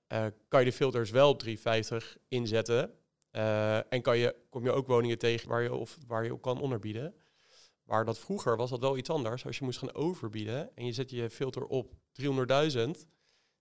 Eh, 0.07 0.27
kan 0.49 0.61
je 0.61 0.67
de 0.67 0.73
filters 0.73 1.11
wel 1.11 1.29
op 1.29 1.39
350 1.39 2.17
inzetten. 2.29 2.95
eh, 3.31 3.93
en 3.93 4.03
kan 4.03 4.19
je, 4.19 4.37
kom 4.49 4.65
je 4.65 4.73
ook 4.73 4.87
woningen 4.87 5.19
tegen 5.19 5.49
waar 5.49 5.63
je, 5.63 5.75
of 5.75 5.99
waar 6.07 6.25
je 6.25 6.33
op 6.33 6.43
kan 6.43 6.61
onderbieden. 6.61 7.15
Maar 7.83 8.05
dat 8.05 8.19
vroeger 8.19 8.57
was 8.57 8.71
dat 8.71 8.81
wel 8.81 8.97
iets 8.97 9.11
anders. 9.11 9.47
Als 9.47 9.59
je 9.59 9.65
moest 9.65 9.79
gaan 9.79 9.95
overbieden 9.95 10.71
en 10.77 10.87
je 10.87 10.93
zet 10.93 11.11
je 11.11 11.31
filter 11.31 11.65
op 11.65 11.95
300.000, 12.13 13.07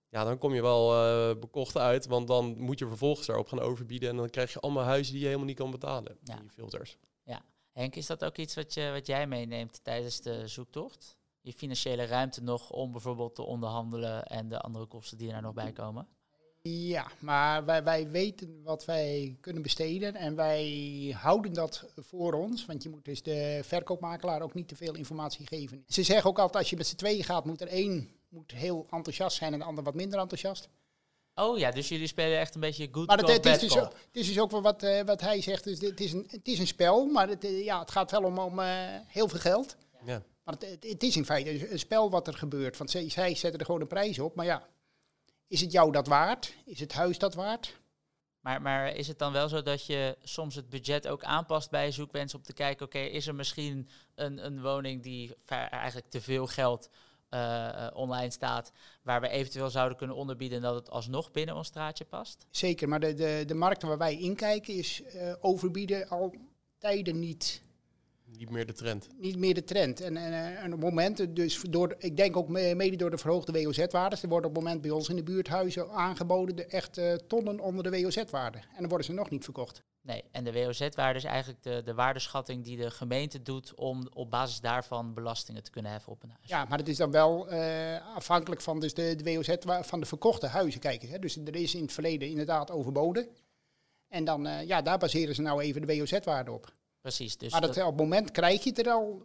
ja, 0.08 0.24
dan 0.24 0.38
kom 0.38 0.54
je 0.54 0.62
wel 0.62 0.92
eh, 0.94 1.38
bekocht 1.38 1.76
uit. 1.76 2.06
Want 2.06 2.28
dan 2.28 2.58
moet 2.58 2.78
je 2.78 2.86
vervolgens 2.86 3.26
daarop 3.26 3.48
gaan 3.48 3.60
overbieden. 3.60 4.08
En 4.08 4.16
dan 4.16 4.30
krijg 4.30 4.52
je 4.52 4.60
allemaal 4.60 4.84
huizen 4.84 5.12
die 5.12 5.20
je 5.20 5.26
helemaal 5.26 5.48
niet 5.48 5.56
kan 5.58 5.70
betalen. 5.70 6.18
Ja. 6.24 6.36
Die 6.36 6.50
filters. 6.50 6.98
Henk, 7.72 7.96
is 7.96 8.06
dat 8.06 8.24
ook 8.24 8.36
iets 8.36 8.54
wat, 8.54 8.74
je, 8.74 8.90
wat 8.92 9.06
jij 9.06 9.26
meeneemt 9.26 9.84
tijdens 9.84 10.20
de 10.20 10.48
zoektocht? 10.48 11.18
Je 11.40 11.52
financiële 11.52 12.04
ruimte 12.04 12.42
nog 12.42 12.70
om 12.70 12.92
bijvoorbeeld 12.92 13.34
te 13.34 13.42
onderhandelen 13.42 14.24
en 14.24 14.48
de 14.48 14.60
andere 14.60 14.86
kosten 14.86 15.18
die 15.18 15.26
er 15.26 15.32
nou 15.32 15.44
nog 15.44 15.54
bij 15.54 15.72
komen? 15.72 16.08
Ja, 16.62 17.06
maar 17.18 17.64
wij, 17.64 17.84
wij 17.84 18.10
weten 18.10 18.62
wat 18.62 18.84
wij 18.84 19.36
kunnen 19.40 19.62
besteden 19.62 20.14
en 20.14 20.34
wij 20.36 21.14
houden 21.16 21.52
dat 21.52 21.84
voor 21.96 22.32
ons. 22.32 22.66
Want 22.66 22.82
je 22.82 22.88
moet 22.88 23.04
dus 23.04 23.22
de 23.22 23.60
verkoopmakelaar 23.64 24.42
ook 24.42 24.54
niet 24.54 24.68
te 24.68 24.76
veel 24.76 24.94
informatie 24.94 25.46
geven. 25.46 25.84
Ze 25.86 26.02
zeggen 26.02 26.30
ook 26.30 26.38
altijd, 26.38 26.58
als 26.58 26.70
je 26.70 26.76
met 26.76 26.86
z'n 26.86 26.96
tweeën 26.96 27.24
gaat, 27.24 27.44
moet 27.44 27.60
er 27.60 27.68
één 27.68 28.10
moet 28.28 28.52
heel 28.52 28.86
enthousiast 28.90 29.36
zijn 29.36 29.52
en 29.52 29.58
de 29.58 29.64
ander 29.64 29.84
wat 29.84 29.94
minder 29.94 30.18
enthousiast. 30.18 30.68
Oh 31.34 31.58
ja, 31.58 31.70
dus 31.70 31.88
jullie 31.88 32.06
spelen 32.06 32.38
echt 32.38 32.54
een 32.54 32.60
beetje 32.60 32.88
good 32.92 33.06
Maar 33.06 33.16
het, 33.16 33.26
cop, 33.26 33.34
het, 33.34 33.46
is 33.46 33.52
bad 33.52 33.60
dus, 33.60 33.72
cop. 33.72 33.82
ook- 33.82 33.92
het 33.92 34.16
is 34.16 34.26
dus 34.26 34.38
ook 34.40 34.50
wel 34.50 34.62
wat, 34.62 34.82
eh, 34.82 35.02
wat 35.04 35.20
hij 35.20 35.40
zegt. 35.40 35.64
Dus 35.64 35.80
het, 35.80 36.00
is 36.00 36.12
een, 36.12 36.26
het 36.30 36.48
is 36.48 36.58
een 36.58 36.66
spel, 36.66 37.06
maar 37.06 37.28
het, 37.28 37.44
eh, 37.44 37.64
ja, 37.64 37.80
het 37.80 37.90
gaat 37.90 38.10
wel 38.10 38.22
om, 38.22 38.38
om 38.38 38.58
eh, 38.58 38.66
heel 39.06 39.28
veel 39.28 39.38
geld. 39.38 39.76
Ja. 40.04 40.22
Maar 40.44 40.54
het, 40.54 40.70
het, 40.70 40.84
het 40.84 41.02
is 41.02 41.16
in 41.16 41.24
feite 41.24 41.72
een 41.72 41.78
spel 41.78 42.10
wat 42.10 42.26
er 42.26 42.34
gebeurt. 42.34 42.76
Want 42.76 42.90
zij, 42.90 43.10
zij 43.10 43.34
zetten 43.34 43.60
er 43.60 43.66
gewoon 43.66 43.80
een 43.80 43.86
prijs 43.86 44.18
op. 44.18 44.34
Maar 44.34 44.46
ja, 44.46 44.68
is 45.46 45.60
het 45.60 45.72
jou 45.72 45.92
dat 45.92 46.06
waard? 46.06 46.54
Is 46.64 46.80
het 46.80 46.92
huis 46.92 47.18
dat 47.18 47.34
waard? 47.34 47.78
Maar, 48.40 48.62
maar 48.62 48.94
is 48.94 49.08
het 49.08 49.18
dan 49.18 49.32
wel 49.32 49.48
zo 49.48 49.62
dat 49.62 49.86
je 49.86 50.16
soms 50.22 50.54
het 50.54 50.68
budget 50.68 51.08
ook 51.08 51.24
aanpast 51.24 51.70
bij 51.70 51.84
je 51.84 51.92
zoekwens 51.92 52.34
om 52.34 52.42
te 52.42 52.52
kijken, 52.52 52.86
oké, 52.86 52.98
is 52.98 53.26
er 53.26 53.34
misschien 53.34 53.88
een, 54.14 54.44
een 54.46 54.62
woning 54.62 55.02
die 55.02 55.36
eigenlijk 55.46 56.10
te 56.10 56.20
veel 56.20 56.46
geld 56.46 56.88
eh, 57.30 57.86
eh, 57.86 57.96
online 57.96 58.30
staat, 58.30 58.72
waar 59.02 59.20
we 59.20 59.28
eventueel 59.28 59.70
zouden 59.70 59.96
kunnen 59.96 60.16
onderbieden 60.16 60.56
en 60.56 60.62
dat 60.62 60.74
het 60.74 60.90
alsnog 60.90 61.30
binnen 61.30 61.54
ons 61.54 61.66
straatje 61.66 62.04
past? 62.04 62.46
Zeker, 62.50 62.88
maar 62.88 63.00
de, 63.00 63.14
de, 63.14 63.44
de 63.46 63.54
markten 63.54 63.88
waar 63.88 63.98
wij 63.98 64.18
inkijken 64.18 64.74
is 64.74 65.02
eh, 65.02 65.32
overbieden 65.40 66.08
al 66.08 66.34
tijden 66.78 67.18
niet, 67.18 67.62
Niet 68.38 68.50
meer 68.50 68.66
de 68.66 68.72
trend. 68.72 69.08
niet 69.18 69.36
meer 69.36 69.54
de 69.54 69.64
trend. 69.64 70.00
En, 70.00 70.16
en, 70.16 70.32
eh, 70.32 70.62
en 70.64 70.72
op 70.72 70.80
momenten, 70.80 71.34
dus 71.34 71.60
door, 71.70 71.94
ik 71.98 72.16
denk 72.16 72.36
ook 72.36 72.48
me- 72.48 72.74
mede 72.74 72.96
door 72.96 73.10
de 73.10 73.18
verhoogde 73.18 73.52
WOZ-waardes, 73.62 74.22
er 74.22 74.28
worden 74.28 74.48
op 74.50 74.54
het 74.56 74.64
moment 74.64 74.82
bij 74.82 74.90
ons 74.90 75.08
in 75.08 75.16
de 75.16 75.22
buurt 75.22 75.48
huizen 75.48 75.90
aangeboden, 75.90 76.56
de 76.56 76.66
echt 76.66 77.00
tonnen 77.26 77.60
onder 77.60 77.90
de 77.90 77.90
WOZ-waarde. 78.02 78.58
En 78.58 78.78
dan 78.78 78.88
worden 78.88 79.06
ze 79.06 79.12
nog 79.12 79.30
niet 79.30 79.44
verkocht. 79.44 79.82
Nee, 80.02 80.24
en 80.30 80.44
de 80.44 80.52
WOZ-waarde 80.52 81.18
is 81.18 81.24
eigenlijk 81.24 81.62
de, 81.62 81.82
de 81.84 81.94
waardeschatting 81.94 82.64
die 82.64 82.76
de 82.76 82.90
gemeente 82.90 83.42
doet 83.42 83.74
om 83.74 84.08
op 84.14 84.30
basis 84.30 84.60
daarvan 84.60 85.14
belastingen 85.14 85.62
te 85.62 85.70
kunnen 85.70 85.90
heffen 85.90 86.12
op 86.12 86.22
een 86.22 86.28
huis. 86.30 86.48
Ja, 86.48 86.64
maar 86.64 86.78
het 86.78 86.88
is 86.88 86.96
dan 86.96 87.10
wel 87.10 87.48
eh, 87.48 88.14
afhankelijk 88.16 88.60
van 88.60 88.80
dus 88.80 88.94
de, 88.94 89.14
de 89.16 89.34
WOZ 89.34 89.54
van 89.86 90.00
de 90.00 90.06
verkochte 90.06 90.46
huizen 90.46 90.80
kijken. 90.80 91.08
Hè. 91.08 91.18
Dus 91.18 91.36
er 91.36 91.56
is 91.56 91.74
in 91.74 91.82
het 91.82 91.92
verleden 91.92 92.28
inderdaad 92.28 92.70
overboden. 92.70 93.28
En 94.08 94.24
dan, 94.24 94.46
eh, 94.46 94.66
ja, 94.66 94.82
daar 94.82 94.98
baseren 94.98 95.34
ze 95.34 95.42
nou 95.42 95.60
even 95.62 95.86
de 95.86 95.96
WOZ-waarde 95.96 96.52
op. 96.52 96.72
Precies, 97.00 97.36
dus 97.36 97.52
maar 97.52 97.60
dat, 97.60 97.74
dat- 97.74 97.84
op 97.84 97.90
het 97.90 98.00
moment 98.00 98.30
krijg 98.30 98.62
je 98.64 98.68
het 98.70 98.78
er 98.86 98.92
al, 98.92 99.22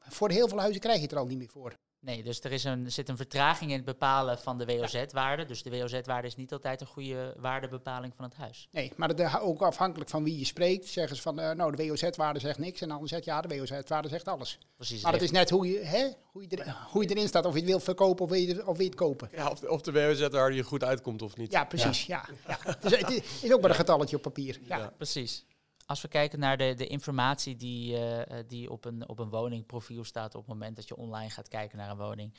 voor 0.00 0.30
heel 0.30 0.48
veel 0.48 0.58
huizen 0.60 0.80
krijg 0.80 0.96
je 0.96 1.02
het 1.02 1.12
er 1.12 1.18
al 1.18 1.26
niet 1.26 1.38
meer 1.38 1.48
voor. 1.48 1.72
Nee, 2.00 2.22
dus 2.22 2.40
er, 2.40 2.52
is 2.52 2.64
een, 2.64 2.84
er 2.84 2.90
zit 2.90 3.08
een 3.08 3.16
vertraging 3.16 3.70
in 3.70 3.76
het 3.76 3.84
bepalen 3.84 4.38
van 4.38 4.58
de 4.58 4.64
WOZ-waarde. 4.66 5.44
Dus 5.44 5.62
de 5.62 5.70
WOZ-waarde 5.70 6.26
is 6.26 6.36
niet 6.36 6.52
altijd 6.52 6.80
een 6.80 6.86
goede 6.86 7.34
waardebepaling 7.38 8.12
van 8.16 8.24
het 8.24 8.34
huis. 8.34 8.68
Nee, 8.70 8.92
maar 8.96 9.08
dat, 9.08 9.20
eh, 9.20 9.36
ook 9.46 9.62
afhankelijk 9.62 10.10
van 10.10 10.24
wie 10.24 10.38
je 10.38 10.44
spreekt, 10.44 10.86
zeggen 10.88 11.16
ze 11.16 11.22
van, 11.22 11.40
eh, 11.40 11.50
nou, 11.54 11.76
de 11.76 11.86
WOZ-waarde 11.86 12.38
zegt 12.40 12.58
niks. 12.58 12.80
En 12.80 12.88
dan 12.88 13.08
zegt 13.08 13.24
ja, 13.24 13.40
de 13.40 13.56
WOZ-waarde 13.58 14.08
zegt 14.08 14.28
alles. 14.28 14.58
Precies. 14.76 15.02
Maar 15.02 15.12
het 15.12 15.22
is 15.22 15.30
net 15.30 15.50
hoe 15.50 15.66
je, 15.70 15.78
hè, 15.78 16.08
hoe, 16.24 16.42
je 16.48 16.56
er, 16.56 16.76
hoe 16.90 17.02
je 17.02 17.08
erin 17.08 17.28
staat, 17.28 17.44
of 17.46 17.52
je 17.52 17.58
het 17.60 17.68
wilt 17.68 17.82
verkopen 17.82 18.24
of 18.24 18.30
wil 18.30 18.40
je, 18.40 18.58
of 18.66 18.76
wil 18.76 18.84
je 18.84 18.90
het 18.90 18.94
kopen. 18.94 19.28
Ja, 19.32 19.50
of, 19.50 19.62
of 19.62 19.80
de 19.80 19.92
WOZ 19.92 20.28
daar 20.28 20.52
je 20.52 20.62
goed 20.62 20.84
uitkomt 20.84 21.22
of 21.22 21.36
niet. 21.36 21.52
Ja, 21.52 21.64
precies. 21.64 22.06
Ja. 22.06 22.24
Ja, 22.46 22.58
Dus 22.80 22.96
het 22.96 23.10
is- 23.10 23.42
is 23.42 23.52
ook 23.52 23.60
maar 23.60 23.70
een 23.70 23.76
getalletje 23.76 24.16
op 24.16 24.22
papier. 24.22 24.58
Ja. 24.62 24.76
Ja. 24.78 24.92
Precies. 24.96 25.44
Als 25.86 26.02
we 26.02 26.08
kijken 26.08 26.38
naar 26.38 26.56
de, 26.56 26.74
de 26.74 26.86
informatie 26.86 27.56
die, 27.56 27.96
eh, 27.96 28.38
eh, 28.38 28.46
die 28.48 28.70
op, 28.70 28.84
een, 28.84 29.08
op 29.08 29.18
een 29.18 29.28
woningprofiel 29.28 30.04
staat 30.04 30.34
op 30.34 30.40
het 30.40 30.50
moment 30.50 30.76
dat 30.76 30.88
je 30.88 30.96
online 30.96 31.30
gaat 31.30 31.48
kijken 31.48 31.78
naar 31.78 31.90
een 31.90 31.96
woning. 31.96 32.34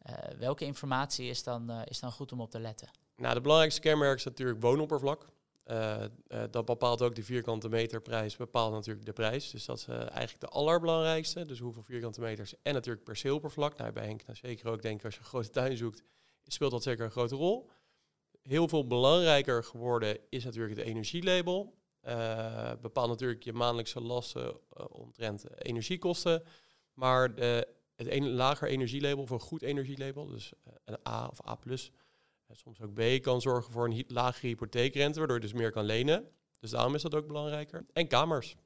eh, 0.00 0.14
welke 0.38 0.64
informatie 0.64 1.28
is 1.28 1.42
dan, 1.42 1.70
is 1.70 2.00
dan 2.00 2.12
goed 2.12 2.32
om 2.32 2.40
op 2.40 2.50
te 2.50 2.60
letten? 2.60 2.88
Nou, 3.16 3.34
de 3.34 3.40
belangrijkste 3.40 3.80
kenmerk 3.80 4.18
is 4.18 4.24
natuurlijk 4.24 4.62
woonoppervlak. 4.62 5.28
Dat 6.50 6.64
bepaalt 6.64 7.02
ook 7.02 7.14
de 7.14 7.22
vierkante 7.22 7.68
meterprijs, 7.68 8.36
bepaalt 8.36 8.72
natuurlijk 8.72 9.06
de 9.06 9.12
prijs. 9.12 9.50
Dus 9.50 9.64
dat 9.64 9.78
is 9.78 9.86
eigenlijk 9.86 10.40
de 10.40 10.46
allerbelangrijkste. 10.46 11.44
Dus 11.44 11.58
hoeveel 11.58 11.82
vierkante 11.82 12.20
meters 12.20 12.54
en 12.62 12.74
natuurlijk 12.74 13.04
perceeloppervlak. 13.04 13.76
Nou, 13.76 13.92
bij 13.92 14.04
Henk 14.04 14.26
nou, 14.26 14.38
zeker 14.42 14.68
ook, 14.68 14.82
denk 14.82 14.98
ik, 14.98 15.04
als 15.04 15.14
je 15.14 15.20
een 15.20 15.26
grote 15.26 15.50
tuin 15.50 15.76
zoekt, 15.76 16.02
speelt 16.46 16.70
dat 16.70 16.82
zeker 16.82 17.04
een 17.04 17.10
grote 17.10 17.34
rol. 17.34 17.70
Heel 18.42 18.68
veel 18.68 18.86
belangrijker 18.86 19.64
geworden 19.64 20.18
is 20.28 20.44
natuurlijk 20.44 20.76
het 20.78 20.86
energielabel. 20.86 21.79
Eh 22.00 22.72
bepaalt 22.80 23.08
natuurlijk 23.08 23.42
je 23.42 23.52
maandelijkse 23.52 24.00
lasten 24.00 24.60
eh, 24.76 24.84
omtrent 24.88 25.62
energiekosten. 25.62 26.42
Maar 26.92 27.34
de, 27.34 27.68
het 27.96 28.10
een, 28.10 28.30
lager 28.30 28.68
energielabel 28.68 29.22
of 29.22 29.30
een 29.30 29.40
goed 29.40 29.62
energielabel, 29.62 30.26
dus 30.26 30.52
eh, 30.64 30.72
een 30.84 30.98
A 31.08 31.26
of 31.26 31.48
A+, 31.48 31.58
soms 32.52 32.80
ook 32.80 32.94
B, 32.94 33.22
kan 33.22 33.40
zorgen 33.40 33.72
voor 33.72 33.84
een 33.84 34.04
lagere 34.06 34.46
hypotheekrente, 34.46 35.18
waardoor 35.18 35.36
je 35.36 35.42
dus 35.42 35.52
meer 35.52 35.70
kan 35.70 35.84
lenen. 35.84 36.28
Dus 36.58 36.70
daarom 36.70 36.94
is 36.94 37.02
dat 37.02 37.14
ook 37.14 37.26
belangrijker. 37.26 37.86
En 37.92 38.06
kamers. 38.08 38.56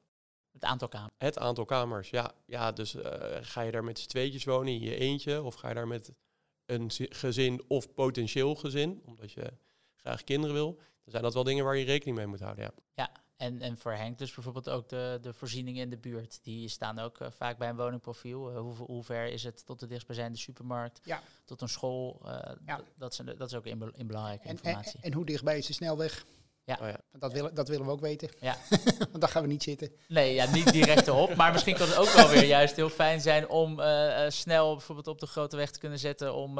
Het 0.51 0.63
aantal 0.63 0.87
kamers. 0.87 1.13
Het 1.17 1.37
aantal 1.37 1.65
kamers, 1.65 2.09
ja. 2.09 2.31
Ja, 2.45 2.71
dus 2.71 2.95
ga 3.41 3.61
je 3.61 3.71
daar 3.71 3.83
met 3.83 3.99
z'n 3.99 4.07
tweetjes 4.07 4.43
wonen 4.43 4.73
in 4.73 4.79
je 4.79 4.95
eentje, 4.95 5.43
of 5.43 5.55
ga 5.55 5.67
je 5.67 5.75
daar 5.75 5.87
met 5.87 6.13
een 6.65 6.91
zi- 6.91 7.05
gezin 7.09 7.63
of 7.67 7.93
potentieel 7.93 8.55
gezin, 8.55 9.01
omdat 9.05 9.31
je 9.31 9.53
graag 9.95 10.23
kinderen 10.23 10.55
wil, 10.55 10.75
dan 10.75 11.11
zijn 11.11 11.23
dat 11.23 11.33
wel 11.33 11.43
dingen 11.43 11.65
waar 11.65 11.77
je 11.77 11.85
rekening 11.85 12.17
mee 12.17 12.27
moet 12.27 12.39
houden, 12.39 12.63
ja. 12.63 12.71
Ja, 12.93 13.11
en, 13.37 13.61
en 13.61 13.77
voor 13.77 13.91
Henk 13.91 14.17
dus 14.17 14.33
bijvoorbeeld 14.33 14.69
ook 14.69 14.89
de, 14.89 15.17
de 15.21 15.33
voorzieningen 15.33 15.81
in 15.83 15.89
de 15.89 15.97
buurt. 15.97 16.39
Die 16.43 16.69
staan 16.69 16.99
ook 16.99 17.19
eh, 17.19 17.27
vaak 17.31 17.57
bij 17.57 17.69
een 17.69 17.75
woningprofiel. 17.75 18.51
Eh, 18.51 18.59
hoe, 18.59 18.75
hoe 18.75 19.03
ver 19.03 19.25
is 19.27 19.43
het 19.43 19.65
tot 19.65 19.79
de 19.79 19.87
dichtstbijzijnde 19.87 20.37
supermarkt, 20.37 20.99
Ja. 21.03 21.21
tot 21.45 21.61
een 21.61 21.69
school? 21.69 22.21
Eh, 22.25 22.51
Ja. 22.65 22.81
dat, 22.97 23.13
zijn 23.15 23.35
dat 23.37 23.47
is 23.47 23.53
ook 23.55 23.65
in, 23.65 23.91
in 23.95 24.07
belangrijke 24.07 24.43
En, 24.43 24.49
en, 24.49 24.55
informatie. 24.55 24.99
en 25.01 25.13
hoe 25.13 25.25
dichtbij 25.25 25.57
is 25.57 25.65
de 25.65 25.73
snelweg? 25.73 26.25
Ja. 26.63 26.77
Oh 26.81 26.87
ja. 26.87 26.99
Want 27.11 27.23
dat, 27.23 27.33
willen, 27.33 27.53
dat 27.55 27.67
willen 27.67 27.85
we 27.85 27.91
ook 27.91 27.99
weten. 27.99 28.29
Ja. 28.39 28.57
Want 29.11 29.19
daar 29.19 29.29
gaan 29.29 29.41
we 29.41 29.47
niet 29.47 29.63
zitten. 29.63 29.91
Nee, 30.07 30.33
ja, 30.33 30.51
niet 30.51 30.71
direct 30.71 31.07
erop. 31.07 31.35
Maar 31.35 31.51
misschien 31.51 31.75
kan 31.75 31.87
het 31.87 31.97
ook 31.97 32.09
wel 32.09 32.29
weer 32.29 32.45
juist 32.45 32.75
heel 32.75 32.89
fijn 32.89 33.21
zijn 33.21 33.49
om 33.49 33.81
snel 34.27 34.71
bijvoorbeeld 34.75 35.07
op 35.07 35.19
de 35.19 35.27
grote 35.27 35.55
weg 35.55 35.71
te 35.71 35.79
kunnen 35.79 35.99
zetten 35.99 36.33
om, 36.33 36.59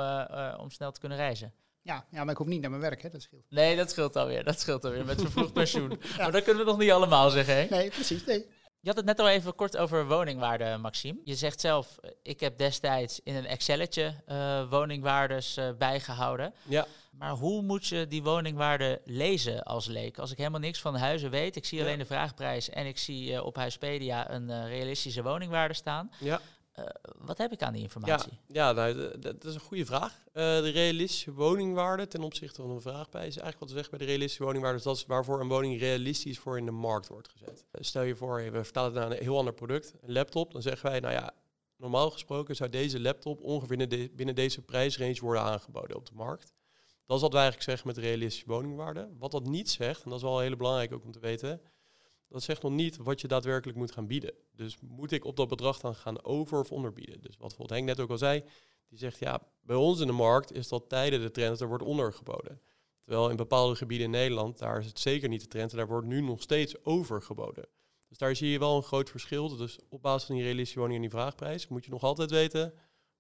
om 0.58 0.72
snel 0.72 0.92
te 0.92 1.00
kunnen 1.00 1.18
reizen. 1.18 1.54
Ja, 1.86 2.06
ja, 2.12 2.24
maar 2.24 2.32
ik 2.32 2.38
hoef 2.38 2.48
niet 2.48 2.62
naar 2.62 2.70
mijn 2.70 2.82
werk, 2.82 3.02
hè, 3.02 3.10
dat 3.10 3.22
scheelt. 3.22 3.44
Nee, 3.50 3.76
dat 3.76 3.90
scheelt 3.90 4.16
alweer. 4.16 4.44
Dat 4.44 4.60
scheelt 4.60 4.86
alweer 4.86 5.06
met 5.06 5.22
vervroegd 5.22 5.54
pensioen. 5.64 6.00
Maar 6.18 6.32
dat 6.32 6.44
kunnen 6.44 6.64
we 6.66 6.70
nog 6.72 6.80
niet 6.80 6.92
allemaal 6.92 7.30
zeggen, 7.30 7.56
hè? 7.56 7.66
Nee, 7.70 7.90
precies. 7.90 8.26
Nee. 8.26 8.46
Je 8.80 8.88
had 8.92 8.96
het 9.00 9.06
net 9.06 9.20
al 9.20 9.30
even 9.30 9.56
kort 9.56 9.78
over 9.78 10.08
woningwaarde, 10.08 10.78
Maxime. 10.78 11.20
Je 11.24 11.36
zegt 11.36 11.60
zelf, 11.62 11.98
eh, 12.02 12.12
ik 12.24 12.40
heb 12.40 12.58
destijds 12.58 13.20
in 13.24 13.36
een 13.36 13.46
Excelletje 13.46 14.14
eh, 14.26 14.70
woningwaardes 14.70 15.58
eh, 15.58 15.70
bijgehouden. 15.78 16.54
Ja, 16.64 16.86
Maar 17.12 17.32
hoe 17.32 17.62
moet 17.62 17.88
je 17.88 18.08
die 18.08 18.24
woningwaarde 18.24 19.02
lezen 19.06 19.64
als 19.64 19.86
leek? 19.86 20.18
Als 20.20 20.32
ik 20.32 20.38
helemaal 20.38 20.60
niks 20.60 20.80
van 20.82 20.96
huizen 20.96 21.30
weet, 21.30 21.56
ik 21.56 21.66
zie 21.66 21.78
Ja. 21.78 21.84
alleen 21.84 21.98
de 21.98 22.06
vraagprijs 22.06 22.70
en 22.70 22.86
ik 22.86 22.98
zie 22.98 23.44
op 23.44 23.56
Huispedia 23.56 24.32
een 24.32 24.68
realistische 24.68 25.24
woningwaarde 25.24 25.74
staan. 25.74 26.12
ja. 26.20 26.42
Uh, 26.80 26.86
wat 27.18 27.38
heb 27.38 27.52
ik 27.52 27.62
aan 27.62 27.74
die 27.74 27.82
informatie? 27.82 28.40
Ja, 28.48 28.68
ja 28.68 28.72
nou, 28.72 29.20
dat 29.20 29.46
is 29.46 29.54
een 29.54 29.60
goede 29.60 29.86
vraag. 29.86 30.24
Uh, 30.28 30.34
de 30.34 30.70
realistische 30.70 31.34
woningwaarde 31.34 32.08
ten 32.08 32.22
opzichte 32.22 32.62
van 32.62 32.72
een 32.72 32.82
vraagprijs. 32.82 33.24
Eigenlijk 33.24 33.60
wat 33.60 33.70
we 33.70 33.76
zeggen 33.76 33.98
bij 33.98 34.00
de 34.00 34.12
realistische 34.12 34.44
woningwaarde, 34.44 34.78
is 34.78 34.84
dat 34.84 34.96
is 34.96 35.06
waarvoor 35.06 35.42
een 35.42 35.48
woning 35.48 35.80
realistisch 35.80 36.40
voor 36.40 36.58
in 36.58 36.66
de 36.66 36.72
markt 36.72 37.08
wordt 37.08 37.30
gezet. 37.30 37.66
stel 37.72 38.02
je 38.02 38.16
voor, 38.16 38.52
we 38.52 38.64
vertalen 38.64 38.92
het 38.92 39.02
naar 39.02 39.12
een 39.12 39.24
heel 39.24 39.38
ander 39.38 39.54
product, 39.54 39.94
een 40.02 40.12
laptop. 40.12 40.52
Dan 40.52 40.62
zeggen 40.62 40.90
wij, 40.90 41.00
nou 41.00 41.14
ja, 41.14 41.34
normaal 41.78 42.12
gesproken 42.12 42.56
zou 42.56 42.70
deze 42.70 43.00
laptop 43.00 43.42
ongeveer 43.42 44.10
binnen, 44.16 44.36
deze 44.36 44.62
prijsrange 44.62 45.20
worden 45.20 45.42
aangeboden 45.42 45.98
op 45.98 46.06
de 46.06 46.16
markt. 46.16 46.54
Dat 47.06 47.16
is 47.16 47.22
wat 47.22 47.34
wij 47.34 47.42
eigenlijk 47.42 47.70
zeggen 47.70 47.88
met 47.88 47.98
realistische 47.98 48.48
woningwaarde. 48.48 49.10
Wat 49.18 49.32
dat 49.32 49.46
niet 49.46 49.70
zegt, 49.70 50.04
en 50.04 50.10
dat 50.10 50.20
is 50.20 50.26
wel 50.26 50.40
heel 50.40 50.56
belangrijk 50.56 50.94
ook 50.94 51.04
om 51.04 51.12
te 51.12 51.20
weten, 51.20 51.62
dat 52.28 52.44
zegt 52.44 52.62
nog 52.62 52.72
niet 52.72 52.98
wat 52.98 53.22
je 53.22 53.28
daadwerkelijk 53.28 53.78
moet 53.78 53.92
gaan 53.92 54.08
bieden. 54.08 54.34
Dus 54.52 54.78
moet 54.82 55.12
ik 55.12 55.26
op 55.26 55.36
dat 55.36 55.48
bedrag 55.48 55.80
dan 55.80 55.96
gaan 55.96 56.24
over- 56.24 56.60
of 56.60 56.72
onderbieden? 56.72 57.22
Dus 57.22 57.38
wat 57.38 57.48
bijvoorbeeld 57.48 57.70
Henk 57.70 57.86
net 57.86 58.00
ook 58.00 58.10
al 58.10 58.18
zei, 58.18 58.44
die 58.88 58.98
zegt 58.98 59.20
ja, 59.20 59.42
bij 59.62 59.76
ons 59.76 60.00
in 60.00 60.08
de 60.08 60.14
markt 60.14 60.52
is 60.52 60.68
dat 60.68 60.90
tijden 60.90 61.22
de 61.22 61.32
trend, 61.32 61.60
er 61.60 61.68
wordt 61.68 61.84
ondergeboden. 61.84 62.62
Terwijl 63.04 63.30
in 63.30 63.36
bepaalde 63.36 63.76
gebieden 63.76 64.06
in 64.06 64.12
Nederland, 64.12 64.58
daar 64.58 64.80
is 64.80 64.86
het 64.86 65.00
zeker 65.00 65.30
niet 65.30 65.42
de 65.42 65.48
trend 65.48 65.72
en 65.72 65.78
daar 65.78 65.88
wordt 65.88 66.08
nu 66.08 66.22
nog 66.22 66.42
steeds 66.42 66.86
overgeboden. 66.86 67.68
Dus 68.08 68.18
daar 68.18 68.36
zie 68.36 68.50
je 68.50 68.60
wel 68.60 68.76
een 68.76 68.84
groot 68.84 69.10
verschil. 69.10 69.56
Dus 69.56 69.80
op 69.90 70.02
basis 70.02 70.26
van 70.26 70.36
die 70.36 70.44
realistische 70.44 70.94
en 70.94 71.02
die 71.02 71.10
vraagprijs 71.10 71.68
moet 71.68 71.86
je 71.86 71.92
nog 71.92 72.04
altijd 72.04 72.30
weten, 72.30 72.74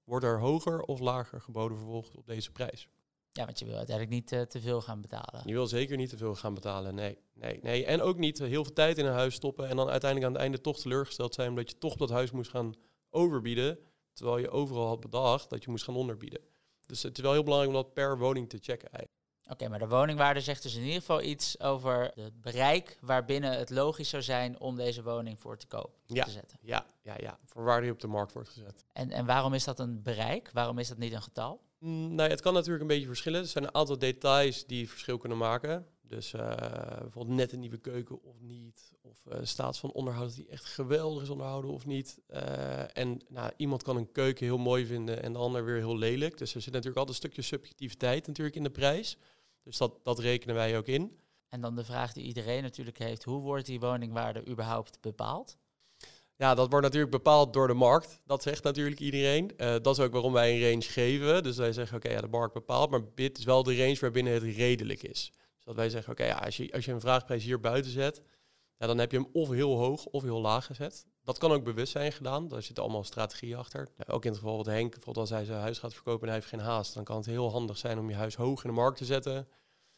wordt 0.04 0.26
er 0.26 0.39
hoger 0.39 0.82
of 0.82 1.00
lager 1.00 1.41
geboden 1.41 1.78
vervolgens 1.78 2.15
op 2.15 2.26
deze 2.26 2.52
prijs. 2.52 2.89
Ja, 3.38 3.45
want 3.45 3.60
je 3.60 3.65
wil 3.65 3.76
uiteindelijk 3.76 4.15
niet 4.15 4.32
uh, 4.32 4.41
te 4.41 4.62
veel 4.62 4.82
gaan 4.82 5.02
betalen. 5.02 5.41
Je 5.45 5.54
wil 5.54 5.67
zeker 5.67 5.98
niet 5.98 6.10
te 6.10 6.17
veel 6.17 6.36
gaan 6.36 6.54
betalen, 6.54 6.95
nee. 6.95 7.17
nee, 7.34 7.60
nee. 7.62 7.86
En 7.86 8.02
ook 8.02 8.17
niet 8.17 8.39
heel 8.39 8.63
veel 8.63 8.74
tijd 8.74 8.98
in 8.98 9.06
een 9.06 9.13
huis 9.13 9.36
stoppen 9.36 9.67
en 9.69 9.76
dan 9.76 9.89
uiteindelijk 9.89 10.30
aan 10.30 10.34
het 10.34 10.41
einde 10.41 10.62
toch 10.62 10.80
teleurgesteld 10.80 11.34
zijn 11.34 11.50
omdat 11.50 11.69
je 11.69 11.78
toch 11.78 11.95
dat 11.95 12.10
huis 12.10 12.32
moest 12.32 12.50
gaan 12.50 12.76
overbieden, 13.10 13.80
terwijl 14.13 14.38
je 14.38 14.50
overal 14.50 14.88
had 14.88 15.00
bedacht 15.00 15.50
dat 15.50 15.63
je 15.63 15.69
moest 15.69 15.84
gaan 15.84 15.95
onderbieden. 15.95 16.41
Dus 16.86 17.04
het 17.04 17.17
is 17.17 17.24
wel 17.24 17.32
heel 17.32 17.43
belangrijk 17.43 17.76
om 17.76 17.82
dat 17.84 17.93
per 17.93 18.17
woning 18.17 18.50
te 18.50 18.58
checken 18.62 18.89
eigenlijk. 18.91 19.13
Oké, 19.50 19.67
maar 19.67 19.80
de 19.80 19.88
woningwaarde 19.88 20.41
zegt 20.41 20.63
dus 20.63 20.76
in 20.76 20.84
ieder 20.84 21.00
geval 21.00 21.21
iets 21.21 21.60
over 21.60 22.12
het 22.15 22.41
bereik 22.41 22.98
waarbinnen 23.02 23.58
het 23.58 23.69
logisch 23.69 24.10
zou 24.10 24.24
zijn 24.24 24.60
om 24.60 24.76
deze 24.76 25.04
woning 25.04 25.39
voor 25.39 25.58
te 25.58 25.67
koop 25.67 25.98
ja, 26.06 26.24
te 26.24 26.32
zetten. 26.32 26.58
Ja, 26.62 26.86
ja, 27.02 27.15
ja, 27.17 27.39
voor 27.45 27.63
waar 27.63 27.82
die 27.82 27.91
op 27.91 28.00
de 28.00 28.08
markt 28.08 28.34
wordt 28.34 28.50
gezet. 28.50 28.86
En, 28.93 29.12
en 29.12 29.26
waarom 29.26 29.54
is 29.54 29.63
dat 29.63 29.80
een 29.80 30.02
bereik? 30.02 30.50
Waarom 30.54 30.78
is 30.78 30.88
dat 30.88 30.98
niet 30.98 31.13
een 31.13 31.21
getal? 31.21 31.62
Mm, 31.80 32.16
nou, 32.16 32.30
het 32.30 32.42
kan 32.42 32.54
natuurlijk 32.54 32.82
een 32.82 32.88
beetje 32.88 33.08
verschillen. 33.08 33.42
Er 33.42 33.48
zijn 33.48 33.64
een 33.64 33.76
aantal 33.76 33.98
details 33.98 34.66
die 34.66 34.90
verschil 34.90 35.18
kunnen 35.18 35.38
maken. 35.38 35.86
Dus 36.08 36.34
uh, 36.34 36.56
bijvoorbeeld 37.00 37.38
net 37.38 37.52
een 37.52 37.60
nieuwe 37.60 37.78
keuken 37.78 38.24
of 38.24 38.42
niet. 38.42 38.94
Of 39.02 39.26
uh, 39.28 39.38
staat 39.42 39.78
van 39.78 39.92
onderhoud 39.92 40.36
die 40.36 40.48
echt 40.48 40.66
geweldig 40.66 41.24
is 41.24 41.30
onderhouden 41.30 41.72
of 41.72 41.86
niet. 41.86 42.20
Uh, 42.30 42.98
en 42.98 43.22
nou, 43.30 43.52
iemand 43.58 43.84
kan 43.84 43.98
een 43.98 44.12
keuken 44.12 44.46
heel 44.46 44.58
mooi 44.58 44.86
vinden 44.86 45.24
en 45.24 45.34
de 45.34 45.40
ander 45.40 45.66
weer 45.66 45.76
heel 45.76 45.98
lelijk. 45.98 46.38
Dus 46.38 46.56
er 46.56 46.62
zit 46.62 46.74
natuurlijk 46.74 47.00
altijd 47.00 47.18
een 47.18 47.30
stukje 47.30 47.42
subjectiviteit 47.42 48.28
natuurlijk 48.28 48.56
in 48.56 48.64
de 48.64 48.70
prijs. 48.70 49.18
Dus 49.64 49.78
dat, 49.78 50.00
dat 50.04 50.20
rekenen 50.20 50.56
wij 50.56 50.78
ook 50.78 50.88
in. 50.88 51.20
En 51.50 51.62
dan 51.62 51.76
de 51.76 51.84
vraag 51.84 52.14
die 52.14 52.24
iedereen 52.24 52.64
natuurlijk 52.64 52.98
heeft, 52.98 53.24
hoe 53.24 53.42
wordt 53.42 53.66
die 53.66 53.80
woningwaarde 53.80 54.48
überhaupt 54.48 55.02
bepaald? 55.02 55.58
Ja, 56.38 56.56
dat 56.56 56.69
wordt 56.69 56.86
natuurlijk 56.86 57.12
bepaald 57.12 57.54
door 57.54 57.67
de 57.67 57.74
markt. 57.74 58.19
Dat 58.26 58.41
zegt 58.41 58.63
natuurlijk 58.63 59.00
iedereen. 59.00 59.52
Uh, 59.58 59.67
dat 59.82 59.98
is 59.98 60.00
ook 60.00 60.12
waarom 60.12 60.34
wij 60.34 60.54
een 60.54 60.69
range 60.69 60.82
geven. 60.82 61.43
Dus 61.43 61.58
wij 61.58 61.74
zeggen, 61.74 61.98
oké, 61.98 62.10
ja, 62.10 62.21
de 62.21 62.28
markt 62.28 62.54
bepaalt, 62.54 62.89
maar 62.89 63.02
dit 63.15 63.38
is 63.38 63.43
wel 63.43 63.63
de 63.63 63.78
range 63.78 63.98
waarbinnen 64.00 64.34
het 64.34 64.43
redelijk 64.43 65.04
is. 65.04 65.32
Dus 65.56 65.63
dat 65.63 65.76
wij 65.76 65.89
zeggen, 65.89 66.12
oké, 66.12 66.26
ja, 66.26 66.36
als, 66.36 66.58
je, 66.58 66.74
als 66.74 66.86
je 66.86 66.91
een 66.91 67.00
vraagprijs 67.00 67.43
hier 67.43 67.60
buiten 67.60 67.91
zet, 67.91 68.21
ja, 68.78 68.88
dan 68.88 68.98
heb 68.98 69.12
je 69.12 69.17
hem 69.17 69.30
of 69.34 69.50
heel 69.50 69.78
hoog 69.78 70.06
of 70.06 70.24
heel 70.24 70.41
laag 70.41 70.65
gezet. 70.65 71.06
Dat 71.24 71.38
kan 71.38 71.52
ook 71.52 71.63
bewust 71.63 71.91
zijn 71.91 72.12
gedaan. 72.12 72.48
Daar 72.48 72.62
zit 72.62 72.80
allemaal 72.80 73.04
strategie 73.04 73.58
achter. 73.58 73.89
Nou, 73.98 74.12
ook 74.12 74.26
in 74.26 74.32
het 74.32 74.39
geval 74.39 74.58
wat 74.58 74.65
Henk, 74.65 74.91
bijvoorbeeld 74.91 75.17
als 75.17 75.30
hij 75.30 75.45
zijn 75.45 75.60
huis 75.60 75.80
gaat 75.80 75.93
verkopen 75.93 76.21
en 76.21 76.28
hij 76.28 76.36
heeft 76.36 76.50
geen 76.50 76.60
haast, 76.60 76.93
dan 76.93 77.04
kan 77.04 77.15
het 77.15 77.26
heel 77.26 77.52
handig 77.52 77.78
zijn 77.78 78.00
om 78.00 78.10
je 78.10 78.15
huis 78.15 78.36
hoog 78.36 78.63
in 78.63 78.69
de 78.69 78.76
markt 78.76 78.98
te 78.98 79.06
zetten. 79.06 79.48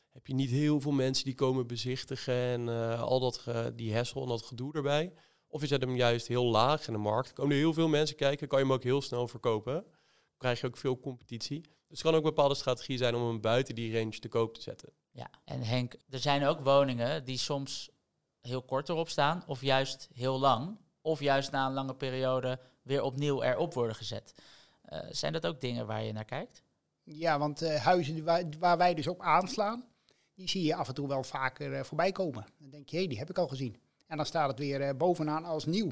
Heb 0.10 0.28
je 0.28 0.34
niet 0.34 0.50
heel 0.50 0.82
veel 0.82 0.92
mensen 0.92 1.26
die 1.26 1.36
komen 1.36 1.68
bezichtigen 1.68 2.34
en 2.34 2.68
uh, 2.68 3.02
al 3.02 3.20
dat 3.20 3.44
die 3.76 3.94
hessel 3.94 4.22
en 4.22 4.28
dat 4.28 4.42
gedoe 4.42 4.74
erbij. 4.74 5.14
Of 5.48 5.62
je 5.62 5.68
zet 5.68 5.82
hem 5.82 5.96
juist 5.96 6.28
heel 6.28 6.46
laag 6.46 6.88
in 6.88 6.94
de 6.94 7.00
markt. 7.00 7.34
Komen 7.34 7.52
er 7.52 7.58
heel 7.58 7.74
veel 7.74 7.88
mensen 7.88 8.16
kijken, 8.16 8.48
kan 8.48 8.60
je 8.60 8.66
hem 8.66 8.74
ook 8.74 8.84
heel 8.84 9.02
snel 9.02 9.28
verkopen. 9.28 9.74
Dan 9.74 10.38
krijg 10.38 10.60
je 10.60 10.68
ook 10.68 10.78
veel 10.78 11.00
competitie. 11.00 11.62
Dus 11.62 11.98
het 11.98 12.02
kan 12.02 12.12
ook 12.12 12.24
een 12.24 12.36
bepaalde 12.36 12.56
strategie 12.56 12.98
zijn 12.98 13.16
om 13.16 13.28
hem 13.28 13.42
buiten 13.42 13.76
die 13.76 13.98
range 13.98 14.20
te 14.20 14.28
koop 14.28 14.54
te 14.54 14.62
zetten. 14.62 14.90
Ja, 15.12 15.30
en 15.46 15.62
Henk, 15.62 15.96
er 16.10 16.20
zijn 16.20 16.46
ook 16.46 16.60
woningen 16.60 17.26
die 17.26 17.38
soms 17.38 17.90
heel 18.42 18.62
kort 18.62 18.90
erop 18.90 19.10
staan, 19.10 19.44
of 19.48 19.62
juist 19.62 20.10
heel 20.14 20.40
lang, 20.40 20.78
of 21.02 21.20
juist 21.20 21.52
na 21.52 21.66
een 21.66 21.74
lange 21.74 21.96
periode 21.96 22.60
weer 22.82 23.02
opnieuw 23.02 23.44
erop 23.44 23.74
worden 23.74 23.96
gezet. 23.96 24.34
Uh, 24.90 25.00
zijn 25.10 25.34
dat 25.34 25.46
ook 25.46 25.62
dingen 25.62 25.88
waar 25.88 26.04
je 26.04 26.12
naar 26.12 26.26
kijkt? 26.26 26.64
Ja, 27.04 27.40
want 27.40 27.64
uh, 27.64 27.76
huizen 27.76 28.24
waar, 28.24 28.44
waar, 28.60 28.78
wij 28.78 28.94
dus 28.94 29.08
op 29.08 29.22
aanslaan, 29.22 29.86
die 30.34 30.50
zie 30.50 30.64
je 30.64 30.76
af 30.76 30.88
en 30.88 30.94
toe 30.94 31.08
wel 31.08 31.24
vaker 31.24 31.72
uh, 31.72 31.84
voorbij 31.84 32.12
komen. 32.12 32.46
Dan 32.58 32.70
denk 32.70 32.90
je, 32.90 32.96
hé, 32.96 33.02
hey, 33.02 33.10
die 33.10 33.20
heb 33.20 33.30
ik 33.30 33.38
al 33.38 33.48
gezien. 33.48 33.78
En 34.08 34.18
dan 34.18 34.26
staat 34.26 34.50
het 34.50 34.60
weer 34.60 34.98
bovenaan 34.98 35.46
als 35.46 35.66
nieuw. 35.66 35.92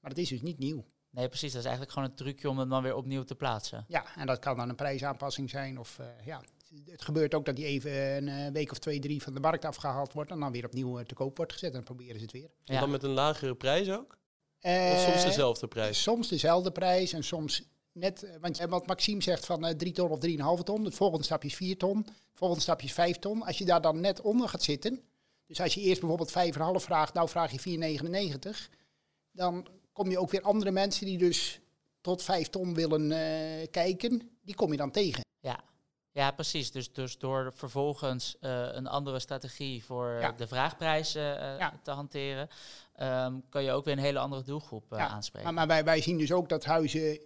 Maar 0.00 0.10
dat 0.10 0.18
is 0.18 0.28
dus 0.28 0.42
niet 0.42 0.58
nieuw. 0.58 0.84
Nee, 1.10 1.28
precies. 1.28 1.50
Dat 1.52 1.60
is 1.60 1.66
eigenlijk 1.66 1.94
gewoon 1.94 2.08
een 2.08 2.16
trucje 2.16 2.48
om 2.48 2.58
hem 2.58 2.68
dan 2.68 2.82
weer 2.82 2.94
opnieuw 2.94 3.22
te 3.22 3.34
plaatsen. 3.34 3.84
Ja, 3.88 4.16
en 4.16 4.26
dat 4.26 4.38
kan 4.38 4.56
dan 4.56 4.68
een 4.68 4.74
prijsaanpassing 4.74 5.50
zijn. 5.50 5.78
Of 5.78 6.00
ja, 6.24 6.42
het 6.84 7.02
gebeurt 7.02 7.34
ook 7.34 7.44
dat 7.44 7.56
die 7.56 7.64
even 7.64 8.26
een 8.26 8.52
week 8.52 8.70
of 8.70 8.78
twee, 8.78 9.00
drie 9.00 9.22
van 9.22 9.34
de 9.34 9.40
markt 9.40 9.64
afgehaald 9.64 10.12
wordt. 10.12 10.30
En 10.30 10.40
dan 10.40 10.52
weer 10.52 10.64
opnieuw 10.64 11.02
te 11.02 11.14
koop 11.14 11.36
wordt 11.36 11.52
gezet. 11.52 11.68
En 11.68 11.74
dan 11.74 11.84
proberen 11.84 12.16
ze 12.16 12.22
het 12.22 12.32
weer. 12.32 12.50
En 12.64 12.80
dan 12.80 12.90
met 12.90 13.02
een 13.02 13.10
lagere 13.10 13.54
prijs 13.54 13.90
ook? 13.90 14.20
of 14.62 15.00
soms 15.00 15.24
dezelfde 15.24 15.68
prijs? 15.68 16.02
Soms 16.02 16.28
dezelfde 16.28 16.70
prijs 16.70 17.12
en 17.12 17.24
soms 17.24 17.62
net, 17.92 18.38
want 18.40 18.58
wat 18.58 18.86
Maxime 18.86 19.22
zegt 19.22 19.46
van 19.46 19.66
uh, 19.66 19.70
3 19.70 19.92
ton 19.92 20.10
of 20.10 20.18
3,5 20.58 20.62
ton, 20.64 20.84
het 20.84 20.94
volgende 20.94 21.24
stapje 21.24 21.48
is 21.48 21.54
4 21.54 21.76
ton, 21.76 21.96
het 21.96 22.14
volgende 22.34 22.62
stapje 22.62 22.86
is 22.86 22.92
5 22.92 23.18
ton. 23.18 23.42
Als 23.42 23.58
je 23.58 23.64
daar 23.64 23.80
dan 23.80 24.00
net 24.00 24.20
onder 24.20 24.48
gaat 24.48 24.62
zitten, 24.62 25.02
dus 25.52 25.60
als 25.60 25.74
je 25.74 25.80
eerst 25.80 26.00
bijvoorbeeld 26.00 26.32
5,5 26.80 26.84
vraagt, 26.84 27.14
nou 27.14 27.28
vraag 27.28 27.52
je 27.52 28.00
4,99, 28.50 28.74
dan 29.32 29.66
kom 29.92 30.10
je 30.10 30.18
ook 30.18 30.30
weer 30.30 30.42
andere 30.42 30.70
mensen 30.70 31.06
die 31.06 31.18
dus 31.18 31.60
tot 32.00 32.22
5 32.22 32.48
ton 32.48 32.74
willen 32.74 33.10
uh, 33.10 33.66
kijken, 33.70 34.30
die 34.42 34.54
kom 34.54 34.70
je 34.70 34.76
dan 34.76 34.90
tegen. 34.90 35.24
Ja, 35.40 35.60
ja, 36.10 36.30
precies. 36.30 36.70
Dus, 36.70 36.92
dus 36.92 37.18
door 37.18 37.52
vervolgens 37.54 38.36
uh, 38.40 38.68
een 38.72 38.86
andere 38.86 39.18
strategie 39.18 39.84
voor 39.84 40.18
ja. 40.20 40.32
de 40.32 40.46
vraagprijs 40.46 41.16
uh, 41.16 41.22
ja. 41.58 41.80
te 41.82 41.90
hanteren, 41.90 42.48
um, 43.00 43.48
kan 43.48 43.64
je 43.64 43.72
ook 43.72 43.84
weer 43.84 43.96
een 43.96 44.02
hele 44.02 44.18
andere 44.18 44.42
doelgroep 44.42 44.84
ja. 44.90 45.08
aanspreken. 45.08 45.54
Maar, 45.54 45.66
maar 45.66 45.76
wij, 45.76 45.84
wij 45.84 46.00
zien 46.00 46.18
dus 46.18 46.32
ook 46.32 46.48
dat 46.48 46.64
huizen 46.64 47.20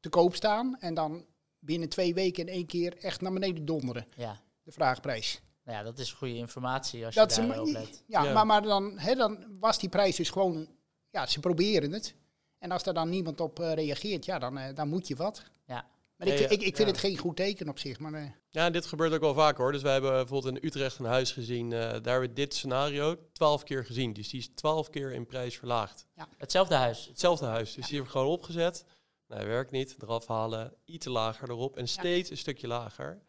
te 0.00 0.08
koop 0.08 0.34
staan 0.34 0.76
en 0.80 0.94
dan 0.94 1.24
binnen 1.58 1.88
twee 1.88 2.14
weken 2.14 2.46
in 2.46 2.54
één 2.54 2.66
keer 2.66 2.96
echt 2.98 3.20
naar 3.20 3.32
beneden 3.32 3.64
donderen. 3.64 4.06
Ja. 4.16 4.40
De 4.62 4.72
vraagprijs. 4.72 5.42
Nou 5.64 5.78
ja, 5.78 5.82
dat 5.84 5.98
is 5.98 6.12
goede 6.12 6.34
informatie 6.34 7.04
als 7.06 7.14
dat 7.14 7.34
je 7.34 7.46
daarop 7.46 7.66
let. 7.66 8.02
Ja, 8.06 8.24
ja, 8.24 8.32
Maar, 8.32 8.46
maar 8.46 8.62
dan, 8.62 8.98
hè, 8.98 9.14
dan 9.14 9.58
was 9.60 9.78
die 9.78 9.88
prijs 9.88 10.16
dus 10.16 10.30
gewoon, 10.30 10.68
ja, 11.10 11.26
ze 11.26 11.40
proberen 11.40 11.92
het. 11.92 12.14
En 12.58 12.70
als 12.70 12.86
er 12.86 12.94
dan 12.94 13.08
niemand 13.08 13.40
op 13.40 13.58
reageert, 13.58 14.24
ja, 14.24 14.38
dan, 14.38 14.74
dan 14.74 14.88
moet 14.88 15.08
je 15.08 15.16
wat. 15.16 15.42
Ja. 15.66 15.86
Maar 16.16 16.28
ik, 16.28 16.50
ik, 16.50 16.62
ik 16.62 16.76
vind 16.76 16.88
het 16.88 16.98
geen 16.98 17.18
goed 17.18 17.36
teken 17.36 17.68
op 17.68 17.78
zich. 17.78 17.98
Maar, 17.98 18.12
uh. 18.12 18.30
Ja, 18.48 18.70
dit 18.70 18.86
gebeurt 18.86 19.12
ook 19.12 19.20
wel 19.20 19.34
vaak 19.34 19.56
hoor. 19.56 19.72
Dus 19.72 19.82
wij 19.82 19.92
hebben 19.92 20.12
bijvoorbeeld 20.12 20.56
in 20.56 20.66
Utrecht 20.68 20.98
een 20.98 21.04
huis 21.04 21.32
gezien. 21.32 21.70
Uh, 21.70 21.78
daar 21.78 21.90
hebben 21.90 22.20
we 22.20 22.32
dit 22.32 22.54
scenario 22.54 23.16
twaalf 23.32 23.62
keer 23.62 23.84
gezien. 23.84 24.12
Dus 24.12 24.28
die 24.28 24.40
is 24.40 24.48
twaalf 24.54 24.90
keer 24.90 25.12
in 25.12 25.26
prijs 25.26 25.58
verlaagd. 25.58 26.06
Ja. 26.14 26.28
Hetzelfde 26.38 26.74
huis? 26.74 27.06
Hetzelfde 27.06 27.46
huis. 27.46 27.74
Dus 27.74 27.74
ja. 27.74 27.80
die 27.80 27.94
hebben 27.94 28.12
we 28.12 28.18
gewoon 28.18 28.32
opgezet. 28.32 28.84
Nee, 29.26 29.46
werkt 29.46 29.70
niet. 29.70 29.96
Eraf 29.98 30.26
halen. 30.26 30.74
Iets 30.84 31.06
lager 31.06 31.50
erop. 31.50 31.76
En 31.76 31.88
steeds 31.88 32.30
een 32.30 32.36
stukje 32.36 32.66
lager. 32.66 33.22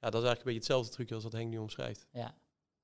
Ja, 0.00 0.10
dat 0.10 0.22
is 0.22 0.28
eigenlijk 0.28 0.38
een 0.38 0.44
beetje 0.44 0.58
hetzelfde 0.58 0.90
trucje 0.90 1.14
als 1.14 1.24
wat 1.24 1.32
Henk 1.32 1.50
nu 1.50 1.58
omschrijft. 1.58 2.06
Ja. 2.12 2.34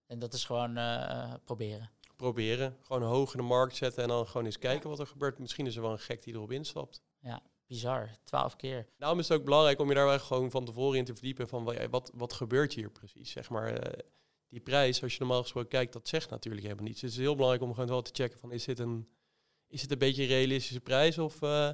En 0.06 0.18
dat 0.18 0.32
is 0.32 0.44
gewoon 0.44 0.78
uh, 0.78 1.34
proberen. 1.44 1.90
Proberen. 2.16 2.76
Gewoon 2.80 3.02
hoog 3.02 3.32
in 3.32 3.40
de 3.40 3.46
markt 3.46 3.76
zetten 3.76 4.02
en 4.02 4.08
dan 4.08 4.26
gewoon 4.26 4.46
eens 4.46 4.58
kijken 4.58 4.90
wat 4.90 4.98
er 4.98 5.06
gebeurt. 5.06 5.38
Misschien 5.38 5.66
is 5.66 5.76
er 5.76 5.82
wel 5.82 5.92
een 5.92 5.98
gek 5.98 6.22
die 6.22 6.34
erop 6.34 6.50
instapt. 6.50 7.02
Ja. 7.18 7.42
Bizar, 7.66 8.10
twaalf 8.24 8.56
keer. 8.56 8.88
Daarom 8.98 9.18
is 9.18 9.28
het 9.28 9.38
ook 9.38 9.44
belangrijk 9.44 9.80
om 9.80 9.88
je 9.88 9.94
daar 9.94 10.20
gewoon 10.20 10.50
van 10.50 10.64
tevoren 10.64 10.98
in 10.98 11.04
te 11.04 11.12
verdiepen 11.12 11.48
van 11.48 11.90
wat, 11.90 12.10
wat 12.14 12.32
gebeurt 12.32 12.74
hier 12.74 12.90
precies, 12.90 13.30
zeg 13.30 13.50
maar. 13.50 13.72
Uh, 13.72 13.98
die 14.48 14.60
prijs, 14.60 15.02
als 15.02 15.12
je 15.12 15.18
normaal 15.18 15.42
gesproken 15.42 15.70
kijkt, 15.70 15.92
dat 15.92 16.08
zegt 16.08 16.30
natuurlijk 16.30 16.62
helemaal 16.62 16.84
niets. 16.84 17.00
Dus 17.00 17.10
het 17.10 17.18
is 17.18 17.24
heel 17.24 17.34
belangrijk 17.34 17.64
om 17.64 17.74
gewoon 17.74 17.88
wel 17.88 18.02
te 18.02 18.10
checken 18.14 18.38
van 18.38 18.52
is 18.52 18.64
dit 18.64 18.78
een, 18.78 19.08
is 19.66 19.80
dit 19.80 19.90
een 19.90 19.98
beetje 19.98 20.22
een 20.22 20.28
realistische 20.28 20.80
prijs 20.80 21.18
of 21.18 21.42
uh, 21.42 21.70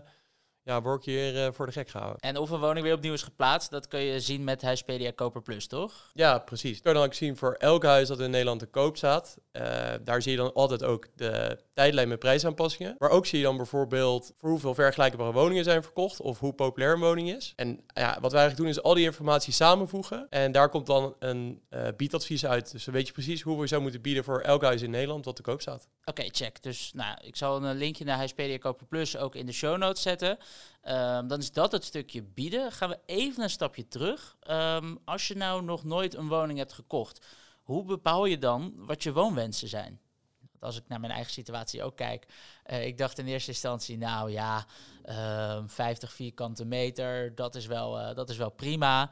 ja, 0.62 0.82
word 0.82 1.04
je 1.04 1.10
hier 1.10 1.46
uh, 1.46 1.52
voor 1.52 1.66
de 1.66 1.72
gek 1.72 1.88
gehouden. 1.88 2.20
En 2.20 2.36
of 2.36 2.50
een 2.50 2.60
woning 2.60 2.84
weer 2.84 2.94
opnieuw 2.94 3.12
is 3.12 3.22
geplaatst, 3.22 3.70
dat 3.70 3.88
kun 3.88 4.00
je 4.00 4.20
zien 4.20 4.44
met 4.44 4.62
Huispedia 4.62 5.10
Koper 5.10 5.42
Plus, 5.42 5.66
toch? 5.66 6.10
Ja, 6.12 6.38
precies. 6.38 6.82
Dat 6.82 6.94
kan 6.94 7.04
ik 7.04 7.14
zien 7.14 7.36
voor 7.36 7.52
elk 7.52 7.84
huis 7.84 8.08
dat 8.08 8.20
in 8.20 8.30
Nederland 8.30 8.60
te 8.60 8.66
koop 8.66 8.96
staat. 8.96 9.38
Uh, 9.52 9.62
daar 10.04 10.22
zie 10.22 10.30
je 10.30 10.36
dan 10.36 10.52
altijd 10.52 10.84
ook 10.84 11.06
de 11.14 11.58
tijdlijn 11.72 12.08
met 12.08 12.18
prijsaanpassingen. 12.18 12.94
Maar 12.98 13.10
ook 13.10 13.26
zie 13.26 13.38
je 13.38 13.44
dan 13.44 13.56
bijvoorbeeld 13.56 14.32
voor 14.38 14.48
hoeveel 14.50 14.74
vergelijkbare 14.74 15.32
woningen 15.32 15.64
zijn 15.64 15.82
verkocht 15.82 16.20
of 16.20 16.38
hoe 16.38 16.52
populair 16.52 16.92
een 16.92 17.00
woning 17.00 17.30
is. 17.30 17.52
En 17.56 17.80
ja, 17.94 18.18
wat 18.20 18.32
wij 18.32 18.40
eigenlijk 18.40 18.56
doen 18.56 18.66
is 18.66 18.82
al 18.82 18.94
die 18.94 19.04
informatie 19.04 19.52
samenvoegen. 19.52 20.26
En 20.30 20.52
daar 20.52 20.68
komt 20.68 20.86
dan 20.86 21.14
een 21.18 21.62
uh, 21.70 21.86
biedadvies 21.96 22.46
uit. 22.46 22.72
Dus 22.72 22.84
dan 22.84 22.94
weet 22.94 23.06
je 23.06 23.12
precies 23.12 23.42
hoe 23.42 23.60
we 23.60 23.66
zou 23.66 23.82
moeten 23.82 24.00
bieden 24.00 24.24
voor 24.24 24.40
elk 24.40 24.62
huis 24.62 24.82
in 24.82 24.90
Nederland 24.90 25.24
wat 25.24 25.36
te 25.36 25.42
koop 25.42 25.60
staat. 25.60 25.88
Oké, 26.00 26.10
okay, 26.10 26.30
check. 26.32 26.62
Dus 26.62 26.90
nou, 26.94 27.16
ik 27.22 27.36
zal 27.36 27.64
een 27.64 27.76
linkje 27.76 28.04
naar 28.04 28.16
Huispedia 28.16 28.58
Koper 28.58 28.86
Plus 28.86 29.16
ook 29.16 29.34
in 29.34 29.46
de 29.46 29.52
show 29.52 29.78
notes 29.78 30.02
zetten. 30.02 30.38
Ehm, 30.82 31.26
dan 31.26 31.38
is 31.38 31.52
dat 31.52 31.72
het 31.72 31.84
stukje 31.84 32.22
bieden. 32.22 32.72
Gaan 32.72 32.88
we 32.88 32.98
even 33.06 33.42
een 33.42 33.50
stapje 33.50 33.88
terug. 33.88 34.36
Ehm, 34.40 34.96
als 35.04 35.28
je 35.28 35.36
nou 35.36 35.62
nog 35.62 35.84
nooit 35.84 36.14
een 36.14 36.28
woning 36.28 36.58
hebt 36.58 36.72
gekocht, 36.72 37.26
hoe 37.62 37.84
bepaal 37.84 38.24
je 38.24 38.38
dan 38.38 38.72
wat 38.76 39.02
je 39.02 39.12
woonwensen 39.12 39.68
zijn? 39.68 40.00
als 40.60 40.76
ik 40.76 40.88
naar 40.88 41.00
mijn 41.00 41.12
eigen 41.12 41.32
situatie 41.32 41.82
ook 41.82 41.96
kijk, 41.96 42.26
uh, 42.66 42.86
ik 42.86 42.98
dacht 42.98 43.18
in 43.18 43.26
eerste 43.26 43.50
instantie, 43.50 43.98
nou 43.98 44.30
ja, 44.30 44.66
uh, 45.04 45.50
ehm, 45.50 45.66
50 45.66 46.12
vierkante 46.12 46.64
meter, 46.64 47.34
dat 47.34 47.54
is 47.54 47.66
wel, 47.66 48.00
uh, 48.00 48.14
dat 48.14 48.30
is 48.30 48.36
wel 48.36 48.50
prima. 48.50 49.10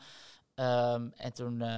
En 0.55 1.33
toen 1.33 1.53
uh, 1.53 1.69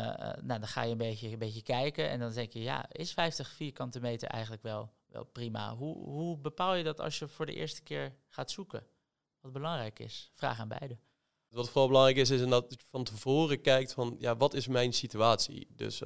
nou, 0.41 0.61
dan 0.61 0.67
ga 0.67 0.83
je 0.83 0.93
een 0.93 0.99
beetje, 0.99 1.29
een 1.29 1.39
beetje 1.39 1.63
kijken 1.63 2.09
en 2.09 2.19
dan 2.19 2.33
denk 2.33 2.53
je, 2.53 2.63
ja, 2.63 2.87
is 2.93 3.13
50 3.13 3.49
vierkante 3.49 4.01
meter 4.01 4.29
eigenlijk 4.29 4.63
wel, 4.63 4.93
wel 5.07 5.25
prima? 5.25 5.75
Hoe, 5.77 5.97
hoe 5.97 6.39
bepaal 6.39 6.75
je 6.75 6.85
dat 6.85 7.01
als 7.01 7.19
je 7.19 7.29
voor 7.29 7.47
de 7.47 7.55
eerste 7.55 7.83
keer 7.83 8.15
gaat 8.29 8.51
zoeken? 8.51 8.87
Wat 9.41 9.53
belangrijk 9.53 9.99
is? 9.99 10.31
Vraag 10.35 10.59
aan 10.59 10.69
beide. 10.69 10.99
Wat 11.49 11.67
vooral 11.67 11.87
belangrijk 11.87 12.17
is, 12.17 12.31
is 12.31 12.49
dat 12.49 12.67
je 12.69 12.77
van 12.91 13.05
tevoren 13.05 13.61
kijkt 13.61 13.93
van, 13.93 14.17
ja, 14.19 14.37
wat 14.37 14.55
is 14.55 14.67
mijn 14.67 14.93
situatie? 14.93 15.69
Dus 15.77 15.99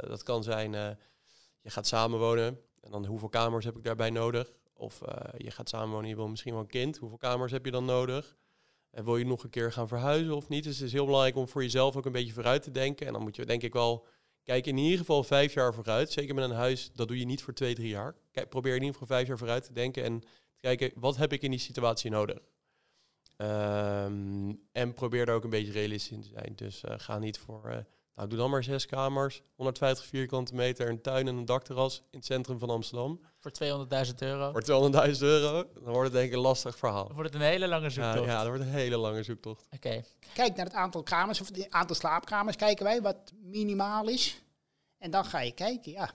dat 0.00 0.22
kan 0.22 0.42
zijn, 0.42 0.72
je 1.60 1.70
gaat 1.70 1.86
samenwonen, 1.86 2.60
en 2.80 2.90
dan 2.90 3.06
hoeveel 3.06 3.28
kamers 3.28 3.64
heb 3.64 3.76
ik 3.76 3.84
daarbij 3.84 4.10
nodig? 4.10 4.48
Of 4.72 5.00
je 5.36 5.50
gaat 5.50 5.68
samenwonen, 5.68 6.08
je 6.08 6.16
wil 6.16 6.28
misschien 6.28 6.52
wel 6.52 6.62
een 6.62 6.68
kind. 6.68 6.96
Hoeveel 6.96 7.18
kamers 7.18 7.52
heb 7.52 7.64
je 7.64 7.70
dan 7.70 7.84
nodig? 7.84 8.36
En 8.90 9.04
wil 9.04 9.16
je 9.16 9.26
nog 9.26 9.44
een 9.44 9.50
keer 9.50 9.72
gaan 9.72 9.88
verhuizen 9.88 10.36
of 10.36 10.48
niet? 10.48 10.64
Dus 10.64 10.76
het 10.76 10.86
is 10.86 10.92
heel 10.92 11.04
belangrijk 11.04 11.36
om 11.36 11.48
voor 11.48 11.62
jezelf 11.62 11.96
ook 11.96 12.06
een 12.06 12.12
beetje 12.12 12.32
vooruit 12.32 12.62
te 12.62 12.70
denken. 12.70 13.06
En 13.06 13.12
dan 13.12 13.22
moet 13.22 13.36
je 13.36 13.46
denk 13.46 13.62
ik 13.62 13.72
wel 13.72 14.06
kijken 14.42 14.72
in 14.72 14.78
ieder 14.78 14.98
geval 14.98 15.24
vijf 15.24 15.54
jaar 15.54 15.74
vooruit. 15.74 16.12
Zeker 16.12 16.34
met 16.34 16.44
een 16.44 16.56
huis, 16.56 16.90
dat 16.92 17.08
doe 17.08 17.18
je 17.18 17.24
niet 17.24 17.42
voor 17.42 17.54
twee, 17.54 17.74
drie 17.74 17.88
jaar. 17.88 18.14
Kijk, 18.30 18.48
probeer 18.48 18.74
in 18.74 18.82
ieder 18.82 18.92
geval 18.92 19.16
vijf 19.16 19.26
jaar 19.28 19.38
vooruit 19.38 19.64
te 19.64 19.72
denken 19.72 20.04
en 20.04 20.20
te 20.20 20.60
kijken, 20.60 20.92
wat 20.94 21.16
heb 21.16 21.32
ik 21.32 21.42
in 21.42 21.50
die 21.50 21.60
situatie 21.60 22.10
nodig? 22.10 22.38
Um, 23.36 24.60
en 24.72 24.94
probeer 24.94 25.26
daar 25.26 25.34
ook 25.34 25.44
een 25.44 25.50
beetje 25.50 25.72
realistisch 25.72 26.12
in 26.12 26.20
te 26.20 26.28
zijn. 26.28 26.52
Dus 26.54 26.82
uh, 26.84 26.94
ga 26.96 27.18
niet 27.18 27.38
voor... 27.38 27.62
Uh, 27.66 27.76
nou, 28.14 28.28
doe 28.28 28.38
dan 28.38 28.50
maar 28.50 28.64
zes 28.64 28.86
kamers, 28.86 29.42
150 29.54 30.06
vierkante 30.06 30.54
meter, 30.54 30.88
een 30.88 31.02
tuin 31.02 31.28
en 31.28 31.36
een 31.36 31.44
dakterras 31.44 32.02
in 32.10 32.18
het 32.18 32.26
centrum 32.26 32.58
van 32.58 32.70
Amsterdam. 32.70 33.20
Voor 33.38 33.52
200.000 34.06 34.14
euro? 34.18 34.52
Voor 34.52 34.90
200.000 35.12 35.18
euro. 35.18 35.64
Dan 35.74 35.92
wordt 35.92 36.02
het 36.02 36.12
denk 36.12 36.26
ik 36.26 36.32
een 36.32 36.40
lastig 36.40 36.78
verhaal. 36.78 37.04
Dan 37.04 37.14
wordt 37.14 37.32
het 37.32 37.42
een 37.42 37.48
hele 37.48 37.68
lange 37.68 37.90
zoektocht. 37.90 38.24
Ja, 38.24 38.32
ja 38.32 38.38
dat 38.38 38.46
wordt 38.46 38.62
een 38.62 38.68
hele 38.68 38.96
lange 38.96 39.22
zoektocht. 39.22 39.66
Oké. 39.70 40.02
Kijk 40.34 40.56
naar 40.56 40.66
het 40.66 40.74
aantal 40.74 41.02
kamers, 41.02 41.40
of 41.40 41.48
het 41.48 41.70
aantal 41.70 41.96
slaapkamers 41.96 42.56
kijken 42.56 42.84
wij, 42.84 43.02
wat 43.02 43.32
minimaal 43.42 44.08
is. 44.08 44.42
En 44.98 45.10
dan 45.10 45.24
ga 45.24 45.40
je 45.40 45.52
kijken, 45.52 45.92
ja. 45.92 46.10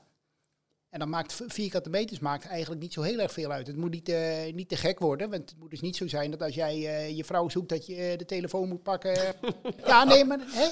En 0.91 0.99
dan 0.99 1.09
maakt 1.09 1.41
vierkante 1.47 1.89
meters 1.89 2.19
maakt 2.19 2.47
eigenlijk 2.47 2.81
niet 2.81 2.93
zo 2.93 3.01
heel 3.01 3.19
erg 3.19 3.31
veel 3.31 3.51
uit. 3.51 3.67
Het 3.67 3.75
moet 3.75 3.91
niet, 3.91 4.09
uh, 4.09 4.53
niet 4.53 4.69
te 4.69 4.75
gek 4.75 4.99
worden. 4.99 5.29
Want 5.29 5.49
het 5.49 5.59
moet 5.59 5.69
dus 5.69 5.81
niet 5.81 5.95
zo 5.95 6.07
zijn 6.07 6.31
dat 6.31 6.41
als 6.41 6.55
jij 6.55 6.77
uh, 6.77 7.17
je 7.17 7.23
vrouw 7.23 7.49
zoekt 7.49 7.69
dat 7.69 7.85
je 7.85 8.11
uh, 8.11 8.17
de 8.17 8.25
telefoon 8.25 8.67
moet 8.67 8.83
pakken. 8.83 9.35
ja, 9.85 10.03
nee, 10.03 10.25
maar 10.25 10.39
hè? 10.39 10.67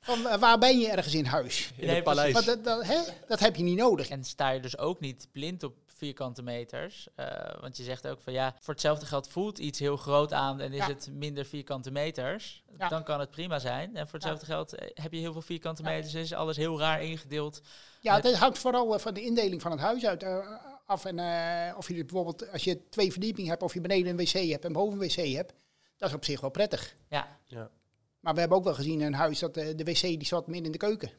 Van 0.00 0.26
eh, 0.26 0.38
waar 0.38 0.58
ben 0.58 0.78
je 0.78 0.88
ergens 0.88 1.14
in 1.14 1.24
huis? 1.24 1.72
In 1.76 1.88
het 1.88 2.04
paleis. 2.04 2.32
Maar 2.32 2.44
dat, 2.44 2.64
dat, 2.64 2.86
hè? 2.86 3.00
dat 3.28 3.40
heb 3.40 3.56
je 3.56 3.62
niet 3.62 3.78
nodig. 3.78 4.08
En 4.08 4.24
sta 4.24 4.50
je 4.50 4.60
dus 4.60 4.78
ook 4.78 5.00
niet 5.00 5.28
blind 5.32 5.62
op 5.62 5.74
vierkante 6.04 6.42
meters. 6.42 7.08
Uh, 7.16 7.26
want 7.60 7.76
je 7.76 7.82
zegt 7.82 8.06
ook 8.06 8.20
van 8.20 8.32
ja, 8.32 8.54
voor 8.60 8.74
hetzelfde 8.74 9.06
geld 9.06 9.28
voelt 9.28 9.58
iets 9.58 9.78
heel 9.78 9.96
groot 9.96 10.32
aan 10.32 10.60
en 10.60 10.72
is 10.72 10.78
ja. 10.78 10.86
het 10.86 11.08
minder 11.12 11.44
vierkante 11.44 11.90
meters. 11.90 12.62
Ja. 12.78 12.88
Dan 12.88 13.04
kan 13.04 13.20
het 13.20 13.30
prima 13.30 13.58
zijn. 13.58 13.96
En 13.96 14.04
voor 14.04 14.18
hetzelfde 14.18 14.46
ja. 14.46 14.52
geld 14.52 14.74
eh, 14.74 14.88
heb 14.94 15.12
je 15.12 15.18
heel 15.18 15.32
veel 15.32 15.42
vierkante 15.42 15.82
meters, 15.82 16.14
is 16.14 16.32
alles 16.32 16.56
heel 16.56 16.78
raar 16.78 17.02
ingedeeld. 17.02 17.60
Ja, 18.00 18.14
het 18.20 18.34
hangt 18.34 18.58
vooral 18.58 18.98
van 18.98 19.14
de 19.14 19.22
indeling 19.22 19.62
van 19.62 19.70
het 19.70 19.80
huis 19.80 20.06
uit. 20.06 20.22
Uh, 20.22 20.46
af 20.86 21.04
en 21.04 21.18
uh, 21.18 21.78
of 21.78 21.88
je 21.88 21.94
bijvoorbeeld, 21.94 22.52
als 22.52 22.64
je 22.64 22.88
twee 22.88 23.10
verdiepingen 23.12 23.50
hebt, 23.50 23.62
of 23.62 23.74
je 23.74 23.80
beneden 23.80 24.10
een 24.10 24.16
wc 24.16 24.50
hebt 24.50 24.64
en 24.64 24.72
boven 24.72 24.92
een 24.92 25.08
wc 25.08 25.34
hebt, 25.34 25.52
dat 25.96 26.08
is 26.08 26.14
op 26.14 26.24
zich 26.24 26.40
wel 26.40 26.50
prettig. 26.50 26.96
Ja. 27.08 27.38
ja. 27.44 27.70
Maar 28.20 28.34
we 28.34 28.40
hebben 28.40 28.58
ook 28.58 28.64
wel 28.64 28.74
gezien 28.74 29.00
in 29.00 29.06
een 29.06 29.14
huis 29.14 29.38
dat 29.38 29.54
de, 29.54 29.74
de 29.74 29.84
wc 29.84 30.00
die 30.00 30.24
zat 30.24 30.46
midden 30.46 30.66
in 30.66 30.72
de 30.72 30.78
keuken. 30.78 31.10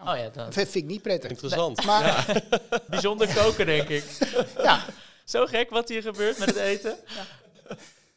Oh 0.00 0.16
ja, 0.16 0.28
dat 0.28 0.54
vind 0.54 0.74
ik 0.74 0.84
niet 0.84 1.02
prettig. 1.02 1.30
Interessant. 1.30 1.76
Nee, 1.76 1.86
maar 1.86 2.04
ja. 2.04 2.42
Bijzonder 2.88 3.34
koken, 3.34 3.66
denk 3.66 3.88
ik. 3.88 4.04
ja. 4.62 4.84
Zo 5.24 5.46
gek 5.46 5.70
wat 5.70 5.88
hier 5.88 6.02
gebeurt 6.02 6.38
met 6.38 6.48
het 6.48 6.56
eten. 6.56 6.96
Ja. 7.06 7.26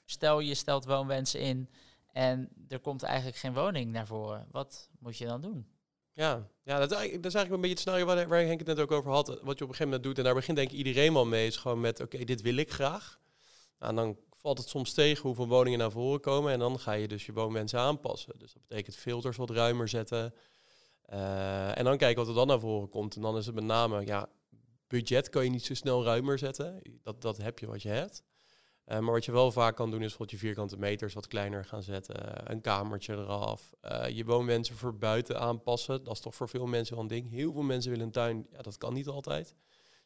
Stel, 0.06 0.40
je 0.40 0.56
stelt 0.56 0.86
woonwensen 0.86 1.40
in 1.40 1.70
en 2.12 2.50
er 2.68 2.80
komt 2.80 3.04
eigenlijk 3.04 3.38
geen 3.38 3.54
woning 3.54 3.92
naar 3.92 4.08
voren. 4.08 4.48
Wat 4.52 4.90
moet 5.00 5.18
je 5.18 5.26
dan 5.26 5.42
doen? 5.42 5.68
Ja, 6.14 6.48
ja 6.64 6.80
dat, 6.80 6.92
is 6.92 6.98
eigenlijk, 6.98 7.24
dat 7.24 7.32
is 7.34 7.38
eigenlijk 7.38 7.52
een 7.52 7.62
beetje 7.62 7.70
het 7.70 7.80
scenario 7.80 8.06
waar, 8.06 8.28
waar 8.28 8.48
Henk 8.48 8.60
het 8.60 8.68
net 8.68 8.80
ook 8.80 8.92
over 8.92 9.12
had. 9.12 9.28
Wat 9.28 9.38
je 9.38 9.44
op 9.44 9.50
een 9.50 9.58
gegeven 9.60 9.86
moment 9.86 10.04
doet. 10.04 10.18
En 10.18 10.24
daar 10.24 10.34
begint 10.34 10.58
denk 10.58 10.72
ik 10.72 10.78
iedereen 10.78 11.14
wel 11.14 11.26
mee. 11.26 11.48
Is 11.48 11.58
gewoon 11.58 11.80
met, 11.80 12.00
oké, 12.02 12.14
okay, 12.14 12.26
dit 12.26 12.42
wil 12.42 12.56
ik 12.56 12.72
graag. 12.72 13.20
Nou, 13.80 13.90
en 13.90 13.96
dan 13.96 14.18
valt 14.32 14.58
het 14.58 14.70
soms 14.70 14.94
tegen 14.94 15.22
hoeveel 15.22 15.48
woningen 15.48 15.80
naar 15.80 15.92
voren 15.92 16.20
komen. 16.20 16.52
En 16.52 16.60
dan 16.60 16.80
ga 16.80 16.92
je 16.92 17.08
dus 17.08 17.26
je 17.26 17.34
woonwensen 17.34 17.80
aanpassen. 17.80 18.34
Dus 18.38 18.54
dat 18.54 18.68
betekent 18.68 18.96
filters 18.96 19.38
wat 19.38 19.50
ruimer 19.50 19.88
zetten. 19.88 20.34
Uh, 21.10 21.78
en 21.78 21.84
dan 21.84 21.98
kijken 21.98 22.18
wat 22.18 22.28
er 22.28 22.34
dan 22.34 22.48
naar 22.48 22.60
voren 22.60 22.90
komt. 22.90 23.16
En 23.16 23.22
dan 23.22 23.38
is 23.38 23.46
het 23.46 23.56
met 23.56 23.64
name, 23.64 24.06
ja, 24.06 24.30
budget 24.88 25.30
kan 25.30 25.44
je 25.44 25.50
niet 25.50 25.66
zo 25.66 25.74
snel 25.74 26.04
ruimer 26.04 26.38
zetten. 26.38 26.82
Dat, 27.02 27.22
dat 27.22 27.38
heb 27.38 27.60
je 27.60 27.68
wat 27.68 27.82
je 27.82 27.90
hebt. 27.90 28.24
Uh, 28.88 29.00
maar 29.00 29.14
wat 29.14 29.26
je 29.26 29.32
wel 29.32 29.52
vaak 29.52 29.76
kan 29.76 29.92
doen 29.92 30.00
is 30.00 30.08
bijvoorbeeld 30.08 30.40
je 30.40 30.46
vierkante 30.46 30.78
meters 30.78 31.14
wat 31.14 31.28
kleiner 31.28 31.66
gaan 31.66 31.84
zetten. 31.84 32.52
Een 32.52 32.62
kamertje 32.62 33.14
eraf. 33.14 33.72
Uh, 33.82 34.10
je 34.10 34.26
woonwensen 34.26 34.76
voor 34.76 34.98
buiten 34.98 35.40
aanpassen. 35.40 36.04
Dat 36.04 36.14
is 36.14 36.20
toch 36.20 36.36
voor 36.36 36.50
veel 36.50 36.66
mensen 36.66 36.94
wel 36.94 37.04
een 37.04 37.10
ding. 37.10 37.30
Heel 37.30 37.54
veel 37.54 37.62
mensen 37.62 37.92
willen 37.92 38.06
een 38.06 38.12
tuin. 38.12 38.48
Ja, 38.52 38.62
dat 38.62 38.78
kan 38.78 38.94
niet 38.94 39.08
altijd. 39.08 39.56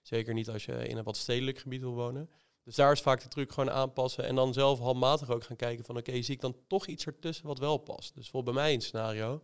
Zeker 0.01 0.33
niet 0.33 0.49
als 0.49 0.65
je 0.65 0.87
in 0.87 0.97
een 0.97 1.03
wat 1.03 1.17
stedelijk 1.17 1.57
gebied 1.57 1.81
wil 1.81 1.93
wonen. 1.93 2.29
Dus 2.63 2.75
daar 2.75 2.91
is 2.91 3.01
vaak 3.01 3.21
de 3.21 3.27
truc 3.27 3.51
gewoon 3.51 3.71
aanpassen 3.71 4.23
en 4.23 4.35
dan 4.35 4.53
zelf 4.53 4.79
handmatig 4.79 5.29
ook 5.29 5.43
gaan 5.43 5.55
kijken 5.55 5.85
van 5.85 5.97
oké, 5.97 6.21
zie 6.21 6.33
ik 6.33 6.41
dan 6.41 6.55
toch 6.67 6.87
iets 6.87 7.05
ertussen 7.05 7.47
wat 7.47 7.59
wel 7.59 7.77
past. 7.77 8.13
Dus 8.13 8.23
bijvoorbeeld 8.23 8.55
bij 8.55 8.63
mij 8.63 8.73
een 8.73 8.81
scenario. 8.81 9.41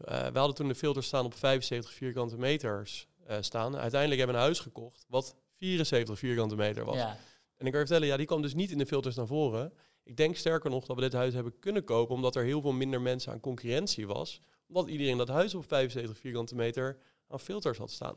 Uh, 0.00 0.26
we 0.26 0.38
hadden 0.38 0.54
toen 0.54 0.68
de 0.68 0.74
filters 0.74 1.06
staan 1.06 1.24
op 1.24 1.34
75 1.34 1.92
vierkante 1.92 2.36
meters 2.36 3.08
uh, 3.30 3.36
staan. 3.40 3.76
Uiteindelijk 3.76 4.20
hebben 4.20 4.36
we 4.36 4.42
een 4.42 4.48
huis 4.48 4.60
gekocht 4.60 5.04
wat 5.08 5.36
74 5.50 6.18
vierkante 6.18 6.56
meter 6.56 6.84
was. 6.84 6.96
Ja. 6.96 7.16
En 7.56 7.66
ik 7.66 7.72
kan 7.72 7.80
je 7.80 7.86
vertellen, 7.86 8.06
ja, 8.06 8.16
die 8.16 8.26
kwam 8.26 8.42
dus 8.42 8.54
niet 8.54 8.70
in 8.70 8.78
de 8.78 8.86
filters 8.86 9.14
naar 9.14 9.26
voren. 9.26 9.72
Ik 10.02 10.16
denk 10.16 10.36
sterker 10.36 10.70
nog 10.70 10.86
dat 10.86 10.96
we 10.96 11.02
dit 11.02 11.12
huis 11.12 11.34
hebben 11.34 11.58
kunnen 11.58 11.84
kopen 11.84 12.14
omdat 12.14 12.36
er 12.36 12.44
heel 12.44 12.60
veel 12.60 12.72
minder 12.72 13.00
mensen 13.00 13.32
aan 13.32 13.40
concurrentie 13.40 14.06
was. 14.06 14.40
Omdat 14.68 14.88
iedereen 14.88 15.16
dat 15.16 15.28
huis 15.28 15.54
op 15.54 15.68
75 15.68 16.18
vierkante 16.18 16.54
meter 16.54 16.98
aan 17.28 17.40
filters 17.40 17.78
had 17.78 17.90
staan. 17.90 18.14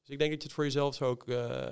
Dus 0.00 0.10
ik 0.10 0.18
denk 0.18 0.30
dat 0.30 0.42
je 0.42 0.46
het 0.46 0.52
voor 0.52 0.64
jezelf 0.64 0.94
zo 0.94 1.04
ook... 1.04 1.28
Uh, 1.28 1.66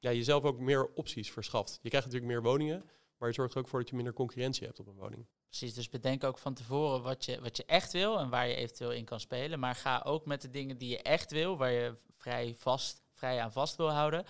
ja, 0.00 0.12
jezelf 0.12 0.44
ook 0.44 0.58
meer 0.58 0.88
opties 0.94 1.30
verschaft. 1.30 1.78
Je 1.82 1.88
krijgt 1.88 2.06
natuurlijk 2.06 2.32
meer 2.32 2.50
woningen, 2.50 2.84
maar 3.20 3.28
je 3.28 3.34
zorgt 3.34 3.54
er 3.54 3.60
ook 3.60 3.68
voor 3.68 3.80
dat 3.80 3.88
je 3.88 3.94
minder 3.94 4.12
concurrentie 4.12 4.66
hebt 4.66 4.80
op 4.80 4.86
een 4.86 4.94
woning. 4.94 5.26
Precies, 5.46 5.74
dus 5.74 5.88
bedenk 5.88 6.24
ook 6.24 6.38
van 6.38 6.54
tevoren 6.54 7.02
wat 7.02 7.24
je, 7.24 7.40
wat 7.40 7.56
je 7.56 7.64
echt 7.64 7.92
wil 7.92 8.18
en 8.18 8.28
waar 8.28 8.48
je 8.48 8.54
eventueel 8.54 8.92
in 8.92 9.04
kan 9.04 9.20
spelen. 9.20 9.58
Maar 9.58 9.74
ga 9.74 10.02
ook 10.04 10.26
met 10.26 10.40
de 10.40 10.50
dingen 10.50 10.78
die 10.78 10.88
je 10.88 11.02
echt 11.02 11.30
wil, 11.30 11.56
waar 11.56 11.70
je 11.70 11.94
vrij, 12.10 12.54
vast, 12.58 13.02
vrij 13.14 13.40
aan 13.40 13.52
vast 13.52 13.76
wil 13.76 13.90
houden. 13.90 14.24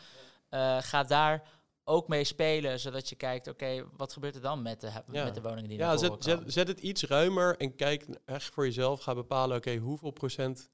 Uh, 0.50 0.78
ga 0.80 1.02
daar 1.02 1.48
ook 1.84 2.08
mee 2.08 2.24
spelen, 2.24 2.80
zodat 2.80 3.08
je 3.08 3.16
kijkt, 3.16 3.48
oké, 3.48 3.64
okay, 3.64 3.84
wat 3.96 4.12
gebeurt 4.12 4.34
er 4.34 4.40
dan 4.40 4.62
met 4.62 4.80
de, 4.80 4.90
ja. 5.12 5.24
met 5.24 5.34
de 5.34 5.42
woningen 5.42 5.68
die 5.68 5.78
ja, 5.78 5.96
zet, 5.96 6.24
zet, 6.24 6.40
zet, 6.46 6.68
het 6.68 6.80
iets 6.80 7.04
ruimer 7.04 7.56
en 7.56 7.74
kijk 7.74 8.06
echt 8.24 8.54
voor 8.54 8.64
jezelf. 8.64 9.00
Ga 9.00 9.14
bepalen, 9.14 9.56
oké, 9.56 9.68
okay, 9.68 9.80
hoeveel 9.80 10.10
procent 10.10 10.70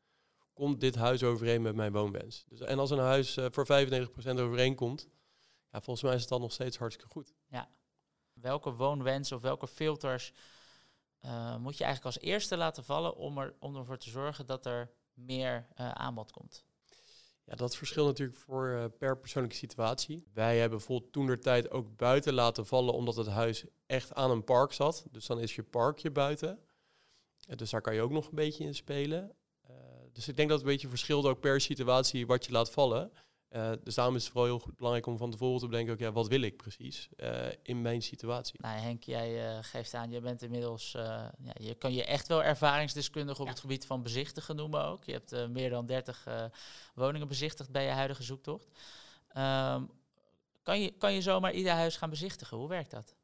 komt 0.52 0.80
dit 0.80 0.94
huis 0.94 1.22
overeen 1.22 1.62
met 1.62 1.74
mijn 1.74 1.92
woonwens? 1.92 2.44
Dus, 2.48 2.60
en 2.60 2.78
als 2.78 2.90
een 2.90 2.98
huis 2.98 3.36
uh, 3.36 3.46
voor 3.50 3.66
95% 3.66 3.68
overeenkomt, 4.26 5.08
ja, 5.70 5.80
volgens 5.80 6.02
mij 6.02 6.14
is 6.14 6.20
het 6.20 6.30
dan 6.30 6.40
nog 6.40 6.52
steeds 6.52 6.78
hartstikke 6.78 7.12
goed. 7.12 7.34
Ja. 7.48 7.68
Welke 8.40 8.72
woonwens 8.72 9.32
of 9.32 9.42
welke 9.42 9.66
filters 9.66 10.32
uh, 11.24 11.56
moet 11.56 11.78
je 11.78 11.84
eigenlijk 11.84 12.16
als 12.16 12.24
eerste 12.24 12.56
laten 12.56 12.84
vallen 12.84 13.16
om, 13.16 13.38
er, 13.38 13.54
om 13.58 13.76
ervoor 13.76 13.98
te 13.98 14.10
zorgen 14.10 14.46
dat 14.46 14.66
er 14.66 14.90
meer 15.14 15.66
uh, 15.80 15.90
aanbod 15.90 16.32
komt? 16.32 16.64
Ja, 17.44 17.54
dat 17.54 17.76
verschilt 17.76 18.06
natuurlijk 18.06 18.38
voor 18.38 18.68
uh, 18.68 18.84
per 18.98 19.18
persoonlijke 19.18 19.56
situatie. 19.56 20.26
Wij 20.34 20.58
hebben 20.58 20.78
bijvoorbeeld 20.78 21.12
toen 21.12 21.26
der 21.26 21.40
tijd 21.40 21.70
ook 21.70 21.96
buiten 21.96 22.34
laten 22.34 22.66
vallen 22.66 22.94
omdat 22.94 23.16
het 23.16 23.26
huis 23.26 23.64
echt 23.86 24.14
aan 24.14 24.30
een 24.30 24.44
park 24.44 24.72
zat. 24.72 25.06
Dus 25.10 25.26
dan 25.26 25.40
is 25.40 25.54
je 25.54 25.62
parkje 25.62 26.10
buiten. 26.10 26.58
Dus 27.56 27.70
daar 27.70 27.80
kan 27.80 27.94
je 27.94 28.00
ook 28.00 28.10
nog 28.10 28.28
een 28.28 28.34
beetje 28.34 28.64
in 28.64 28.74
spelen. 28.74 29.36
Dus 30.16 30.28
ik 30.28 30.36
denk 30.36 30.48
dat 30.48 30.58
het 30.58 30.66
een 30.66 30.72
beetje 30.72 30.88
verschilt 30.88 31.24
ook 31.24 31.40
per 31.40 31.60
situatie 31.60 32.26
wat 32.26 32.44
je 32.44 32.52
laat 32.52 32.70
vallen. 32.70 33.12
Uh, 33.56 33.72
dus 33.82 33.94
daarom 33.94 34.14
is 34.14 34.22
het 34.22 34.32
vooral 34.32 34.50
heel 34.50 34.60
goed 34.60 34.76
belangrijk 34.76 35.06
om 35.06 35.16
van 35.16 35.30
tevoren 35.30 35.60
te 35.60 35.66
bedenken, 35.66 35.92
ook, 35.92 35.98
ja, 35.98 36.12
wat 36.12 36.28
wil 36.28 36.40
ik 36.40 36.56
precies 36.56 37.08
uh, 37.16 37.46
in 37.62 37.82
mijn 37.82 38.02
situatie? 38.02 38.60
Nou 38.60 38.78
Henk, 38.78 39.02
jij 39.02 39.56
uh, 39.56 39.58
geeft 39.60 39.94
aan, 39.94 40.10
je 40.10 40.20
bent 40.20 40.42
inmiddels, 40.42 40.92
ja, 40.92 41.54
je 41.54 41.74
kan 41.74 41.92
je 41.92 42.04
echt 42.04 42.28
wel 42.28 42.42
ervaringsdeskundig 42.42 43.38
op 43.38 43.44
ja. 43.44 43.50
het 43.50 43.60
gebied 43.60 43.86
van 43.86 44.02
bezichtigen 44.02 44.56
noemen 44.56 44.84
ook. 44.84 45.04
Je 45.04 45.12
hebt 45.12 45.48
meer 45.48 45.70
dan 45.70 45.86
30 45.86 46.26
woningen 46.94 47.28
bezichtigd 47.28 47.70
bij 47.70 47.84
je 47.84 47.90
huidige 47.90 48.22
zoektocht. 48.22 48.66
Um, 49.36 49.90
kan, 50.62 50.80
je, 50.80 50.90
kan 50.98 51.12
je 51.12 51.22
zomaar 51.22 51.52
ieder 51.52 51.72
huis 51.72 51.96
gaan 51.96 52.10
bezichtigen? 52.10 52.56
Hoe 52.56 52.68
werkt 52.68 52.90
dat? 52.90 53.14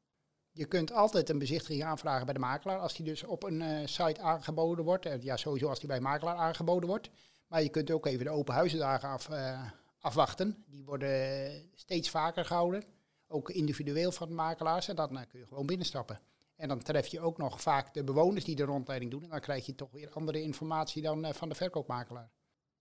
Je 0.53 0.64
kunt 0.64 0.92
altijd 0.92 1.29
een 1.29 1.38
bezichtiging 1.38 1.85
aanvragen 1.85 2.25
bij 2.25 2.35
de 2.35 2.40
makelaar 2.40 2.79
als 2.79 2.95
die 2.95 3.05
dus 3.07 3.23
op 3.23 3.42
een 3.42 3.61
uh, 3.61 3.87
site 3.87 4.21
aangeboden 4.21 4.85
wordt. 4.85 5.07
Uh, 5.07 5.23
ja, 5.23 5.37
sowieso 5.37 5.68
als 5.68 5.79
die 5.79 5.88
bij 5.88 6.01
makelaar 6.01 6.37
aangeboden 6.37 6.88
wordt. 6.88 7.11
Maar 7.47 7.62
je 7.62 7.68
kunt 7.68 7.90
ook 7.90 8.07
even 8.07 8.25
de 8.25 8.31
open 8.31 8.55
huizendagen 8.55 9.09
af, 9.09 9.29
uh, 9.29 9.62
afwachten. 10.03 10.65
Die 10.67 10.85
worden 10.85 11.71
steeds 11.75 12.11
vaker 12.11 12.45
gehouden. 12.45 12.85
ook 13.29 13.51
individueel 13.51 14.12
van 14.12 14.29
de 14.29 14.35
makelaars. 14.35 14.88
En 14.88 14.97
dan 14.97 15.19
eh, 15.19 15.27
kun 15.29 15.38
je 15.38 15.47
gewoon 15.47 15.67
binnenstappen. 15.67 16.21
En 16.57 16.69
dan 16.69 16.83
tref 16.83 17.07
je 17.07 17.21
ook 17.21 17.38
nog 17.38 17.61
vaak 17.61 17.95
de 17.95 18.05
bewoners 18.05 18.45
die 18.45 18.57
de 18.57 18.65
rondleiding 18.65 19.11
doen. 19.11 19.23
En 19.23 19.29
dan 19.29 19.41
krijg 19.41 19.67
je 19.67 19.75
toch 19.75 19.91
weer 19.91 20.11
andere 20.12 20.43
informatie 20.43 21.03
dan 21.03 21.25
eh, 21.25 21.33
van 21.33 21.49
de 21.49 21.55
verkoopmakelaar. 21.55 22.31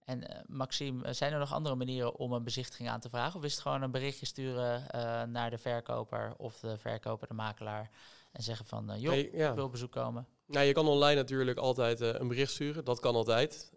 En 0.01 0.21
uh, 0.21 0.39
Maxime, 0.45 1.13
zijn 1.13 1.33
er 1.33 1.39
nog 1.39 1.53
andere 1.53 1.75
manieren 1.75 2.15
om 2.15 2.31
een 2.31 2.43
bezichtiging 2.43 2.89
aan 2.89 2.99
te 2.99 3.09
vragen? 3.09 3.39
Of 3.39 3.45
is 3.45 3.51
het 3.51 3.61
gewoon 3.61 3.81
een 3.81 3.91
berichtje 3.91 4.25
sturen 4.25 4.87
uh, 4.95 5.23
naar 5.23 5.49
de 5.49 5.57
verkoper 5.57 6.33
of 6.37 6.59
de 6.59 6.77
verkoper, 6.77 7.27
de 7.27 7.33
makelaar 7.33 7.89
en 8.31 8.43
zeggen 8.43 8.65
van, 8.65 8.91
uh, 8.91 9.01
joh, 9.01 9.15
ja. 9.15 9.49
ik 9.49 9.55
wil 9.55 9.65
op 9.65 9.71
bezoek 9.71 9.91
komen? 9.91 10.27
Nou, 10.51 10.65
je 10.65 10.73
kan 10.73 10.87
online 10.87 11.15
natuurlijk 11.15 11.57
altijd 11.57 11.99
een 11.99 12.27
bericht 12.27 12.51
sturen, 12.51 12.85
dat 12.85 12.99
kan 12.99 13.15
altijd. 13.15 13.71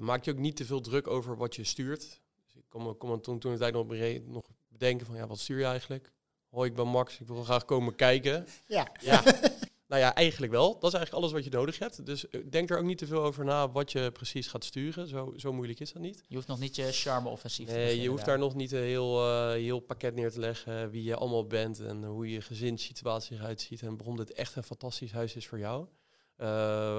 maak 0.00 0.24
je 0.24 0.30
ook 0.30 0.38
niet 0.38 0.56
te 0.56 0.64
veel 0.64 0.80
druk 0.80 1.06
over 1.06 1.36
wat 1.36 1.56
je 1.56 1.64
stuurt. 1.64 2.20
Dus 2.44 2.54
ik 2.54 2.64
kom, 2.68 2.96
kom 2.96 3.20
toen, 3.20 3.38
toen 3.38 3.52
de 3.52 3.58
tijd 3.58 3.72
nog, 3.72 3.86
nog 4.24 4.46
bedenken 4.68 5.06
van, 5.06 5.16
ja, 5.16 5.26
wat 5.26 5.38
stuur 5.38 5.58
je 5.58 5.64
eigenlijk? 5.64 6.12
Hoi, 6.48 6.70
ik 6.70 6.76
ben 6.76 6.88
Max, 6.88 7.20
ik 7.20 7.26
wil 7.26 7.44
graag 7.44 7.64
komen 7.64 7.94
kijken. 7.94 8.46
Ja. 8.66 8.88
ja. 9.00 9.22
Nou 9.88 10.00
ja, 10.00 10.14
eigenlijk 10.14 10.52
wel. 10.52 10.72
Dat 10.78 10.92
is 10.92 10.98
eigenlijk 10.98 11.12
alles 11.12 11.32
wat 11.32 11.44
je 11.44 11.58
nodig 11.58 11.78
hebt. 11.78 12.06
Dus 12.06 12.28
eh, 12.28 12.40
denk 12.50 12.70
er 12.70 12.78
ook 12.78 12.84
niet 12.84 12.98
te 12.98 13.06
veel 13.06 13.22
over 13.22 13.44
na 13.44 13.70
wat 13.70 13.92
je 13.92 14.10
precies 14.10 14.46
gaat 14.46 14.64
sturen. 14.64 15.08
Zo, 15.08 15.32
zo 15.36 15.52
moeilijk 15.52 15.80
is 15.80 15.92
dat 15.92 16.02
niet. 16.02 16.24
Je 16.28 16.34
hoeft 16.34 16.48
nog 16.48 16.58
niet 16.58 16.76
je 16.76 16.92
charme-offensief 16.92 17.66
nee, 17.66 17.76
te 17.76 17.82
Nee, 17.82 18.00
je 18.00 18.08
hoeft 18.08 18.24
daar 18.24 18.38
nog 18.38 18.54
niet 18.54 18.72
een 18.72 18.82
heel, 18.82 19.26
uh, 19.26 19.50
heel 19.50 19.80
pakket 19.80 20.14
neer 20.14 20.30
te 20.30 20.40
leggen. 20.40 20.90
Wie 20.90 21.02
je 21.02 21.16
allemaal 21.16 21.46
bent 21.46 21.80
en 21.80 22.04
hoe 22.04 22.30
je 22.30 22.40
gezinssituatie 22.40 23.36
eruit 23.36 23.60
ziet. 23.60 23.82
En 23.82 23.96
waarom 23.96 24.16
dit 24.16 24.32
echt 24.32 24.56
een 24.56 24.62
fantastisch 24.62 25.12
huis 25.12 25.36
is 25.36 25.46
voor 25.46 25.58
jou. 25.58 25.86
Uh, 26.38 26.46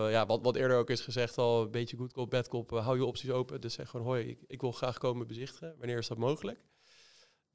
ja, 0.09 0.25
wat, 0.25 0.41
wat 0.41 0.55
eerder 0.55 0.77
ook 0.77 0.89
is 0.89 1.01
gezegd 1.01 1.37
al, 1.37 1.61
een 1.61 1.71
beetje 1.71 2.27
bad 2.29 2.47
cop, 2.47 2.69
hou 2.69 2.97
je 2.97 3.05
opties 3.05 3.29
open. 3.29 3.61
Dus 3.61 3.73
zeg 3.73 3.89
gewoon, 3.89 4.05
hoi, 4.05 4.27
ik, 4.27 4.39
ik 4.47 4.61
wil 4.61 4.71
graag 4.71 4.97
komen 4.97 5.27
bezichtigen. 5.27 5.75
Wanneer 5.77 5.97
is 5.97 6.07
dat 6.07 6.17
mogelijk? 6.17 6.59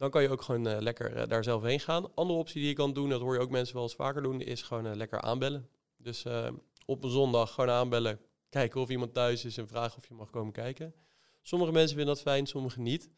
Dan 0.03 0.11
kan 0.11 0.23
je 0.23 0.31
ook 0.31 0.43
gewoon 0.43 0.69
uh, 0.69 0.77
lekker 0.79 1.17
uh, 1.17 1.23
daar 1.27 1.45
zelf 1.45 1.62
heen 1.62 1.81
gaan. 1.81 2.15
Andere 2.15 2.38
optie 2.38 2.61
die 2.61 2.69
je 2.69 2.75
kan 2.75 2.93
doen, 2.93 3.09
dat 3.09 3.21
hoor 3.21 3.35
je 3.35 3.41
ook 3.41 3.51
mensen 3.51 3.75
wel 3.75 3.83
eens 3.83 3.95
vaker 3.95 4.23
doen, 4.23 4.41
is 4.41 4.62
gewoon 4.62 4.87
uh, 4.87 4.95
lekker 4.95 5.21
aanbellen. 5.21 5.69
Dus 5.97 6.25
op 6.87 7.05
een 7.05 7.11
zondag 7.11 7.55
gewoon 7.55 7.71
aanbellen, 7.71 8.21
kijken 8.49 8.81
of 8.81 8.88
iemand 8.88 9.15
thuis 9.15 9.45
is 9.45 9.57
en 9.57 9.69
vragen 9.69 9.99
of 9.99 10.09
je 10.09 10.15
mag 10.15 10.31
komen 10.31 10.53
kijken. 10.53 10.95
Sommige 11.43 11.73
mensen 11.73 11.97
vinden 11.97 12.15
dat 12.15 12.23
fijn, 12.23 12.47
sommige 12.47 12.81
niet. 12.81 13.11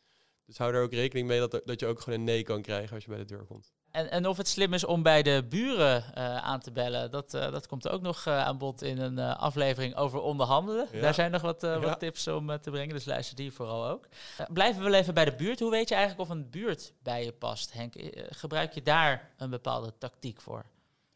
Dus 0.47 0.59
hou 0.59 0.75
er 0.75 0.83
ook 0.83 0.93
rekening 0.93 1.29
mee 1.29 1.39
dat, 1.39 1.63
dat 1.65 1.81
je 1.81 1.87
ook 1.87 2.01
gewoon 2.01 2.19
een 2.19 2.25
nee 2.25 2.43
kan 2.43 2.63
krijgen 2.63 2.95
als 2.95 3.05
je 3.05 3.11
bij 3.11 3.19
de 3.19 3.25
deur 3.25 3.45
komt. 3.45 3.73
En, 3.95 4.11
en 4.11 4.27
of 4.27 4.37
het 4.37 4.49
slim 4.49 4.73
is 4.73 4.85
om 4.85 5.03
bij 5.03 5.23
de 5.23 5.45
buren 5.49 6.05
uh, 6.19 6.37
aan 6.37 6.61
te 6.61 6.73
bellen, 6.73 7.11
dat, 7.11 7.35
uh, 7.35 7.53
dat 7.53 7.67
komt 7.67 7.89
ook 7.89 8.01
nog 8.01 8.27
uh, 8.27 8.45
aan 8.45 8.59
bod 8.59 8.83
in 8.83 8.99
een 8.99 9.19
aflevering 9.19 9.97
over 9.97 10.21
onderhandelen. 10.21 10.89
Ja. 10.93 11.01
Daar 11.01 11.15
zijn 11.15 11.31
nog 11.31 11.43
wat, 11.43 11.61
ja. 11.61 11.79
wat 11.81 11.99
tips 11.99 12.29
om 12.29 12.59
te 12.61 12.71
brengen, 12.71 12.95
dus 12.95 13.05
luister 13.05 13.37
die 13.37 13.53
vooral 13.53 13.87
ook. 13.87 14.09
blijven 14.53 14.83
we 14.83 14.91
wel 14.91 15.01
even 15.01 15.15
bij 15.15 15.25
de 15.25 15.35
buurt. 15.35 15.61
Hoe 15.61 15.71
weet 15.71 15.89
je 15.89 15.95
eigenlijk 15.95 16.31
of 16.31 16.37
een 16.37 16.51
buurt 16.51 16.93
bij 17.03 17.25
je 17.25 17.33
past, 17.33 17.73
Henk? 17.73 17.95
gebruik 18.29 18.73
je 18.73 18.83
daar 18.83 19.31
een 19.37 19.51
bepaalde 19.51 19.93
tactiek 19.99 20.41
voor? 20.41 20.65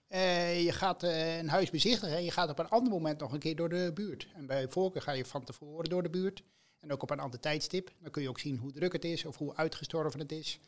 je 0.08 0.72
gaat 0.72 1.02
een 1.02 1.48
huis 1.48 1.70
bezichtigen 1.70 2.16
en 2.16 2.24
je 2.24 2.30
gaat 2.30 2.50
op 2.50 2.58
een 2.58 2.68
ander 2.68 2.92
moment 2.92 3.20
nog 3.20 3.32
een 3.32 3.38
keer 3.38 3.56
door 3.56 3.68
de 3.68 3.90
buurt. 3.94 4.28
En 4.34 4.46
bij 4.46 4.68
voorkeur 4.68 5.02
ga 5.02 5.12
je 5.12 5.24
van 5.24 5.44
tevoren 5.44 5.90
door 5.90 6.02
de 6.02 6.10
buurt. 6.10 6.42
En 6.80 6.92
ook 6.92 7.02
op 7.02 7.10
een 7.10 7.20
ander 7.20 7.40
tijdstip. 7.40 7.90
Dan 8.02 8.10
kun 8.10 8.22
je 8.22 8.28
ook 8.28 8.38
zien 8.38 8.56
hoe 8.56 8.72
druk 8.72 8.92
het 8.92 9.04
is 9.04 9.24
of 9.24 9.36
hoe 9.36 9.56
uitgestorven 9.56 10.20
het 10.20 10.32
is 10.32 10.60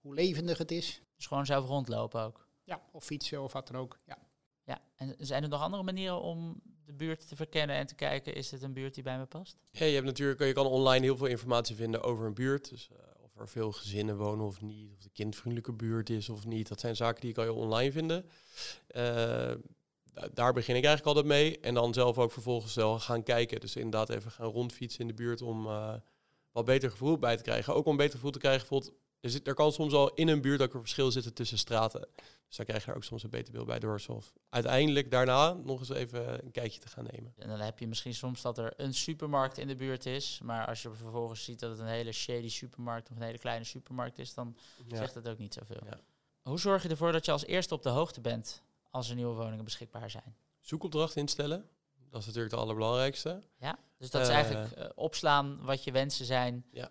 hoe 0.00 0.14
levendig 0.14 0.58
het 0.58 0.70
is. 0.70 1.02
Dus 1.16 1.26
gewoon 1.26 1.46
zelf 1.46 1.66
rondlopen 1.66 2.22
ook? 2.22 2.48
Ja, 2.64 2.82
of 2.92 3.04
fietsen 3.04 3.42
of 3.42 3.52
wat 3.52 3.66
dan 3.66 3.76
ook, 3.76 3.98
ja. 4.04 4.18
Ja, 4.64 4.80
en 4.96 5.14
zijn 5.18 5.42
er 5.42 5.48
nog 5.48 5.60
andere 5.62 5.82
manieren 5.82 6.20
om 6.20 6.60
de 6.84 6.92
buurt 6.92 7.28
te 7.28 7.36
verkennen 7.36 7.76
en 7.76 7.86
te 7.86 7.94
kijken, 7.94 8.34
is 8.34 8.50
het 8.50 8.62
een 8.62 8.72
buurt 8.72 8.94
die 8.94 9.02
bij 9.02 9.18
me 9.18 9.26
past? 9.26 9.56
Ja, 9.70 9.86
je 9.86 9.94
hebt 9.94 10.06
natuurlijk, 10.06 10.40
je 10.40 10.52
kan 10.52 10.66
online 10.66 11.04
heel 11.04 11.16
veel 11.16 11.26
informatie 11.26 11.76
vinden 11.76 12.02
over 12.02 12.26
een 12.26 12.34
buurt. 12.34 12.68
Dus 12.68 12.88
uh, 12.92 12.98
of 13.22 13.36
er 13.36 13.48
veel 13.48 13.72
gezinnen 13.72 14.16
wonen 14.16 14.46
of 14.46 14.60
niet, 14.60 14.92
of 14.92 14.98
de 14.98 15.10
kindvriendelijke 15.12 15.72
buurt 15.72 16.10
is 16.10 16.28
of 16.28 16.46
niet. 16.46 16.68
Dat 16.68 16.80
zijn 16.80 16.96
zaken 16.96 17.20
die 17.20 17.32
kan 17.32 17.44
je 17.44 17.52
online 17.52 17.92
vinden. 17.92 18.24
Uh, 18.96 19.52
daar 20.34 20.52
begin 20.52 20.76
ik 20.76 20.84
eigenlijk 20.84 21.06
altijd 21.06 21.26
mee. 21.26 21.60
En 21.60 21.74
dan 21.74 21.94
zelf 21.94 22.18
ook 22.18 22.32
vervolgens 22.32 22.74
wel 22.74 22.98
gaan 22.98 23.22
kijken. 23.22 23.60
Dus 23.60 23.76
inderdaad 23.76 24.10
even 24.10 24.30
gaan 24.30 24.50
rondfietsen 24.50 25.00
in 25.00 25.06
de 25.06 25.14
buurt 25.14 25.42
om 25.42 25.66
uh, 25.66 25.94
wat 26.52 26.64
beter 26.64 26.90
gevoel 26.90 27.18
bij 27.18 27.36
te 27.36 27.42
krijgen. 27.42 27.74
Ook 27.74 27.84
om 27.84 27.90
een 27.90 27.96
beter 27.96 28.14
gevoel 28.14 28.30
te 28.30 28.38
krijgen 28.38 28.68
bijvoorbeeld 28.68 28.99
er, 29.20 29.30
zit, 29.30 29.46
er 29.46 29.54
kan 29.54 29.72
soms 29.72 29.92
al 29.92 30.14
in 30.14 30.28
een 30.28 30.40
buurt 30.40 30.62
ook 30.62 30.74
een 30.74 30.80
verschil 30.80 31.10
zitten 31.10 31.34
tussen 31.34 31.58
straten. 31.58 32.08
Dus 32.46 32.56
daar 32.56 32.66
krijg 32.66 32.84
je 32.84 32.90
er 32.90 32.96
ook 32.96 33.04
soms 33.04 33.22
een 33.22 33.30
beter 33.30 33.52
beeld 33.52 33.66
bij 33.66 33.78
door. 33.78 34.00
Of 34.08 34.32
uiteindelijk 34.48 35.10
daarna 35.10 35.52
nog 35.52 35.78
eens 35.78 35.88
even 35.88 36.44
een 36.44 36.50
kijkje 36.50 36.80
te 36.80 36.88
gaan 36.88 37.06
nemen. 37.10 37.32
En 37.36 37.48
dan 37.48 37.60
heb 37.60 37.78
je 37.78 37.86
misschien 37.86 38.14
soms 38.14 38.42
dat 38.42 38.58
er 38.58 38.72
een 38.76 38.94
supermarkt 38.94 39.58
in 39.58 39.68
de 39.68 39.76
buurt 39.76 40.06
is. 40.06 40.40
Maar 40.42 40.66
als 40.66 40.82
je 40.82 40.90
vervolgens 40.92 41.44
ziet 41.44 41.60
dat 41.60 41.70
het 41.70 41.78
een 41.78 41.86
hele 41.86 42.12
shady 42.12 42.48
supermarkt 42.48 43.10
of 43.10 43.16
een 43.16 43.22
hele 43.22 43.38
kleine 43.38 43.64
supermarkt 43.64 44.18
is, 44.18 44.34
dan 44.34 44.56
zegt 44.88 45.14
het 45.14 45.28
ook 45.28 45.38
niet 45.38 45.54
zoveel. 45.54 45.82
Ja. 45.84 46.00
Hoe 46.42 46.58
zorg 46.58 46.82
je 46.82 46.88
ervoor 46.88 47.12
dat 47.12 47.24
je 47.24 47.32
als 47.32 47.44
eerste 47.44 47.74
op 47.74 47.82
de 47.82 47.88
hoogte 47.88 48.20
bent 48.20 48.62
als 48.90 49.08
er 49.08 49.14
nieuwe 49.14 49.34
woningen 49.34 49.64
beschikbaar 49.64 50.10
zijn? 50.10 50.36
Zoekopdracht 50.60 51.16
instellen. 51.16 51.68
Dat 52.10 52.20
is 52.20 52.26
natuurlijk 52.26 52.52
het 52.52 52.62
allerbelangrijkste. 52.62 53.42
Ja, 53.58 53.78
dus 53.96 54.10
dat 54.10 54.22
is 54.22 54.28
eigenlijk 54.28 54.78
uh, 54.78 54.84
opslaan 54.94 55.58
wat 55.62 55.84
je 55.84 55.92
wensen 55.92 56.24
zijn. 56.24 56.64
Ja. 56.70 56.90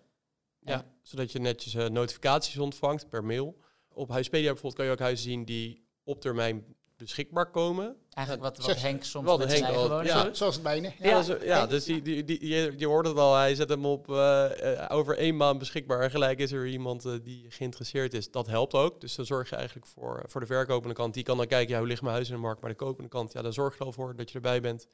Ja, 0.69 0.85
zodat 1.01 1.31
je 1.31 1.39
netjes 1.39 1.73
uh, 1.73 1.87
notificaties 1.87 2.57
ontvangt 2.57 3.09
per 3.09 3.23
mail. 3.23 3.57
Op 3.93 4.09
Huispedia 4.09 4.45
bijvoorbeeld 4.47 4.75
kan 4.75 4.85
je 4.85 4.91
ook 4.91 4.99
huizen 4.99 5.29
zien 5.29 5.45
die 5.45 5.87
op 6.03 6.21
termijn 6.21 6.75
beschikbaar 6.97 7.51
komen. 7.51 7.95
Eigenlijk 8.09 8.47
wat, 8.47 8.65
wat 8.65 8.81
Henk 8.81 9.03
soms 9.03 9.25
wat 9.25 9.37
met 9.37 9.47
Henk 9.47 9.65
zijn 9.65 9.75
al, 9.75 10.03
ja. 10.03 10.33
Zoals 10.33 10.53
het 10.53 10.63
bijna. 10.63 10.91
Ja, 10.99 11.09
ja, 11.09 11.21
dus, 11.21 11.43
ja 11.43 11.67
dus 11.67 11.83
die, 11.83 12.01
die, 12.01 12.23
die, 12.23 12.47
je, 12.47 12.73
je 12.77 12.87
hoort 12.87 13.07
het 13.07 13.17
al, 13.17 13.35
hij 13.35 13.55
zet 13.55 13.69
hem 13.69 13.85
op 13.85 14.09
uh, 14.09 14.85
over 14.87 15.17
één 15.17 15.37
maand 15.37 15.59
beschikbaar. 15.59 16.01
En 16.01 16.11
gelijk 16.11 16.39
is 16.39 16.51
er 16.51 16.67
iemand 16.67 17.05
uh, 17.05 17.13
die 17.23 17.45
geïnteresseerd 17.49 18.13
is. 18.13 18.31
Dat 18.31 18.47
helpt 18.47 18.73
ook. 18.73 19.01
Dus 19.01 19.15
dan 19.15 19.25
zorg 19.25 19.49
je 19.49 19.55
eigenlijk 19.55 19.87
voor, 19.87 20.23
voor 20.27 20.41
de 20.41 20.47
verkopende 20.47 20.95
kant. 20.95 21.13
Die 21.13 21.23
kan 21.23 21.37
dan 21.37 21.47
kijken, 21.47 21.73
ja, 21.73 21.79
hoe 21.79 21.87
ligt 21.87 22.01
mijn 22.01 22.13
huis 22.13 22.29
in 22.29 22.35
de 22.35 22.41
markt? 22.41 22.61
Maar 22.61 22.69
de 22.69 22.75
kopende 22.75 23.09
kant, 23.09 23.31
ja, 23.33 23.41
dan 23.41 23.53
zorg 23.53 23.77
je 23.77 23.85
ervoor 23.85 24.15
dat 24.15 24.29
je 24.29 24.35
erbij 24.35 24.61
bent. 24.61 24.87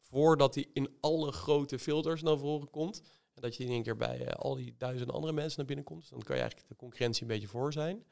Voordat 0.00 0.54
hij 0.54 0.66
in 0.72 0.96
alle 1.00 1.32
grote 1.32 1.78
filters 1.78 2.22
naar 2.22 2.38
voren 2.38 2.70
komt. 2.70 3.02
Dat 3.42 3.56
je 3.56 3.64
in 3.64 3.70
één 3.70 3.82
keer 3.82 3.96
bij 3.96 4.20
uh, 4.20 4.26
al 4.26 4.54
die 4.54 4.74
duizenden 4.78 5.14
andere 5.14 5.32
mensen 5.32 5.56
naar 5.56 5.66
binnen 5.66 5.84
komt. 5.84 6.00
Dus 6.00 6.10
dan 6.10 6.22
kan 6.22 6.36
je 6.36 6.40
eigenlijk 6.40 6.70
de 6.70 6.76
concurrentie 6.76 7.22
een 7.22 7.28
beetje 7.28 7.48
voor 7.48 7.72
zijn. 7.72 8.04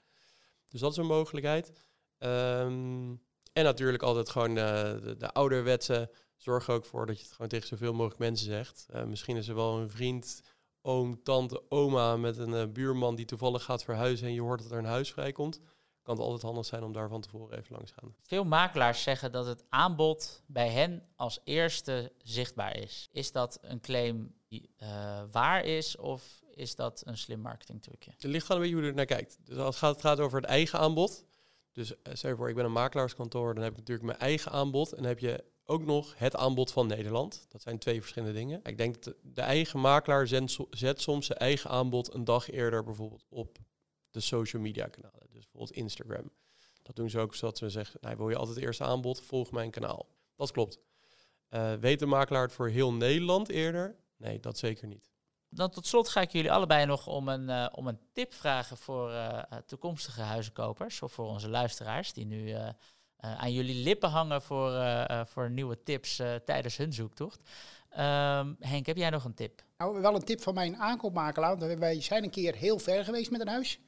Dus 0.66 0.80
dat 0.80 0.90
is 0.90 0.96
een 0.96 1.06
mogelijkheid. 1.06 1.72
Um, 2.18 3.22
en 3.52 3.64
natuurlijk 3.64 4.02
altijd 4.02 4.28
gewoon 4.28 4.50
uh, 4.50 4.82
de, 4.82 5.14
de 5.18 5.32
ouderwetse. 5.32 6.10
Zorg 6.36 6.68
er 6.68 6.74
ook 6.74 6.84
voor 6.84 7.06
dat 7.06 7.16
je 7.16 7.22
het 7.22 7.32
gewoon 7.32 7.48
tegen 7.48 7.68
zoveel 7.68 7.92
mogelijk 7.92 8.18
mensen 8.18 8.46
zegt. 8.46 8.86
Uh, 8.94 9.04
misschien 9.04 9.36
is 9.36 9.48
er 9.48 9.54
wel 9.54 9.78
een 9.78 9.90
vriend, 9.90 10.42
oom, 10.82 11.22
tante, 11.22 11.70
oma 11.70 12.16
met 12.16 12.38
een 12.38 12.72
buurman 12.72 13.14
die 13.14 13.26
toevallig 13.26 13.62
gaat 13.62 13.84
verhuizen 13.84 14.26
en 14.26 14.34
je 14.34 14.40
hoort 14.40 14.62
dat 14.62 14.70
er 14.70 14.78
een 14.78 14.84
huis 14.84 15.12
vrijkomt 15.12 15.60
kan 16.10 16.18
het 16.18 16.28
altijd 16.28 16.52
handig 16.52 16.66
zijn 16.66 16.82
om 16.82 16.92
daar 16.92 17.08
van 17.08 17.20
tevoren 17.20 17.58
even 17.58 17.72
langs 17.74 17.90
te 17.90 18.00
gaan. 18.00 18.14
Veel 18.22 18.44
makelaars 18.44 19.02
zeggen 19.02 19.32
dat 19.32 19.46
het 19.46 19.64
aanbod 19.68 20.42
bij 20.46 20.68
hen 20.68 21.02
als 21.16 21.40
eerste 21.44 22.12
zichtbaar 22.18 22.76
is. 22.76 23.08
Is 23.12 23.32
dat 23.32 23.58
een 23.62 23.80
claim 23.80 24.34
die 24.48 24.70
uh, 24.82 25.22
waar 25.30 25.64
is 25.64 25.96
of 25.96 26.42
is 26.50 26.74
dat 26.74 27.02
een 27.04 27.18
slim 27.18 27.40
marketingtrucje? 27.40 28.10
Het 28.10 28.24
ligt 28.24 28.46
gewoon 28.46 28.62
een 28.62 28.68
beetje 28.68 28.76
hoe 28.76 28.84
je 28.84 28.90
er 28.90 28.96
naar 28.96 29.16
kijkt. 29.16 29.38
Dus 29.44 29.56
als 29.56 29.66
het 29.66 29.84
gaat, 29.84 29.92
het 29.92 30.00
gaat 30.00 30.20
over 30.20 30.40
het 30.40 30.48
eigen 30.48 30.78
aanbod. 30.78 31.24
Dus 31.72 31.90
uh, 31.90 31.96
stel 32.12 32.30
je 32.30 32.36
voor, 32.36 32.48
ik 32.48 32.54
ben 32.54 32.64
een 32.64 32.72
makelaarskantoor, 32.72 33.54
dan 33.54 33.62
heb 33.62 33.72
ik 33.72 33.78
natuurlijk 33.78 34.06
mijn 34.06 34.18
eigen 34.18 34.52
aanbod. 34.52 34.90
En 34.90 34.96
dan 34.96 35.06
heb 35.06 35.18
je 35.18 35.44
ook 35.64 35.84
nog 35.84 36.18
het 36.18 36.36
aanbod 36.36 36.72
van 36.72 36.86
Nederland. 36.86 37.46
Dat 37.48 37.62
zijn 37.62 37.78
twee 37.78 38.00
verschillende 38.00 38.34
dingen. 38.34 38.60
Ik 38.62 38.78
denk 38.78 39.02
dat 39.02 39.14
de 39.22 39.40
eigen 39.42 39.80
makelaar 39.80 40.26
zet 40.70 41.00
soms 41.00 41.26
zijn 41.26 41.38
eigen 41.38 41.70
aanbod 41.70 42.14
een 42.14 42.24
dag 42.24 42.50
eerder 42.50 42.84
bijvoorbeeld 42.84 43.24
op 43.28 43.58
de 44.10 44.20
social 44.20 44.62
media 44.62 44.86
kanalen. 44.86 45.26
Dus 45.30 45.42
bijvoorbeeld 45.44 45.76
Instagram. 45.76 46.30
Dat 46.82 46.96
doen 46.96 47.10
ze 47.10 47.18
ook 47.18 47.34
zodat 47.34 47.58
ze 47.58 47.68
zeggen, 47.68 47.98
nou, 48.02 48.16
wil 48.16 48.28
je 48.28 48.36
altijd 48.36 48.56
het 48.56 48.64
eerste 48.64 48.84
aanbod, 48.84 49.20
volg 49.20 49.50
mijn 49.50 49.70
kanaal. 49.70 50.06
Dat 50.36 50.50
klopt. 50.50 50.78
Uh, 51.50 51.72
weet 51.74 51.98
de 51.98 52.06
makelaar 52.06 52.42
het 52.42 52.52
voor 52.52 52.68
heel 52.68 52.92
Nederland 52.92 53.48
eerder? 53.48 53.96
Nee, 54.16 54.40
dat 54.40 54.58
zeker 54.58 54.86
niet. 54.86 55.10
Dan 55.48 55.70
tot 55.70 55.86
slot 55.86 56.08
ga 56.08 56.20
ik 56.20 56.30
jullie 56.30 56.52
allebei 56.52 56.86
nog 56.86 57.06
om 57.06 57.28
een, 57.28 57.48
uh, 57.48 57.66
om 57.72 57.86
een 57.86 57.98
tip 58.12 58.34
vragen 58.34 58.76
voor 58.76 59.10
uh, 59.10 59.42
toekomstige 59.66 60.20
huizenkopers 60.20 61.02
of 61.02 61.12
voor 61.12 61.26
onze 61.26 61.48
luisteraars 61.48 62.12
die 62.12 62.26
nu 62.26 62.54
aan 63.16 63.52
jullie 63.52 63.82
lippen 63.82 64.10
hangen 64.10 64.42
voor, 64.42 64.72
voor 65.26 65.50
nieuwe 65.50 65.82
tips 65.82 66.22
tijdens 66.44 66.76
hun 66.76 66.92
zoektocht. 66.92 67.40
Um, 67.90 68.56
Henk, 68.58 68.86
heb 68.86 68.96
jij 68.96 69.10
nog 69.10 69.24
een 69.24 69.34
tip? 69.34 69.62
Nou, 69.76 70.00
wel 70.00 70.14
een 70.14 70.24
tip 70.24 70.40
van 70.40 70.54
mijn 70.54 70.76
aankoopmakelaar. 70.76 71.78
Wij 71.78 72.00
zijn 72.00 72.24
een 72.24 72.30
keer 72.30 72.54
heel 72.54 72.78
ver 72.78 73.04
geweest 73.04 73.30
met 73.30 73.40
een 73.40 73.48
huis. 73.48 73.80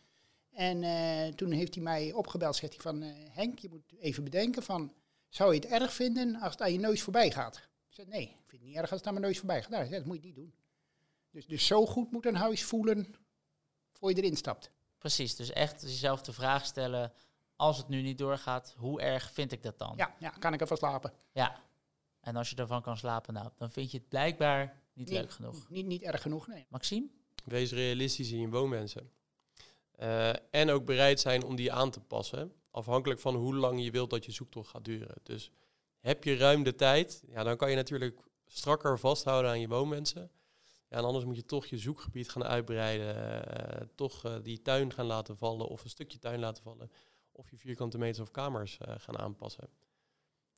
En 0.52 0.82
uh, 0.82 1.34
toen 1.34 1.50
heeft 1.50 1.74
hij 1.74 1.84
mij 1.84 2.12
opgebeld, 2.12 2.56
zegt 2.56 2.72
hij 2.72 2.82
van... 2.82 3.02
Uh, 3.02 3.14
Henk, 3.30 3.58
je 3.58 3.68
moet 3.68 3.92
even 3.98 4.24
bedenken 4.24 4.62
van... 4.62 4.92
Zou 5.28 5.54
je 5.54 5.60
het 5.60 5.70
erg 5.70 5.92
vinden 5.92 6.36
als 6.40 6.52
het 6.52 6.62
aan 6.62 6.72
je 6.72 6.78
neus 6.78 7.02
voorbij 7.02 7.30
gaat? 7.30 7.56
Ik 7.88 7.94
zei, 7.94 8.08
nee, 8.08 8.22
ik 8.22 8.44
vind 8.46 8.60
het 8.62 8.62
niet 8.62 8.76
erg 8.76 8.90
als 8.90 8.98
het 8.98 9.06
aan 9.08 9.14
mijn 9.14 9.26
neus 9.26 9.38
voorbij 9.38 9.62
gaat. 9.62 9.70
Nou, 9.70 9.88
dat 9.88 10.04
moet 10.04 10.16
je 10.16 10.22
niet 10.22 10.34
doen. 10.34 10.54
Dus, 11.30 11.46
dus 11.46 11.66
zo 11.66 11.86
goed 11.86 12.10
moet 12.10 12.26
een 12.26 12.34
huis 12.34 12.64
voelen 12.64 13.14
voor 13.92 14.10
je 14.10 14.16
erin 14.16 14.36
stapt. 14.36 14.70
Precies, 14.98 15.36
dus 15.36 15.52
echt 15.52 15.82
jezelf 15.82 16.22
de 16.22 16.32
vraag 16.32 16.66
stellen... 16.66 17.12
Als 17.56 17.76
het 17.76 17.88
nu 17.88 18.02
niet 18.02 18.18
doorgaat, 18.18 18.74
hoe 18.76 19.00
erg 19.00 19.32
vind 19.32 19.52
ik 19.52 19.62
dat 19.62 19.78
dan? 19.78 19.92
Ja, 19.96 20.14
ja 20.18 20.28
kan 20.28 20.52
ik 20.52 20.60
ervan 20.60 20.76
slapen? 20.76 21.12
Ja, 21.32 21.60
en 22.20 22.36
als 22.36 22.50
je 22.50 22.56
ervan 22.56 22.82
kan 22.82 22.96
slapen, 22.96 23.34
nou, 23.34 23.50
dan 23.56 23.70
vind 23.70 23.90
je 23.90 23.98
het 23.98 24.08
blijkbaar 24.08 24.80
niet, 24.92 25.10
leuk 25.10 25.30
genoeg. 25.30 25.68
Niet, 25.70 25.86
niet 25.86 26.02
erg 26.02 26.22
genoeg, 26.22 26.46
nee. 26.46 26.66
Maxime? 26.68 27.08
Wees 27.44 27.72
realistisch 27.72 28.30
in 28.30 28.40
je 28.40 28.48
woonwensen. 28.48 29.10
Eh, 30.02 30.30
en 30.50 30.70
ook 30.70 30.84
bereid 30.84 31.20
zijn 31.20 31.44
om 31.44 31.56
die 31.56 31.72
aan 31.72 31.90
te 31.90 32.00
passen, 32.00 32.52
afhankelijk 32.70 33.20
van 33.20 33.34
hoe 33.34 33.54
lang 33.54 33.84
je 33.84 33.90
wilt 33.90 34.10
dat 34.10 34.24
je 34.24 34.32
zoektocht 34.32 34.68
gaat 34.68 34.84
duren. 34.84 35.14
Dus 35.22 35.50
heb 36.00 36.24
je 36.24 36.36
ruim 36.36 36.62
de 36.62 36.74
tijd, 36.74 37.22
ja, 37.26 37.42
dan 37.42 37.56
kan 37.56 37.70
je 37.70 37.76
natuurlijk 37.76 38.20
strakker 38.46 38.98
vasthouden 38.98 39.50
aan 39.50 39.60
je 39.60 39.68
woonwensen. 39.68 40.30
Ja, 40.88 40.96
en 40.96 41.04
anders 41.04 41.24
moet 41.24 41.36
je 41.36 41.44
toch 41.44 41.66
je 41.66 41.78
zoekgebied 41.78 42.30
gaan 42.30 42.44
uitbreiden, 42.44 43.46
eh, 43.46 43.86
toch 43.94 44.24
eh, 44.24 44.36
die 44.42 44.62
tuin 44.62 44.92
gaan 44.92 45.06
laten 45.06 45.36
vallen 45.36 45.68
of 45.68 45.84
een 45.84 45.90
stukje 45.90 46.18
tuin 46.18 46.40
laten 46.40 46.62
vallen. 46.62 46.90
Of 47.32 47.50
je 47.50 47.56
vierkante 47.56 47.98
meters 47.98 48.20
of 48.20 48.30
kamers 48.30 48.78
gaan 48.96 49.18
aanpassen. 49.18 49.68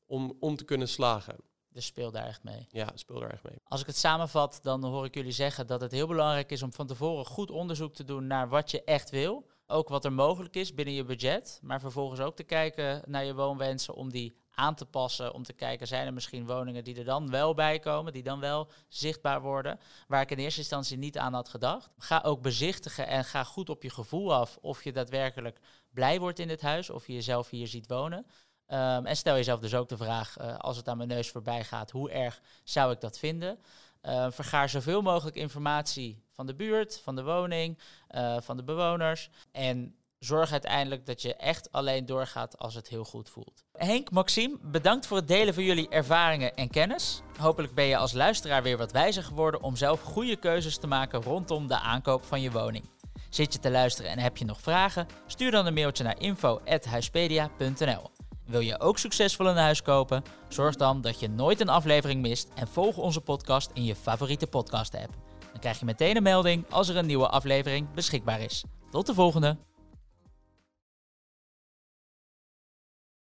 Om, 0.05 0.37
om 0.39 0.55
te 0.55 0.65
kunnen 0.65 0.87
slagen. 0.87 1.35
Dus 1.75 1.85
speel 1.85 2.11
daar 2.11 2.25
echt 2.25 2.43
mee. 2.43 2.67
Ja, 2.69 2.91
speel 2.93 3.19
daar 3.19 3.29
echt 3.29 3.43
mee. 3.43 3.57
Als 3.63 3.81
ik 3.81 3.87
het 3.87 3.97
samenvat, 3.97 4.59
dan 4.63 4.83
hoor 4.83 5.05
ik 5.05 5.13
jullie 5.13 5.31
zeggen 5.31 5.67
dat 5.67 5.81
het 5.81 5.91
heel 5.91 6.07
belangrijk 6.07 6.51
is 6.51 6.63
om 6.63 6.73
van 6.73 6.87
tevoren 6.87 7.25
goed 7.25 7.51
onderzoek 7.51 7.93
te 7.93 8.03
doen 8.03 8.27
naar 8.27 8.49
wat 8.49 8.71
je 8.71 8.83
echt 8.83 9.09
wil. 9.09 9.47
Ook 9.67 9.89
wat 9.89 10.05
er 10.05 10.13
mogelijk 10.13 10.55
is 10.55 10.73
binnen 10.73 10.93
je 10.93 11.03
budget. 11.03 11.59
Maar 11.61 11.79
vervolgens 11.79 12.19
ook 12.19 12.35
te 12.35 12.43
kijken 12.43 13.01
naar 13.05 13.25
je 13.25 13.33
woonwensen 13.33 13.95
om 13.95 14.11
die 14.11 14.37
aan 14.51 14.75
te 14.75 14.85
passen. 14.85 15.33
Om 15.33 15.43
te 15.43 15.53
kijken, 15.53 15.87
zijn 15.87 16.05
er 16.05 16.13
misschien 16.13 16.45
woningen 16.45 16.83
die 16.83 16.97
er 16.97 17.05
dan 17.05 17.29
wel 17.29 17.53
bij 17.53 17.79
komen, 17.79 18.13
die 18.13 18.23
dan 18.23 18.39
wel 18.39 18.67
zichtbaar 18.87 19.41
worden. 19.41 19.79
Waar 20.07 20.21
ik 20.21 20.31
in 20.31 20.37
eerste 20.37 20.59
instantie 20.59 20.97
niet 20.97 21.17
aan 21.17 21.33
had 21.33 21.49
gedacht. 21.49 21.89
Ga 21.97 22.21
ook 22.25 22.41
bezichtigen 22.41 23.07
en 23.07 23.25
ga 23.25 23.43
goed 23.43 23.69
op 23.69 23.83
je 23.83 23.89
gevoel 23.89 24.33
af 24.33 24.57
of 24.61 24.83
je 24.83 24.91
daadwerkelijk 24.91 25.59
blij 25.93 26.19
wordt 26.19 26.39
in 26.39 26.47
dit 26.47 26.61
huis. 26.61 26.89
Of 26.89 27.07
je 27.07 27.13
jezelf 27.13 27.49
hier 27.49 27.67
ziet 27.67 27.87
wonen. 27.87 28.25
Um, 28.67 29.05
en 29.05 29.15
stel 29.15 29.35
jezelf 29.35 29.59
dus 29.59 29.75
ook 29.75 29.89
de 29.89 29.97
vraag, 29.97 30.39
uh, 30.41 30.57
als 30.57 30.77
het 30.77 30.87
aan 30.87 30.97
mijn 30.97 31.09
neus 31.09 31.29
voorbij 31.29 31.63
gaat, 31.63 31.91
hoe 31.91 32.11
erg 32.11 32.41
zou 32.63 32.91
ik 32.91 33.01
dat 33.01 33.19
vinden? 33.19 33.59
Uh, 34.03 34.27
vergaar 34.29 34.69
zoveel 34.69 35.01
mogelijk 35.01 35.35
informatie 35.35 36.23
van 36.31 36.45
de 36.45 36.55
buurt, 36.55 36.99
van 37.03 37.15
de 37.15 37.23
woning, 37.23 37.79
uh, 38.15 38.37
van 38.41 38.57
de 38.57 38.63
bewoners. 38.63 39.29
En 39.51 39.95
zorg 40.19 40.51
uiteindelijk 40.51 41.05
dat 41.05 41.21
je 41.21 41.35
echt 41.35 41.71
alleen 41.71 42.05
doorgaat 42.05 42.57
als 42.57 42.75
het 42.75 42.87
heel 42.87 43.03
goed 43.03 43.29
voelt. 43.29 43.63
Henk, 43.71 44.11
Maxime, 44.11 44.57
bedankt 44.61 45.05
voor 45.05 45.17
het 45.17 45.27
delen 45.27 45.53
van 45.53 45.63
jullie 45.63 45.89
ervaringen 45.89 46.55
en 46.55 46.69
kennis. 46.69 47.21
Hopelijk 47.39 47.73
ben 47.73 47.85
je 47.85 47.97
als 47.97 48.13
luisteraar 48.13 48.63
weer 48.63 48.77
wat 48.77 48.91
wijzer 48.91 49.23
geworden 49.23 49.61
om 49.61 49.75
zelf 49.75 50.01
goede 50.01 50.35
keuzes 50.35 50.77
te 50.77 50.87
maken 50.87 51.21
rondom 51.21 51.67
de 51.67 51.79
aankoop 51.79 52.23
van 52.23 52.41
je 52.41 52.51
woning. 52.51 52.89
Zit 53.29 53.53
je 53.53 53.59
te 53.59 53.71
luisteren 53.71 54.11
en 54.11 54.19
heb 54.19 54.37
je 54.37 54.45
nog 54.45 54.61
vragen? 54.61 55.07
Stuur 55.27 55.51
dan 55.51 55.65
een 55.65 55.73
mailtje 55.73 56.03
naar 56.03 56.19
info.huispedia.nl. 56.19 58.14
Wil 58.45 58.59
je 58.59 58.79
ook 58.79 58.97
succesvol 58.97 59.47
een 59.47 59.57
huis 59.57 59.81
kopen? 59.81 60.23
Zorg 60.47 60.75
dan 60.75 61.01
dat 61.01 61.19
je 61.19 61.29
nooit 61.29 61.59
een 61.59 61.69
aflevering 61.69 62.21
mist 62.21 62.47
en 62.55 62.67
volg 62.67 62.97
onze 62.97 63.21
podcast 63.21 63.71
in 63.73 63.83
je 63.83 63.95
favoriete 63.95 64.47
podcast-app. 64.47 65.13
Dan 65.51 65.59
krijg 65.59 65.79
je 65.79 65.85
meteen 65.85 66.15
een 66.15 66.23
melding 66.23 66.65
als 66.69 66.89
er 66.89 66.97
een 66.97 67.05
nieuwe 67.05 67.27
aflevering 67.27 67.93
beschikbaar 67.93 68.41
is. 68.41 68.63
Tot 68.91 69.05
de 69.05 69.13
volgende! 69.13 69.57